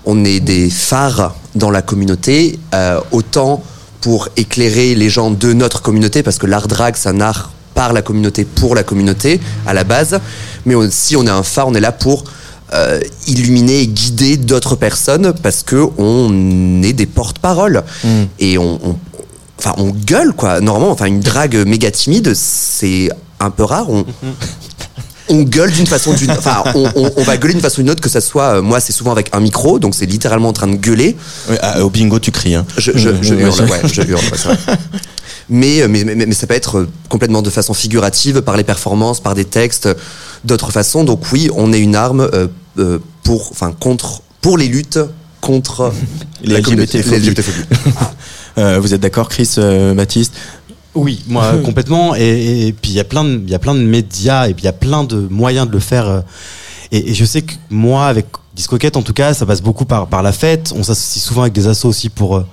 on 0.07 0.25
est 0.25 0.41
des 0.41 0.71
phares 0.71 1.35
dans 1.55 1.71
la 1.71 1.83
communauté, 1.83 2.59
euh, 2.75 3.01
autant 3.13 3.63
pour 4.01 4.29
éclairer 4.37 4.95
les 4.95 5.09
gens 5.09 5.31
de 5.31 5.53
notre 5.53 5.81
communauté, 5.83 6.23
parce 6.23 6.39
que 6.39 6.47
l'art 6.47 6.69
drag, 6.69 6.95
c'est 6.97 7.09
un 7.09 7.21
art 7.21 7.53
par 7.75 7.93
la 7.93 8.03
communauté, 8.03 8.45
pour 8.45 8.75
la 8.75 8.83
communauté, 8.83 9.41
à 9.67 9.75
la 9.75 9.85
base. 9.85 10.19
Mais 10.67 10.75
aussi, 10.75 11.17
on 11.17 11.27
est 11.27 11.31
un 11.31 11.43
phare, 11.43 11.69
on 11.69 11.75
est 11.75 11.81
là 11.81 11.93
pour 11.93 12.25
euh, 12.73 13.01
illuminer 13.27 13.81
et 13.83 13.87
guider 13.87 14.37
d'autres 14.37 14.77
personnes, 14.77 15.33
parce 15.43 15.63
que 15.63 15.87
on 15.99 16.83
est 16.83 16.93
des 16.93 17.07
porte-paroles. 17.07 17.83
Et 18.39 18.59
on, 18.59 18.79
on- 18.91 18.99
enfin, 19.65 19.75
on 19.79 19.91
gueule, 19.91 20.33
quoi. 20.33 20.61
Normalement, 20.61 20.91
enfin, 20.93 21.07
une 21.07 21.21
drague 21.21 21.57
méga 21.67 21.91
timide, 21.91 22.35
c'est 22.35 23.09
un 23.41 23.51
peu 23.51 23.65
rare. 23.65 23.89
On, 23.91 24.05
on 25.31 25.43
gueule 25.43 25.71
d'une 25.73 25.87
façon 25.87 26.13
d'une 26.13 26.31
enfin 26.33 26.63
on, 26.75 26.87
on- 26.97 27.11
on 27.17 27.23
va 27.23 27.39
gueuler 27.39 27.55
d'une 27.55 27.63
façon 27.63 27.81
ou 27.81 27.85
d'une 27.85 27.91
autre 27.93 28.03
que 28.03 28.11
ça 28.11 28.21
soit 28.21 28.57
euh, 28.57 28.63
moi 28.63 28.79
c'est 28.79 28.93
souvent 28.93 29.11
avec 29.11 29.31
un 29.35 29.41
micro 29.41 29.79
donc 29.79 29.95
c'est 29.95 30.05
littéralement 30.05 30.51
en 30.51 30.53
train 30.53 30.67
de 30.67 30.77
gueuler 30.77 31.17
ah, 31.63 31.83
au 31.83 31.89
bingo, 31.89 32.19
tu 32.19 32.31
cries. 32.31 32.55
Hein. 32.57 32.67
je, 32.77 32.93
je, 32.95 33.09
je 33.23 33.35
Ouais, 33.35 33.41
hurle 33.41 33.63
ouais. 33.71 33.81
je 33.91 34.03
hurle 34.03 34.21
ouais, 34.21 34.31
c'est 34.37 34.49
vrai. 34.49 34.59
mais, 35.49 35.81
euh, 35.81 35.89
mais, 35.89 36.05
mais 36.05 36.15
mais 36.15 36.35
ça 36.35 36.47
peut 36.47 36.53
être 36.53 36.81
euh, 36.81 36.89
complètement 37.09 37.41
de 37.41 37.49
façon 37.49 37.73
figurative 37.73 38.43
par 38.43 38.59
les 38.59 38.65
performances 38.65 39.21
par 39.21 39.35
des 39.35 39.47
textes 39.47 39.87
euh, 39.87 39.95
d'autres 40.45 40.71
façons 40.73 41.05
donc 41.05 41.23
oui 41.33 41.49
on 41.57 41.73
est 41.73 41.81
une 41.81 41.97
arme 41.97 42.29
euh, 42.35 42.49
euh, 42.79 42.99
pour 43.23 43.49
enfin 43.51 43.73
contre 43.73 44.21
pour 44.43 44.59
les 44.59 44.69
luttes 44.69 44.99
contre 45.41 45.91
la 46.45 46.61
communauté- 46.61 46.99
les. 47.03 47.33
Euh, 48.59 48.79
vous 48.81 48.95
êtes 48.95 49.01
d'accord, 49.01 49.29
Chris, 49.29 49.51
euh, 49.59 49.95
Baptiste? 49.95 50.35
Oui, 50.95 51.23
moi 51.27 51.55
complètement. 51.65 52.15
Et, 52.15 52.69
et 52.69 52.73
puis 52.73 52.93
il 52.93 52.95
y 52.97 53.01
a 53.01 53.05
plein 53.05 53.25
de, 53.25 53.41
il 53.45 53.51
y 53.51 53.55
a 53.55 53.59
plein 53.59 53.75
de 53.75 53.81
médias 53.83 54.47
et 54.49 54.55
puis 54.55 54.63
il 54.63 54.67
y 54.67 54.69
a 54.69 54.73
plein 54.73 55.05
de 55.05 55.17
moyens 55.31 55.67
de 55.67 55.73
le 55.73 55.81
faire. 55.81 56.09
euh, 56.09 56.21
Et, 56.93 57.11
et 57.11 57.15
je 57.15 57.25
sais 57.25 57.43
que 57.43 57.55
moi, 57.71 58.07
avec 58.07 58.27
Discoquette 58.55 58.97
en 58.97 59.03
tout 59.03 59.13
cas, 59.15 59.35
ça 59.35 59.47
passe 59.47 59.61
beaucoup 59.63 59.85
par 59.85 60.07
par 60.07 60.23
la 60.23 60.31
fête. 60.33 60.73
On 60.77 60.85
s'associe 60.85 61.23
souvent 61.25 61.43
avec 61.43 61.53
des 61.53 61.67
assos 61.67 61.89
aussi 61.89 62.09
pour 62.09 62.45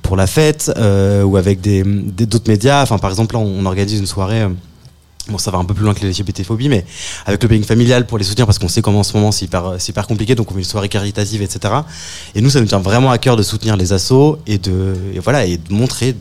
pour 0.00 0.16
la 0.16 0.26
fête 0.26 0.72
euh, 0.78 1.22
ou 1.24 1.36
avec 1.36 1.60
des 1.60 1.82
d'autres 1.84 2.48
médias. 2.50 2.82
Enfin, 2.82 2.96
par 2.98 3.10
exemple, 3.10 3.34
là, 3.34 3.40
on 3.40 3.66
organise 3.66 3.98
une 3.98 4.06
soirée. 4.06 4.46
Bon, 5.28 5.38
ça 5.38 5.52
va 5.52 5.58
un 5.58 5.64
peu 5.64 5.72
plus 5.74 5.84
loin 5.84 5.94
que 5.94 6.00
les 6.04 6.10
LGBT-phobies, 6.10 6.68
mais 6.68 6.84
avec 7.26 7.40
le 7.42 7.48
planning 7.48 7.64
familial 7.64 8.06
pour 8.06 8.18
les 8.18 8.24
soutenir, 8.24 8.44
parce 8.46 8.58
qu'on 8.58 8.66
sait 8.68 8.82
comment 8.82 9.00
en 9.00 9.04
ce 9.04 9.16
moment 9.16 9.30
c'est 9.30 9.44
hyper, 9.44 9.64
euh, 9.66 9.76
c'est 9.78 9.90
hyper 9.90 10.06
compliqué, 10.08 10.34
donc 10.34 10.50
on 10.50 10.54
fait 10.54 10.58
une 10.60 10.64
soirée 10.64 10.88
caritative, 10.88 11.42
etc. 11.42 11.74
Et 12.34 12.40
nous, 12.40 12.50
ça 12.50 12.60
nous 12.60 12.66
tient 12.66 12.80
vraiment 12.80 13.10
à 13.12 13.18
cœur 13.18 13.36
de 13.36 13.42
soutenir 13.44 13.76
les 13.76 13.92
assos 13.92 14.38
et 14.48 14.58
de, 14.58 14.96
et 15.14 15.20
voilà, 15.20 15.44
et 15.46 15.58
de 15.58 15.72
montrer, 15.72 16.16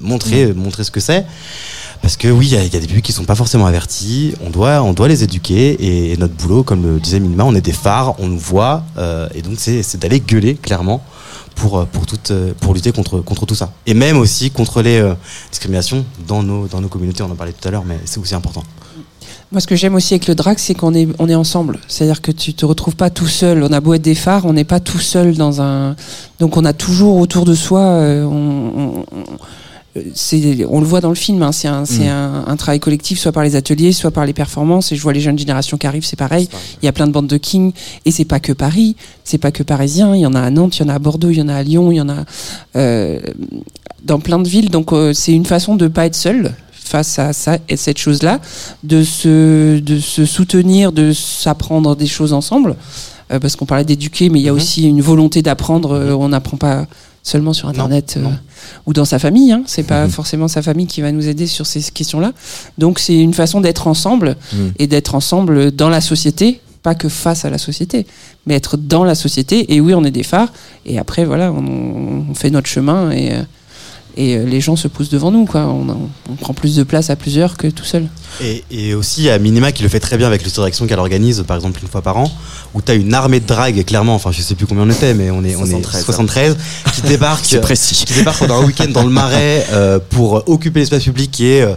montrer, 0.00 0.52
montrer 0.52 0.84
ce 0.84 0.92
que 0.92 1.00
c'est. 1.00 1.24
Parce 2.00 2.16
que 2.18 2.28
oui, 2.28 2.46
il 2.48 2.52
y, 2.52 2.56
a- 2.56 2.62
il 2.64 2.72
y 2.72 2.76
a 2.76 2.80
des 2.80 2.86
publics 2.86 3.04
qui 3.04 3.12
sont 3.12 3.24
pas 3.24 3.34
forcément 3.34 3.64
avertis. 3.66 4.34
On 4.44 4.50
doit, 4.50 4.82
on 4.82 4.92
doit 4.92 5.08
les 5.08 5.24
éduquer. 5.24 5.70
Et, 5.82 6.12
et 6.12 6.16
notre 6.18 6.34
boulot, 6.34 6.62
comme 6.62 6.82
le 6.82 7.00
disait 7.00 7.18
Minima, 7.18 7.44
on 7.44 7.54
est 7.54 7.62
des 7.62 7.72
phares, 7.72 8.14
on 8.20 8.26
nous 8.28 8.38
voit. 8.38 8.84
euh, 8.98 9.26
et 9.34 9.40
donc, 9.40 9.54
c'est 9.56 9.82
c'est 9.82 9.98
d'aller 9.98 10.20
gueuler 10.20 10.54
clairement 10.54 11.02
pour 11.54 11.78
euh, 11.78 11.84
pour 11.84 12.06
toute, 12.06 12.30
euh, 12.30 12.52
pour 12.60 12.74
lutter 12.74 12.92
contre 12.92 13.20
contre 13.20 13.46
tout 13.46 13.54
ça. 13.54 13.72
Et 13.86 13.94
même 13.94 14.18
aussi 14.18 14.50
contre 14.50 14.82
les 14.82 15.00
euh, 15.00 15.14
discriminations 15.50 16.04
dans 16.26 16.42
nos 16.42 16.66
dans 16.66 16.80
nos 16.80 16.88
communautés. 16.88 17.22
On 17.22 17.30
en 17.30 17.36
parlait 17.36 17.52
tout 17.52 17.66
à 17.66 17.70
l'heure, 17.70 17.84
mais 17.84 17.98
c'est 18.04 18.18
aussi 18.18 18.34
important. 18.34 18.64
Moi, 19.52 19.60
ce 19.60 19.66
que 19.66 19.76
j'aime 19.76 19.94
aussi 19.94 20.14
avec 20.14 20.26
le 20.26 20.34
drag, 20.34 20.58
c'est 20.58 20.74
qu'on 20.74 20.94
est, 20.94 21.06
on 21.20 21.28
est 21.28 21.34
ensemble. 21.34 21.78
C'est-à-dire 21.86 22.20
que 22.20 22.32
tu 22.32 22.54
te 22.54 22.66
retrouves 22.66 22.96
pas 22.96 23.10
tout 23.10 23.28
seul. 23.28 23.62
On 23.62 23.72
a 23.72 23.80
beau 23.80 23.94
être 23.94 24.02
des 24.02 24.16
phares, 24.16 24.46
on 24.46 24.52
n'est 24.52 24.64
pas 24.64 24.80
tout 24.80 24.98
seul 24.98 25.36
dans 25.36 25.60
un. 25.60 25.94
Donc, 26.40 26.56
on 26.56 26.64
a 26.64 26.72
toujours 26.72 27.18
autour 27.18 27.44
de 27.44 27.54
soi. 27.54 28.26
On- 29.96 30.00
c'est, 30.14 30.64
on 30.68 30.80
le 30.80 30.86
voit 30.86 31.00
dans 31.00 31.08
le 31.08 31.14
film. 31.14 31.42
hein, 31.42 31.52
c'est 31.52 31.68
un, 31.68 31.84
c'est 31.84 32.08
un, 32.08 32.44
un 32.46 32.56
travail 32.56 32.80
collectif, 32.80 33.18
soit 33.18 33.32
par 33.32 33.42
les 33.44 33.56
ateliers, 33.56 33.92
soit 33.92 34.10
par 34.10 34.26
les 34.26 34.32
performances. 34.32 34.92
Et 34.92 34.96
je 34.96 35.02
vois 35.02 35.12
les 35.12 35.20
jeunes 35.20 35.38
générations 35.38 35.76
qui 35.78 35.86
arrivent, 35.86 36.04
c'est 36.04 36.18
pareil. 36.18 36.48
Il 36.82 36.86
y 36.86 36.88
a 36.88 36.92
plein 36.92 37.06
de 37.06 37.12
bandes 37.12 37.26
de 37.28 37.36
King, 37.36 37.72
et 38.04 38.10
c'est 38.10 38.24
pas 38.24 38.40
que 38.40 38.52
Paris, 38.52 38.96
c'est 39.24 39.38
pas 39.38 39.52
que 39.52 39.62
parisien. 39.62 40.14
Il 40.14 40.20
y 40.20 40.26
en 40.26 40.34
a 40.34 40.40
à 40.40 40.50
Nantes, 40.50 40.76
il 40.78 40.82
y 40.82 40.84
en 40.84 40.88
a 40.88 40.94
à 40.94 40.98
Bordeaux, 40.98 41.30
il 41.30 41.38
y 41.38 41.42
en 41.42 41.48
a 41.48 41.54
à 41.54 41.62
Lyon, 41.62 41.92
il 41.92 41.96
y 41.96 42.00
en 42.00 42.08
a 42.08 42.24
euh, 42.76 43.20
dans 44.04 44.18
plein 44.18 44.38
de 44.38 44.48
villes. 44.48 44.70
Donc, 44.70 44.92
euh, 44.92 45.12
c'est 45.12 45.32
une 45.32 45.46
façon 45.46 45.76
de 45.76 45.88
pas 45.88 46.06
être 46.06 46.14
seul 46.16 46.52
face 46.72 47.18
à 47.18 47.32
ça 47.32 47.58
et 47.68 47.76
cette 47.78 47.96
chose-là, 47.98 48.40
de 48.82 49.02
se, 49.02 49.78
de 49.78 49.98
se 49.98 50.26
soutenir, 50.26 50.92
de 50.92 51.12
s'apprendre 51.14 51.96
des 51.96 52.06
choses 52.06 52.34
ensemble, 52.34 52.76
euh, 53.32 53.38
parce 53.40 53.56
qu'on 53.56 53.64
parlait 53.64 53.84
d'éduquer, 53.86 54.28
mais 54.28 54.38
il 54.40 54.42
y 54.44 54.48
a 54.50 54.52
Mhm. 54.52 54.58
aussi 54.58 54.82
une 54.88 55.00
volonté 55.00 55.40
d'apprendre. 55.40 55.92
euh, 55.92 56.12
on 56.12 56.28
n'apprend 56.28 56.58
pas 56.58 56.86
seulement 57.24 57.52
sur 57.54 57.68
Internet 57.68 58.14
euh, 58.18 58.28
ou 58.86 58.92
dans 58.92 59.04
sa 59.06 59.18
famille. 59.18 59.50
Hein. 59.50 59.64
C'est 59.66 59.82
pas 59.82 60.04
Mhm. 60.04 60.10
forcément 60.10 60.46
sa 60.46 60.62
famille 60.62 60.86
qui 60.86 61.00
va 61.00 61.10
nous 61.10 61.26
aider 61.26 61.46
sur 61.48 61.66
ces 61.66 61.80
questions-là. 61.82 62.32
Donc 62.78 62.98
c'est 63.00 63.18
une 63.18 63.34
façon 63.34 63.60
d'être 63.60 63.88
ensemble 63.88 64.36
Mhm. 64.52 64.72
et 64.78 64.86
d'être 64.86 65.14
ensemble 65.16 65.72
dans 65.72 65.88
la 65.88 66.00
société. 66.00 66.60
Pas 66.82 66.94
que 66.94 67.08
face 67.08 67.46
à 67.46 67.50
la 67.50 67.56
société, 67.56 68.06
mais 68.44 68.54
être 68.54 68.76
dans 68.76 69.04
la 69.04 69.14
société. 69.14 69.72
Et 69.74 69.80
oui, 69.80 69.94
on 69.94 70.04
est 70.04 70.10
des 70.10 70.22
phares. 70.22 70.52
Et 70.84 70.98
après, 70.98 71.24
voilà, 71.24 71.50
on, 71.50 72.26
on 72.30 72.34
fait 72.34 72.50
notre 72.50 72.68
chemin 72.68 73.10
et, 73.10 73.32
euh, 73.32 73.42
et 74.16 74.36
euh, 74.36 74.44
les 74.44 74.60
gens 74.60 74.76
se 74.76 74.88
poussent 74.88 75.08
devant 75.08 75.30
nous. 75.30 75.44
Quoi. 75.44 75.62
On, 75.62 76.08
on 76.30 76.34
prend 76.36 76.54
plus 76.54 76.76
de 76.76 76.82
place 76.82 77.10
à 77.10 77.16
plusieurs 77.16 77.56
que 77.56 77.66
tout 77.68 77.84
seul. 77.84 78.08
Et, 78.42 78.64
et 78.70 78.94
aussi, 78.94 79.28
a 79.30 79.38
Minima 79.38 79.72
qui 79.72 79.82
le 79.82 79.88
fait 79.88 80.00
très 80.00 80.16
bien 80.16 80.26
avec 80.26 80.42
l'histoire 80.44 80.66
d'action 80.66 80.86
qu'elle 80.86 80.98
organise, 80.98 81.44
par 81.46 81.56
exemple, 81.56 81.80
une 81.82 81.88
fois 81.88 82.02
par 82.02 82.16
an, 82.16 82.30
où 82.74 82.82
tu 82.82 82.90
as 82.90 82.94
une 82.94 83.14
armée 83.14 83.40
de 83.40 83.46
drague, 83.46 83.84
clairement, 83.84 84.14
enfin, 84.14 84.32
je 84.32 84.40
sais 84.42 84.54
plus 84.54 84.66
combien 84.66 84.84
on 84.84 84.90
était, 84.90 85.14
mais 85.14 85.30
on 85.30 85.44
est, 85.44 85.56
on 85.56 85.64
est 85.64 85.82
73. 85.82 86.04
73, 86.04 86.56
qui 86.94 87.02
débarque, 87.08 87.44
C'est 87.44 87.60
précis. 87.60 88.04
qui 88.06 88.14
débarque 88.14 88.38
pendant 88.38 88.60
un 88.60 88.64
week-end 88.64 88.88
dans 88.92 89.04
le 89.04 89.10
marais 89.10 89.66
euh, 89.72 89.98
pour 90.10 90.48
occuper 90.48 90.80
l'espace 90.80 91.04
public 91.04 91.40
et 91.40 91.62
euh, 91.62 91.74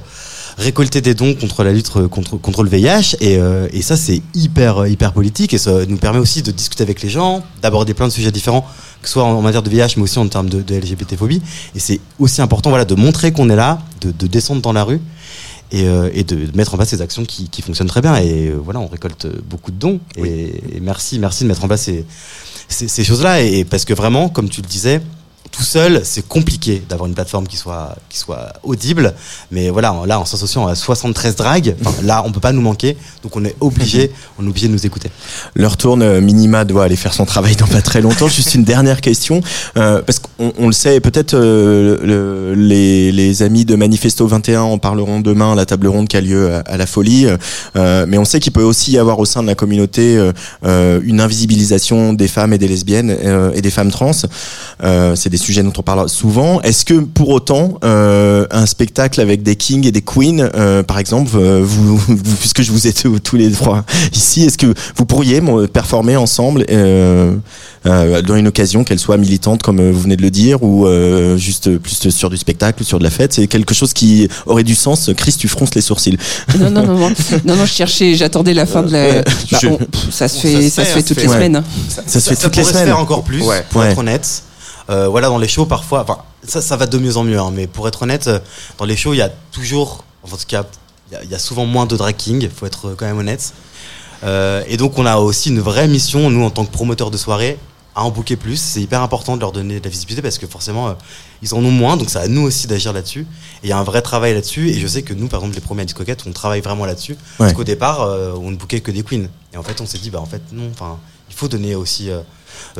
récolter 0.58 1.02
des 1.02 1.14
dons 1.14 1.36
contre 1.36 1.64
la 1.64 1.72
lutte 1.72 1.90
contre, 2.10 2.38
contre 2.38 2.64
le 2.64 2.70
VIH. 2.70 3.16
Et, 3.20 3.38
euh, 3.38 3.68
et 3.72 3.82
ça, 3.82 3.96
c'est 3.96 4.22
hyper, 4.34 4.88
hyper 4.88 5.14
politique 5.14 5.54
et 5.54 5.58
ça 5.60 5.86
nous 5.88 5.98
permet 5.98 6.20
aussi 6.20 6.42
de 6.42 6.52
discuter 6.52 6.84
avec 6.84 7.02
les 7.02 7.10
gens, 7.10 7.44
d'aborder 7.62 7.94
plein 7.94 8.08
de 8.08 8.14
sujets 8.14 8.32
différents, 8.32 8.66
que 9.02 9.08
ce 9.08 9.14
soit 9.14 9.24
en, 9.24 9.42
matière 9.42 9.64
de 9.64 9.70
VIH, 9.70 9.94
mais 9.98 10.04
aussi 10.04 10.20
en 10.20 10.28
termes 10.28 10.50
de, 10.50 10.62
de 10.62 10.76
LGBT-phobie. 10.76 11.42
Et 11.76 11.80
c'est 11.80 12.00
aussi 12.20 12.42
important 12.42 12.70
voilà, 12.70 12.86
de 12.86 12.96
montrer 12.96 13.32
qu'on 13.32 13.50
est 13.50 13.56
là, 13.56 13.80
de, 14.02 14.12
de 14.12 14.28
descendre 14.28 14.62
dans 14.62 14.74
la 14.74 14.84
rue 14.84 15.02
et, 15.72 15.88
euh, 15.88 16.10
et 16.14 16.24
de 16.24 16.56
mettre 16.56 16.74
en 16.74 16.78
place 16.78 16.90
ces 16.90 17.02
actions 17.02 17.26
qui, 17.26 17.50
qui 17.50 17.62
fonctionnent 17.62 17.88
très 17.88 18.02
bien. 18.02 18.16
Et 18.18 18.48
euh, 18.48 18.60
voilà, 18.64 18.80
on 18.80 18.88
récolte 18.88 19.28
beaucoup 19.44 19.72
de 19.72 19.78
dons. 19.78 20.00
Et, 20.16 20.76
et 20.76 20.80
merci, 20.82 21.20
merci 21.20 21.44
de 21.44 21.50
mettre 21.50 21.64
en 21.64 21.68
place 21.68 21.84
ces, 21.84 22.06
ces, 22.68 22.88
ces 22.88 23.04
choses-là. 23.04 23.44
Et, 23.44 23.60
et 23.60 23.66
parce 23.66 23.86
que 23.86 23.94
vraiment, 23.94 24.30
comme 24.30 24.50
tu 24.50 24.62
le 24.62 24.68
disais, 24.68 25.02
tout 25.52 25.64
seul, 25.64 26.02
c'est 26.04 26.28
compliqué 26.28 26.84
d'avoir 26.88 27.08
une 27.08 27.16
plateforme 27.16 27.48
qui 27.48 27.58
soit, 27.58 27.96
qui 28.10 28.18
soit 28.18 28.54
audible. 28.64 29.14
Mais 29.52 29.70
voilà, 29.70 29.96
là, 30.06 30.20
en 30.20 30.26
s'associant 30.26 30.68
à 30.68 30.76
73 30.76 31.36
dragues, 31.36 31.76
là, 32.04 32.24
on 32.26 32.32
peut 32.32 32.40
pas 32.40 32.52
nous 32.52 32.62
manquer. 32.62 32.98
Donc, 33.24 33.36
on 33.36 33.46
est 33.46 33.56
obligé, 33.60 34.12
on 34.40 34.46
est 34.46 34.50
obligé 34.50 34.68
de 34.68 34.74
nous 34.74 34.86
écouter. 34.86 35.10
L'heure 35.56 35.78
tourne, 35.78 36.02
euh, 36.02 36.22
Minima 36.22 36.66
doit 36.66 36.84
aller 36.84 36.96
faire 36.96 37.14
son 37.14 37.26
travail 37.26 37.56
dans 37.56 37.68
pas 37.68 37.82
très 37.82 38.02
longtemps. 38.02 38.28
Juste 38.28 38.56
une 38.56 38.64
dernière 38.64 39.02
question, 39.02 39.42
euh, 39.78 40.02
parce 40.02 40.20
qu'on 40.20 40.54
on 40.58 40.68
le 40.68 40.74
sait, 40.74 41.00
peut-être 41.00 41.34
euh, 41.34 41.98
le- 42.04 42.54
les, 42.56 43.42
amis 43.42 43.66
de 43.66 43.76
Manifesto 43.76 44.26
21 44.26 44.62
en 44.62 44.78
parleront 44.80 45.20
demain 45.20 45.54
la 45.54 45.66
table 45.66 45.88
ronde 45.88 46.08
qui 46.08 46.18
a 46.18 46.22
lieu 46.22 46.56
à, 46.66 46.78
la 46.78 46.86
Folie, 46.88 47.28
mais 47.76 48.18
on 48.18 48.26
sait 48.26 48.40
qu'il 48.40 48.52
peut 48.52 48.64
aussi 48.64 48.94
y 48.94 48.98
avoir 48.98 49.20
au 49.20 49.26
sein 49.26 49.44
de 49.44 49.48
la 49.48 49.54
communauté 49.54 50.18
une 50.64 51.22
invisibilisation 51.22 52.14
des 52.14 52.28
femmes 52.28 52.54
et 52.54 52.58
des 52.58 52.68
lesbiennes 52.68 53.16
et 53.54 53.62
des 53.62 53.70
femmes 53.70 53.92
trans. 53.92 54.12
C'est 54.14 55.30
sujets 55.38 55.64
dont 55.64 55.74
on 55.78 55.82
parle 55.82 56.08
souvent. 56.10 56.62
Est-ce 56.62 56.86
que 56.86 56.96
pour 56.96 57.30
autant 57.30 57.78
euh, 57.84 58.46
un 58.52 58.66
spectacle 58.66 59.22
avec 59.22 59.44
des 59.44 59.56
kings 59.56 59.86
et 59.88 59.92
des 59.92 60.02
queens, 60.02 60.50
euh, 60.56 60.84
par 60.84 61.00
exemple, 61.00 61.32
euh, 61.36 61.62
vous, 61.64 61.98
vous- 61.98 62.18
puisque 62.40 62.62
je 62.62 62.72
vous 62.72 62.88
ai 62.88 62.94
tous 62.94 63.20
tous 63.20 63.36
les 63.36 63.52
trois 63.52 63.84
ici, 64.14 64.44
est-ce 64.44 64.58
que 64.58 64.74
vous 64.96 65.06
pourriez 65.06 65.42
performer 65.72 66.16
ensemble 66.18 66.66
euh, 66.70 67.34
euh, 67.86 68.22
dans 68.22 68.36
une 68.36 68.48
occasion, 68.48 68.84
qu'elle 68.84 69.00
soit 69.00 69.18
militante 69.18 69.62
comme 69.62 69.92
vous 69.92 70.00
venez 70.02 70.16
de 70.18 70.22
le 70.22 70.30
dire, 70.32 70.62
ou 70.64 70.86
euh, 70.88 71.38
juste 71.38 71.78
plus 71.78 72.10
sur 72.10 72.30
du 72.30 72.38
spectacle 72.38 72.82
ou 72.82 72.86
sur 72.86 73.00
de 73.00 73.04
la 73.04 73.10
fête? 73.10 73.34
C'est 73.34 73.48
quelque 73.48 73.74
chose 73.74 73.94
qui 73.94 74.28
aurait 74.46 74.64
du 74.64 74.76
sens. 74.76 75.10
Chris, 75.16 75.36
tu 75.38 75.48
fronces 75.48 75.74
les 75.76 75.82
sourcils. 75.82 76.18
Non, 76.60 76.70
non, 76.70 76.84
non, 76.86 76.94
non, 76.98 77.10
non, 77.46 77.56
non, 77.56 77.66
je 77.66 77.72
cherchais, 77.74 78.16
j'attendais 78.16 78.54
la 78.54 78.66
fin 78.66 78.84
de 78.84 78.92
la. 78.92 79.22
Bah, 79.24 79.32
je- 79.62 79.68
on- 79.68 79.78
pff, 79.78 80.08
ça 80.12 80.28
se 80.28 80.40
fait, 80.40 80.70
ça 80.70 80.84
se 80.84 80.90
fait 80.92 81.04
toutes 81.04 81.22
les 81.22 81.28
semaines. 81.28 81.64
Ça 82.08 82.20
se 82.20 82.30
fait 82.30 82.36
toutes 82.36 82.56
les 82.56 82.62
pourrait 82.62 82.64
se 82.64 82.70
semaines. 82.72 82.86
faire 82.88 83.00
encore 83.00 83.24
plus, 83.24 83.42
Ouais. 83.44 83.64
pour 83.70 83.82
Ouais. 83.82 83.92
être 83.92 83.98
honnête. 83.98 84.44
Euh, 84.90 85.08
voilà, 85.08 85.28
dans 85.28 85.38
les 85.38 85.48
shows, 85.48 85.66
parfois, 85.66 86.02
enfin, 86.02 86.20
ça, 86.44 86.62
ça 86.62 86.76
va 86.78 86.86
de 86.88 86.98
mieux 86.98 87.18
en 87.18 87.24
mieux, 87.24 87.40
hein, 87.40 87.52
mais 87.54 87.68
pour 87.68 87.88
être 87.88 88.04
honnête, 88.04 88.28
euh, 88.28 88.40
dans 88.78 88.86
les 88.86 88.96
shows, 88.96 89.14
il 89.14 89.18
y 89.18 89.22
a 89.22 89.30
toujours, 89.52 90.04
en 90.24 90.28
tout 90.30 90.38
cas, 90.48 90.64
il 91.10 91.14
y 91.14 91.18
a- 91.18 91.24
il 91.24 91.30
y, 91.32 91.36
a 91.36 91.40
souvent 91.40 91.66
moins 91.66 91.86
de 91.86 91.96
drag 91.98 92.16
king, 92.16 92.50
faut 92.54 92.66
être 92.66 92.96
quand 92.98 93.06
même 93.06 93.18
honnête. 93.18 93.54
Euh, 94.24 94.64
et 94.68 94.78
donc 94.78 94.98
on 94.98 95.06
a 95.06 95.18
aussi 95.18 95.50
une 95.50 95.60
vraie 95.60 95.88
mission, 95.88 96.30
nous 96.30 96.44
en 96.44 96.50
tant 96.50 96.66
que 96.66 96.72
promoteurs 96.72 97.12
de 97.12 97.18
soirée, 97.18 97.58
à 97.96 98.04
en 98.04 98.12
booker 98.12 98.36
plus. 98.36 98.58
C'est 98.60 98.82
hyper 98.82 99.02
important 99.02 99.36
de 99.36 99.42
leur 99.42 99.52
donner 99.52 99.80
de 99.80 99.84
la 99.84 99.90
visibilité 99.90 100.22
parce 100.22 100.38
que 100.38 100.48
forcément 100.48 100.90
euh, 100.90 100.94
ils 101.42 101.54
en 101.54 101.58
ont 101.64 101.72
moins, 101.72 101.98
donc 101.98 102.10
c'est 102.10 102.20
à 102.20 102.28
nous 102.28 102.42
aussi 102.42 102.68
d'agir 102.68 102.94
là-dessus. 102.94 103.22
Et 103.22 103.68
il 103.68 103.70
y 103.70 103.72
a 103.72 103.78
un 103.78 103.84
vrai 103.84 104.02
travail 104.02 104.34
là-dessus. 104.34 104.70
Et 104.70 104.80
je 104.80 104.88
sais 104.88 105.02
que 105.04 105.14
nous, 105.14 105.28
par 105.28 105.40
exemple, 105.42 105.56
les 105.56 105.62
premiers 105.62 105.84
à 105.84 105.86
Discoquette, 105.86 106.24
on 106.28 106.32
travaille 106.32 106.62
vraiment 106.62 106.86
là-dessus. 106.86 107.16
Parce 107.38 107.54
qu'au 107.54 107.64
départ, 107.64 108.02
euh, 108.02 108.34
on 108.42 108.52
ne 108.52 108.56
bookait 108.56 108.82
que 108.82 108.92
des 108.92 109.04
queens. 109.04 109.28
Et 109.54 109.58
en 109.58 109.64
fait, 109.64 109.80
on 109.82 109.86
s'est 109.86 109.98
dit, 110.00 110.10
bah 110.10 110.20
en 110.20 110.26
fait 110.26 110.42
non, 110.52 110.70
enfin 110.72 110.98
il 111.30 111.36
faut 111.36 111.48
donner 111.48 111.76
aussi 111.76 112.10
euh, 112.10 112.18
euh, 112.18 112.22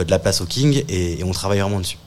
de 0.06 0.12
la 0.12 0.20
place 0.20 0.42
aux 0.42 0.46
kings 0.46 0.84
et, 0.90 1.20
et 1.20 1.24
on 1.24 1.32
travaille 1.32 1.60
vraiment 1.60 1.80
dessus. 1.80 1.98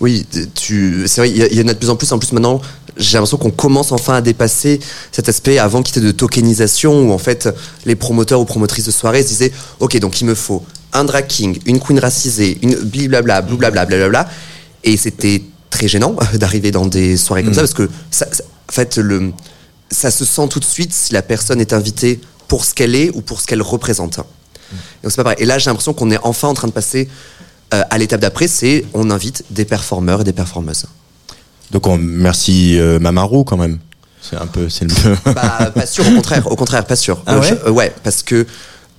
Oui, 0.00 0.24
tu, 0.54 1.04
c'est 1.08 1.20
vrai, 1.20 1.30
il 1.30 1.54
y, 1.58 1.60
en 1.60 1.66
a 1.66 1.72
de 1.74 1.78
plus 1.78 1.90
en 1.90 1.96
plus. 1.96 2.12
En 2.12 2.20
plus, 2.20 2.30
maintenant, 2.32 2.60
j'ai 2.96 3.14
l'impression 3.14 3.36
qu'on 3.36 3.50
commence 3.50 3.90
enfin 3.90 4.14
à 4.14 4.20
dépasser 4.20 4.78
cet 5.10 5.28
aspect 5.28 5.58
avant 5.58 5.82
qu'il 5.82 5.96
y 5.96 5.98
ait 5.98 6.06
de 6.06 6.12
tokenisation 6.12 7.08
où 7.08 7.12
en 7.12 7.18
fait 7.18 7.48
les 7.84 7.96
promoteurs 7.96 8.38
ou 8.40 8.44
promotrices 8.44 8.84
de 8.84 8.92
soirée 8.92 9.24
se 9.24 9.28
disaient 9.28 9.52
Ok, 9.80 9.98
donc 9.98 10.20
il 10.20 10.26
me 10.26 10.36
faut 10.36 10.64
un 10.92 11.02
drag 11.04 11.26
king, 11.26 11.58
une 11.66 11.80
queen 11.80 11.98
racisée, 11.98 12.58
une 12.62 12.76
blablabla, 12.76 13.42
blablabla, 13.42 13.86
blablabla. 13.86 14.28
Et 14.84 14.96
c'était 14.96 15.42
très 15.68 15.88
gênant 15.88 16.14
d'arriver 16.34 16.70
dans 16.70 16.86
des 16.86 17.16
soirées 17.16 17.42
comme 17.42 17.54
ça 17.54 17.62
parce 17.62 17.74
que 17.74 17.90
ça, 18.12 18.26
ça- 18.30 18.44
en 18.68 18.72
fait, 18.72 18.98
le, 18.98 19.32
ça 19.90 20.12
se 20.12 20.24
sent 20.24 20.46
tout 20.48 20.60
de 20.60 20.64
suite 20.64 20.92
si 20.92 21.12
la 21.12 21.22
personne 21.22 21.60
est 21.60 21.72
invitée 21.72 22.20
pour 22.46 22.64
ce 22.64 22.72
qu'elle 22.72 22.94
est 22.94 23.10
ou 23.14 23.20
pour 23.20 23.40
ce 23.40 23.46
qu'elle 23.48 23.62
représente. 23.62 24.20
Donc 25.02 25.10
c'est 25.12 25.16
pas 25.16 25.24
pareil. 25.24 25.38
Et 25.40 25.44
là, 25.46 25.58
j'ai 25.58 25.70
l'impression 25.70 25.92
qu'on 25.94 26.10
est 26.10 26.18
enfin 26.22 26.48
en 26.48 26.54
train 26.54 26.68
de 26.68 26.72
passer 26.72 27.08
euh, 27.74 27.82
à 27.90 27.98
l'étape 27.98 28.20
d'après, 28.20 28.48
c'est 28.48 28.84
on 28.94 29.10
invite 29.10 29.44
des 29.50 29.64
performeurs 29.64 30.22
et 30.22 30.24
des 30.24 30.32
performeuses. 30.32 30.86
Donc 31.70 31.86
on, 31.86 31.98
merci 31.98 32.78
euh, 32.78 32.98
Mamarou 32.98 33.44
quand 33.44 33.56
même. 33.58 33.78
C'est 34.22 34.36
un 34.36 34.46
peu, 34.46 34.68
c'est 34.68 34.84
le. 34.86 35.32
Bah, 35.34 35.70
pas 35.74 35.86
sûr, 35.94 36.06
au 36.08 36.14
contraire, 36.14 36.46
au 36.50 36.56
contraire, 36.56 36.84
pas 36.86 36.96
sûr. 36.96 37.22
Ah 37.26 37.34
Euh, 37.34 37.40
ouais 37.40 37.48
je- 37.48 37.68
euh, 37.68 37.70
ouais, 37.70 37.94
parce 38.02 38.22
que 38.22 38.46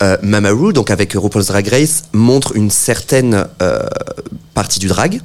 euh, 0.02 0.18
Mamaru, 0.22 0.72
donc 0.72 0.92
avec 0.92 1.14
RuPaul's 1.14 1.48
Drag 1.48 1.68
Race, 1.68 2.04
montre 2.14 2.56
une 2.56 2.70
certaine 2.72 3.48
euh, 3.62 3.84
partie 4.54 4.80
du 4.80 4.88
drag. 4.88 5.22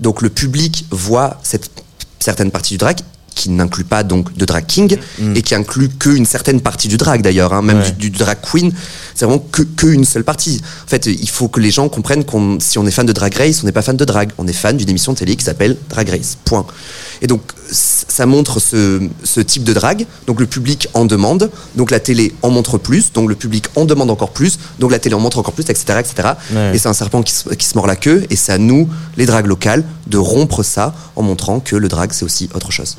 Donc 0.00 0.20
le 0.20 0.28
public 0.28 0.84
voit 0.90 1.38
cette 1.42 1.70
certaine 2.18 2.50
partie 2.50 2.74
du 2.74 2.78
drag 2.78 2.98
qui 3.34 3.50
n'inclut 3.50 3.84
pas 3.84 4.02
donc 4.02 4.34
de 4.36 4.44
drag 4.44 4.66
king 4.66 4.96
et 5.34 5.42
qui 5.42 5.54
inclut 5.54 5.88
qu'une 5.88 6.24
certaine 6.26 6.60
partie 6.60 6.88
du 6.88 6.96
drag 6.96 7.22
d'ailleurs, 7.22 7.52
hein, 7.52 7.62
même 7.62 7.78
Ouais. 7.78 7.90
du, 7.92 8.10
du 8.10 8.18
drag 8.18 8.38
queen, 8.42 8.72
c'est 9.14 9.24
vraiment 9.24 9.44
que, 9.50 9.62
que 9.62 9.86
une 9.86 10.04
seule 10.04 10.24
partie. 10.24 10.60
En 10.84 10.88
fait, 10.88 11.06
il 11.06 11.28
faut 11.28 11.48
que 11.48 11.60
les 11.60 11.70
gens 11.70 11.88
comprennent 11.88 12.24
qu'on 12.24 12.58
si 12.60 12.78
on 12.78 12.86
est 12.86 12.90
fan 12.90 13.06
de 13.06 13.12
Drag 13.12 13.34
Race, 13.34 13.60
on 13.62 13.66
n'est 13.66 13.72
pas 13.72 13.82
fan 13.82 13.96
de 13.96 14.04
drag, 14.04 14.30
on 14.38 14.46
est 14.46 14.52
fan 14.52 14.76
d'une 14.76 14.88
émission 14.90 15.12
de 15.12 15.18
télé 15.18 15.36
qui 15.36 15.44
s'appelle 15.44 15.76
Drag 15.88 16.08
Race. 16.08 16.36
Point. 16.44 16.66
Et 17.20 17.26
donc 17.26 17.40
ça 17.70 18.26
montre 18.26 18.60
ce, 18.60 19.08
ce 19.24 19.40
type 19.40 19.64
de 19.64 19.72
drag, 19.72 20.06
donc 20.26 20.40
le 20.40 20.46
public 20.46 20.88
en 20.94 21.04
demande, 21.04 21.50
donc 21.74 21.90
la 21.90 22.00
télé 22.00 22.34
en 22.42 22.50
montre 22.50 22.78
plus, 22.78 23.12
donc 23.12 23.28
le 23.28 23.34
public 23.34 23.66
en 23.76 23.84
demande 23.84 24.10
encore 24.10 24.30
plus, 24.30 24.58
donc 24.78 24.90
la 24.90 24.98
télé 24.98 25.14
en 25.14 25.20
montre 25.20 25.38
encore 25.38 25.54
plus, 25.54 25.64
etc. 25.68 26.00
etc. 26.00 26.28
Ouais. 26.52 26.74
Et 26.74 26.78
c'est 26.78 26.88
un 26.88 26.92
serpent 26.92 27.22
qui 27.22 27.32
se, 27.32 27.48
qui 27.50 27.66
se 27.66 27.74
mord 27.76 27.86
la 27.86 27.96
queue, 27.96 28.26
et 28.30 28.36
c'est 28.36 28.52
à 28.52 28.58
nous, 28.58 28.88
les 29.16 29.26
drags 29.26 29.46
locales, 29.46 29.84
de 30.06 30.18
rompre 30.18 30.62
ça 30.62 30.94
en 31.16 31.22
montrant 31.22 31.60
que 31.60 31.76
le 31.76 31.88
drag 31.88 32.10
c'est 32.12 32.24
aussi 32.24 32.48
autre 32.54 32.70
chose. 32.70 32.96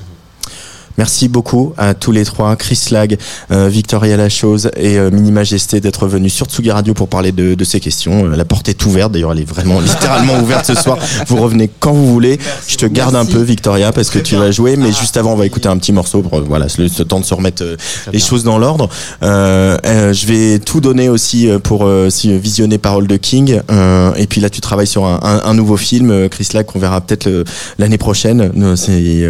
Merci 0.97 1.27
beaucoup 1.27 1.73
à 1.77 1.93
tous 1.95 2.11
les 2.11 2.23
trois, 2.23 2.55
Chris 2.55 2.79
Lag, 2.91 3.17
euh, 3.51 3.67
Victoria 3.67 4.15
Lachose 4.15 4.69
et 4.77 4.97
euh, 4.99 5.09
Mini 5.09 5.31
Majesté 5.31 5.79
d'être 5.81 6.07
venus 6.07 6.33
sur 6.33 6.45
Tsugi 6.45 6.69
Radio 6.71 6.93
pour 6.93 7.07
parler 7.07 7.31
de, 7.31 7.55
de 7.55 7.63
ces 7.63 7.79
questions. 7.79 8.25
Euh, 8.25 8.35
la 8.35 8.45
porte 8.45 8.69
est 8.69 8.85
ouverte, 8.85 9.11
d'ailleurs 9.11 9.31
elle 9.31 9.39
est 9.39 9.49
vraiment 9.49 9.79
littéralement 9.81 10.39
ouverte 10.39 10.65
ce 10.65 10.75
soir. 10.75 10.97
Vous 11.27 11.37
revenez 11.37 11.69
quand 11.79 11.93
vous 11.93 12.07
voulez. 12.13 12.37
Je 12.67 12.75
te 12.75 12.85
garde 12.85 13.15
un 13.15 13.25
peu 13.25 13.41
Victoria 13.41 13.91
parce 13.91 14.09
que 14.11 14.19
tu 14.19 14.35
vas 14.35 14.51
jouer, 14.51 14.75
mais 14.75 14.91
juste 14.91 15.17
avant 15.17 15.33
on 15.33 15.35
va 15.35 15.45
écouter 15.47 15.67
un 15.67 15.77
petit 15.77 15.91
morceau 15.93 16.21
pour 16.21 16.37
euh, 16.37 16.45
voilà 16.47 16.67
le, 16.77 16.87
ce 16.87 17.01
temps 17.03 17.19
de 17.19 17.25
se 17.25 17.33
remettre 17.33 17.63
euh, 17.63 17.75
les 18.11 18.19
choses 18.19 18.43
dans 18.43 18.57
l'ordre. 18.59 18.87
Je 19.21 20.25
vais 20.27 20.59
tout 20.59 20.79
donner 20.79 21.09
aussi 21.09 21.49
pour 21.63 21.85
euh, 21.85 22.09
si, 22.09 22.37
visionner 22.37 22.77
Parole 22.77 23.07
de 23.07 23.17
King. 23.17 23.61
Euh, 23.71 24.13
et 24.15 24.27
puis 24.27 24.41
là 24.41 24.49
tu 24.49 24.61
travailles 24.61 24.87
sur 24.87 25.05
un, 25.05 25.19
un- 25.23 25.41
un 25.49 25.53
nouveau 25.53 25.77
film, 25.77 26.29
Chris 26.29 26.47
Lag, 26.53 26.65
qu'on 26.65 26.79
verra 26.79 27.01
peut-être 27.01 27.29
l'année 27.79 27.97
prochaine. 27.97 28.51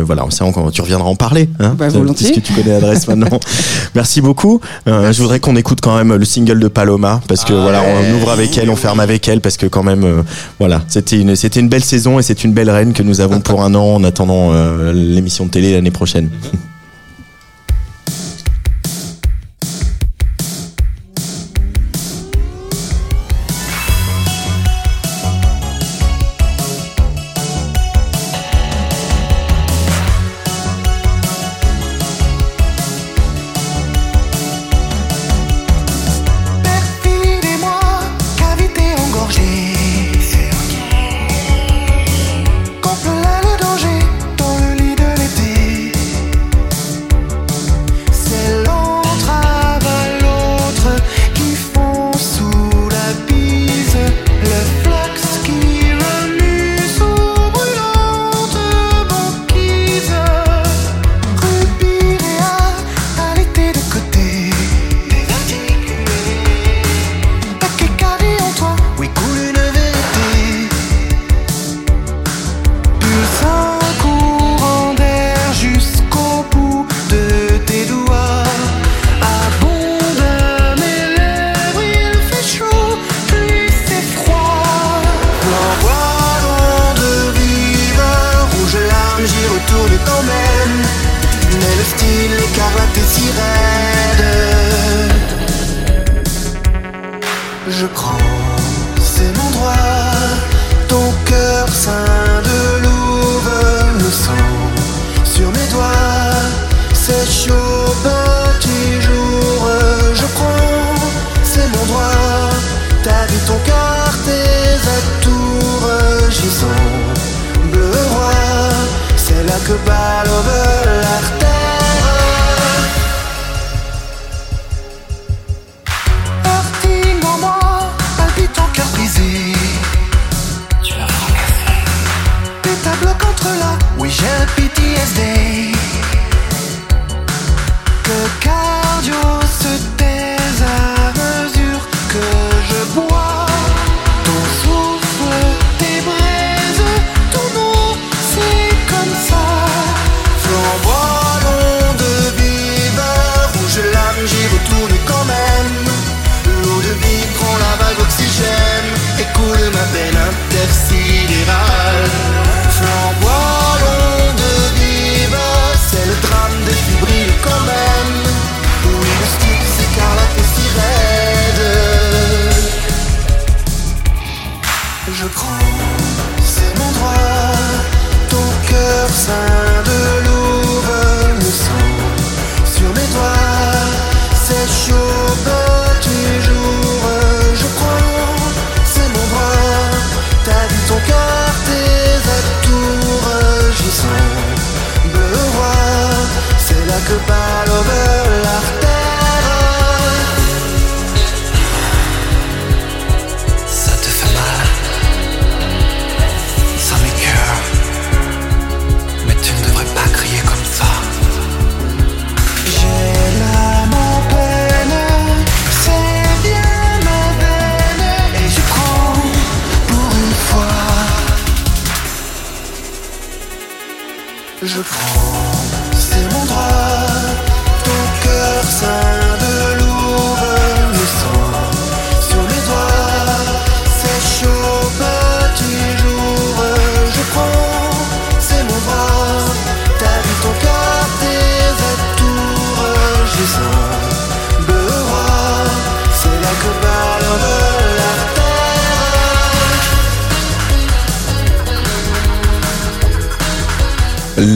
Voilà, 0.06 0.26
on 0.26 0.30
sait 0.30 0.44
encore, 0.44 0.72
tu 0.72 0.82
reviendras 0.82 1.08
en 1.08 1.16
parler. 1.16 1.50
Hein, 1.60 1.76
Bah, 1.78 1.90
volontiers. 1.90 2.32
Puisque 2.32 2.46
tu 2.46 2.54
connais 2.54 2.72
l'adresse 2.80 3.08
maintenant. 3.08 3.40
Merci 3.96 4.22
beaucoup. 4.22 4.60
Euh, 4.88 5.12
je 5.12 5.22
voudrais 5.22 5.40
qu'on 5.40 5.56
écoute 5.56 5.80
quand 5.82 5.96
même 5.96 6.14
le 6.16 6.26
single 6.26 6.60
de 6.60 6.68
Paloma 6.68 7.22
parce 7.28 7.44
que 7.46 7.54
voilà, 7.54 7.82
on 7.84 8.16
ouvre 8.16 8.32
avec 8.32 8.58
elle, 8.58 8.70
on 8.70 8.76
ferme 8.76 9.00
avec 9.00 9.28
elle 9.28 9.42
parce 9.42 9.58
que 9.58 9.66
quand 9.68 9.84
même 9.84 10.04
euh, 10.04 10.22
voilà, 10.60 10.82
c'était 10.88 11.20
une 11.20 11.36
c'était 11.36 11.60
une 11.60 11.70
belle 11.70 11.84
saison 11.84 12.20
et 12.20 12.24
c'est 12.24 12.44
une 12.44 12.54
belle 12.54 12.70
reine 12.70 12.94
que 12.94 13.04
nous 13.04 13.22
avons 13.22 13.40
pour 13.40 13.64
un 13.64 13.76
an 13.76 13.96
en 13.96 14.04
attendant 14.04 14.52
euh, 14.52 14.92
l'émission 14.94 15.46
de 15.46 15.52
télé 15.52 15.74
l'année 15.74 15.92
prochaine. 15.92 16.30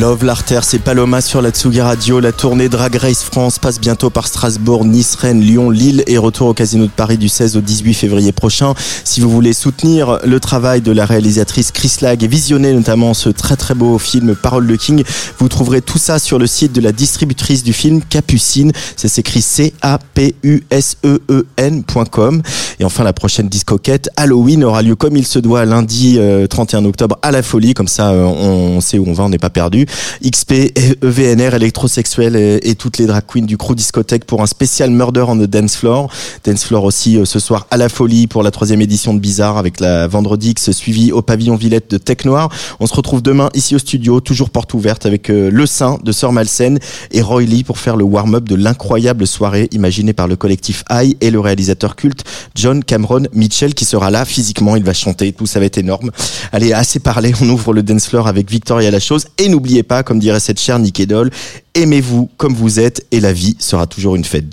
Love 0.08 0.24
l'artère, 0.24 0.64
c'est 0.64 0.80
Paloma 0.80 1.20
sur 1.20 1.42
la 1.42 1.50
Tsugi 1.50 1.82
Radio. 1.82 2.22
La 2.22 2.32
tournée 2.32 2.70
Drag 2.70 2.96
Race 2.96 3.24
France 3.24 3.60
passe 3.60 3.78
bientôt 3.78 4.10
par 4.10 4.26
Strasbourg, 4.26 4.86
Nice, 4.86 5.16
Rennes, 5.16 5.42
Lyon, 5.42 5.70
Lille 5.70 6.06
et 6.08 6.18
retour 6.18 6.48
au 6.48 6.54
Casino 6.54 6.86
de 6.86 6.92
Paris 6.92 7.18
du 7.18 7.28
16 7.28 7.58
au 7.58 7.62
18 7.62 7.94
février 7.94 8.32
prochain. 8.32 8.74
Si 9.04 9.20
vous 9.20 9.30
voulez 9.30 9.52
soutenir 9.52 10.20
le 10.24 10.40
travail 10.40 10.80
de 10.80 10.94
la 10.94 11.06
réalisatrice 11.06 11.74
Chris 11.74 11.98
Lag 12.00 12.24
et 12.24 12.28
visionner 12.28 12.72
notamment 12.72 13.14
ce 13.14 13.28
très 13.28 13.58
très 13.58 13.74
beau 13.74 13.98
film 13.98 14.34
Parole 14.34 14.66
de 14.66 14.78
King, 14.78 15.04
vous 15.40 15.50
trouverez 15.50 15.82
tout 15.82 15.98
ça 15.98 16.20
sur 16.20 16.40
le 16.40 16.48
site 16.48 16.72
de 16.72 16.80
la 16.80 16.94
distributrice 16.94 17.66
du 17.66 17.74
film 17.74 18.02
Capucine. 18.02 18.72
Ça 18.96 19.10
s'écrit 19.10 19.42
C-A-P-U-S-E-E-N.com. 19.42 22.42
Et 22.80 22.86
enfin, 22.86 23.04
la 23.04 23.12
prochaine 23.12 23.50
discoquette 23.50 24.10
Halloween 24.16 24.64
aura 24.64 24.84
lieu 24.84 24.96
comme 24.96 25.18
il 25.18 25.28
se 25.28 25.40
doit 25.40 25.66
lundi 25.66 26.16
euh, 26.18 26.48
31 26.48 26.86
octobre 26.86 27.20
à 27.24 27.32
la 27.32 27.44
folie. 27.44 27.74
Comme 27.74 27.90
ça, 27.90 28.12
euh, 28.12 28.24
on 28.24 28.80
sait 28.80 29.00
où 29.00 29.06
on 29.06 29.14
va, 29.14 29.26
on 29.26 29.30
n'est 29.30 29.38
pas 29.38 29.50
perdu. 29.50 29.86
XP, 30.24 30.74
EVNR, 31.02 31.56
électrosexuel 31.56 32.36
et, 32.36 32.76
toutes 32.76 32.98
les 32.98 33.06
drag 33.06 33.24
queens 33.26 33.46
du 33.46 33.58
crew 33.58 33.76
discothèque 33.76 34.26
pour 34.26 34.42
un 34.42 34.46
spécial 34.46 34.92
Murder 34.92 35.26
on 35.28 35.38
the 35.38 35.50
Dance 35.50 35.76
Floor. 35.76 36.12
Dance 36.44 36.66
Floor 36.66 36.84
aussi 36.84 37.18
euh, 37.18 37.26
ce 37.26 37.40
soir 37.40 37.68
à 37.72 37.78
la 37.78 37.90
folie 37.90 38.28
pour 38.28 38.44
la 38.44 38.52
troisième 38.52 38.82
édition 38.82 39.14
de 39.14 39.20
Bizarre 39.20 39.58
avec 39.58 39.80
la 39.80 40.08
Vendredi 40.08 40.52
X 40.52 40.72
suivi 40.72 41.12
au 41.12 41.22
pavillon 41.22 41.56
Villette 41.56 41.90
de 41.92 41.98
Tech 41.98 42.26
Noir. 42.26 42.50
On 42.80 42.88
se 42.88 42.94
retrouve 42.94 43.22
demain 43.22 43.50
ici 43.54 43.76
au 43.76 43.80
studio, 43.80 44.20
toujours 44.20 44.50
porte 44.50 44.74
ouverte 44.74 45.06
avec 45.06 45.30
euh, 45.30 45.50
Le 45.52 45.66
Saint 45.66 45.98
de 46.04 46.12
Sœur 46.12 46.32
Malsen 46.32 46.80
et 47.12 47.22
Roy 47.22 47.44
Lee 47.44 47.64
pour 47.64 47.80
faire 47.80 47.96
le 47.96 48.04
warm-up 48.04 48.44
de 48.48 48.56
l'incroyable 48.56 49.28
soirée 49.28 49.68
imaginée 49.72 50.14
par 50.14 50.28
le 50.28 50.36
collectif 50.36 50.84
High 50.90 51.16
et 51.22 51.32
le 51.32 51.40
réalisateur 51.40 51.96
culte 51.96 52.24
John 52.56 52.84
Cameron 52.84 53.24
Mitchell 53.34 53.74
qui 53.74 53.86
sera 53.86 54.12
là 54.12 54.26
physiquement. 54.26 54.76
Il 54.76 54.84
va 54.84 54.94
chanter, 54.94 55.34
tout 55.34 55.46
ça 55.46 55.60
va 55.60 55.66
être 55.66 55.78
énorme. 55.78 56.12
Allez, 56.52 56.74
assez 56.74 57.00
parlé, 57.00 57.34
on 57.42 57.50
ouvre 57.50 57.74
le 57.74 57.84
dance 57.84 58.08
floor 58.08 58.28
avec 58.28 58.50
Victoria 58.50 58.92
La 58.92 59.00
Chose 59.00 59.28
et 59.38 59.50
n'oubliez 59.50 59.84
pas, 59.88 60.04
comme 60.04 60.20
dirait 60.20 60.40
cette 60.40 60.60
chère 60.60 60.80
Nick 60.80 61.00
Edol, 61.00 61.32
aimez-vous 61.74 62.30
comme 62.38 62.54
vous 62.54 62.80
êtes 62.80 63.06
et 63.12 63.20
la 63.20 63.34
vie 63.34 63.56
sera 63.60 63.88
toujours 63.88 64.16
une 64.16 64.26
fête. 64.26 64.46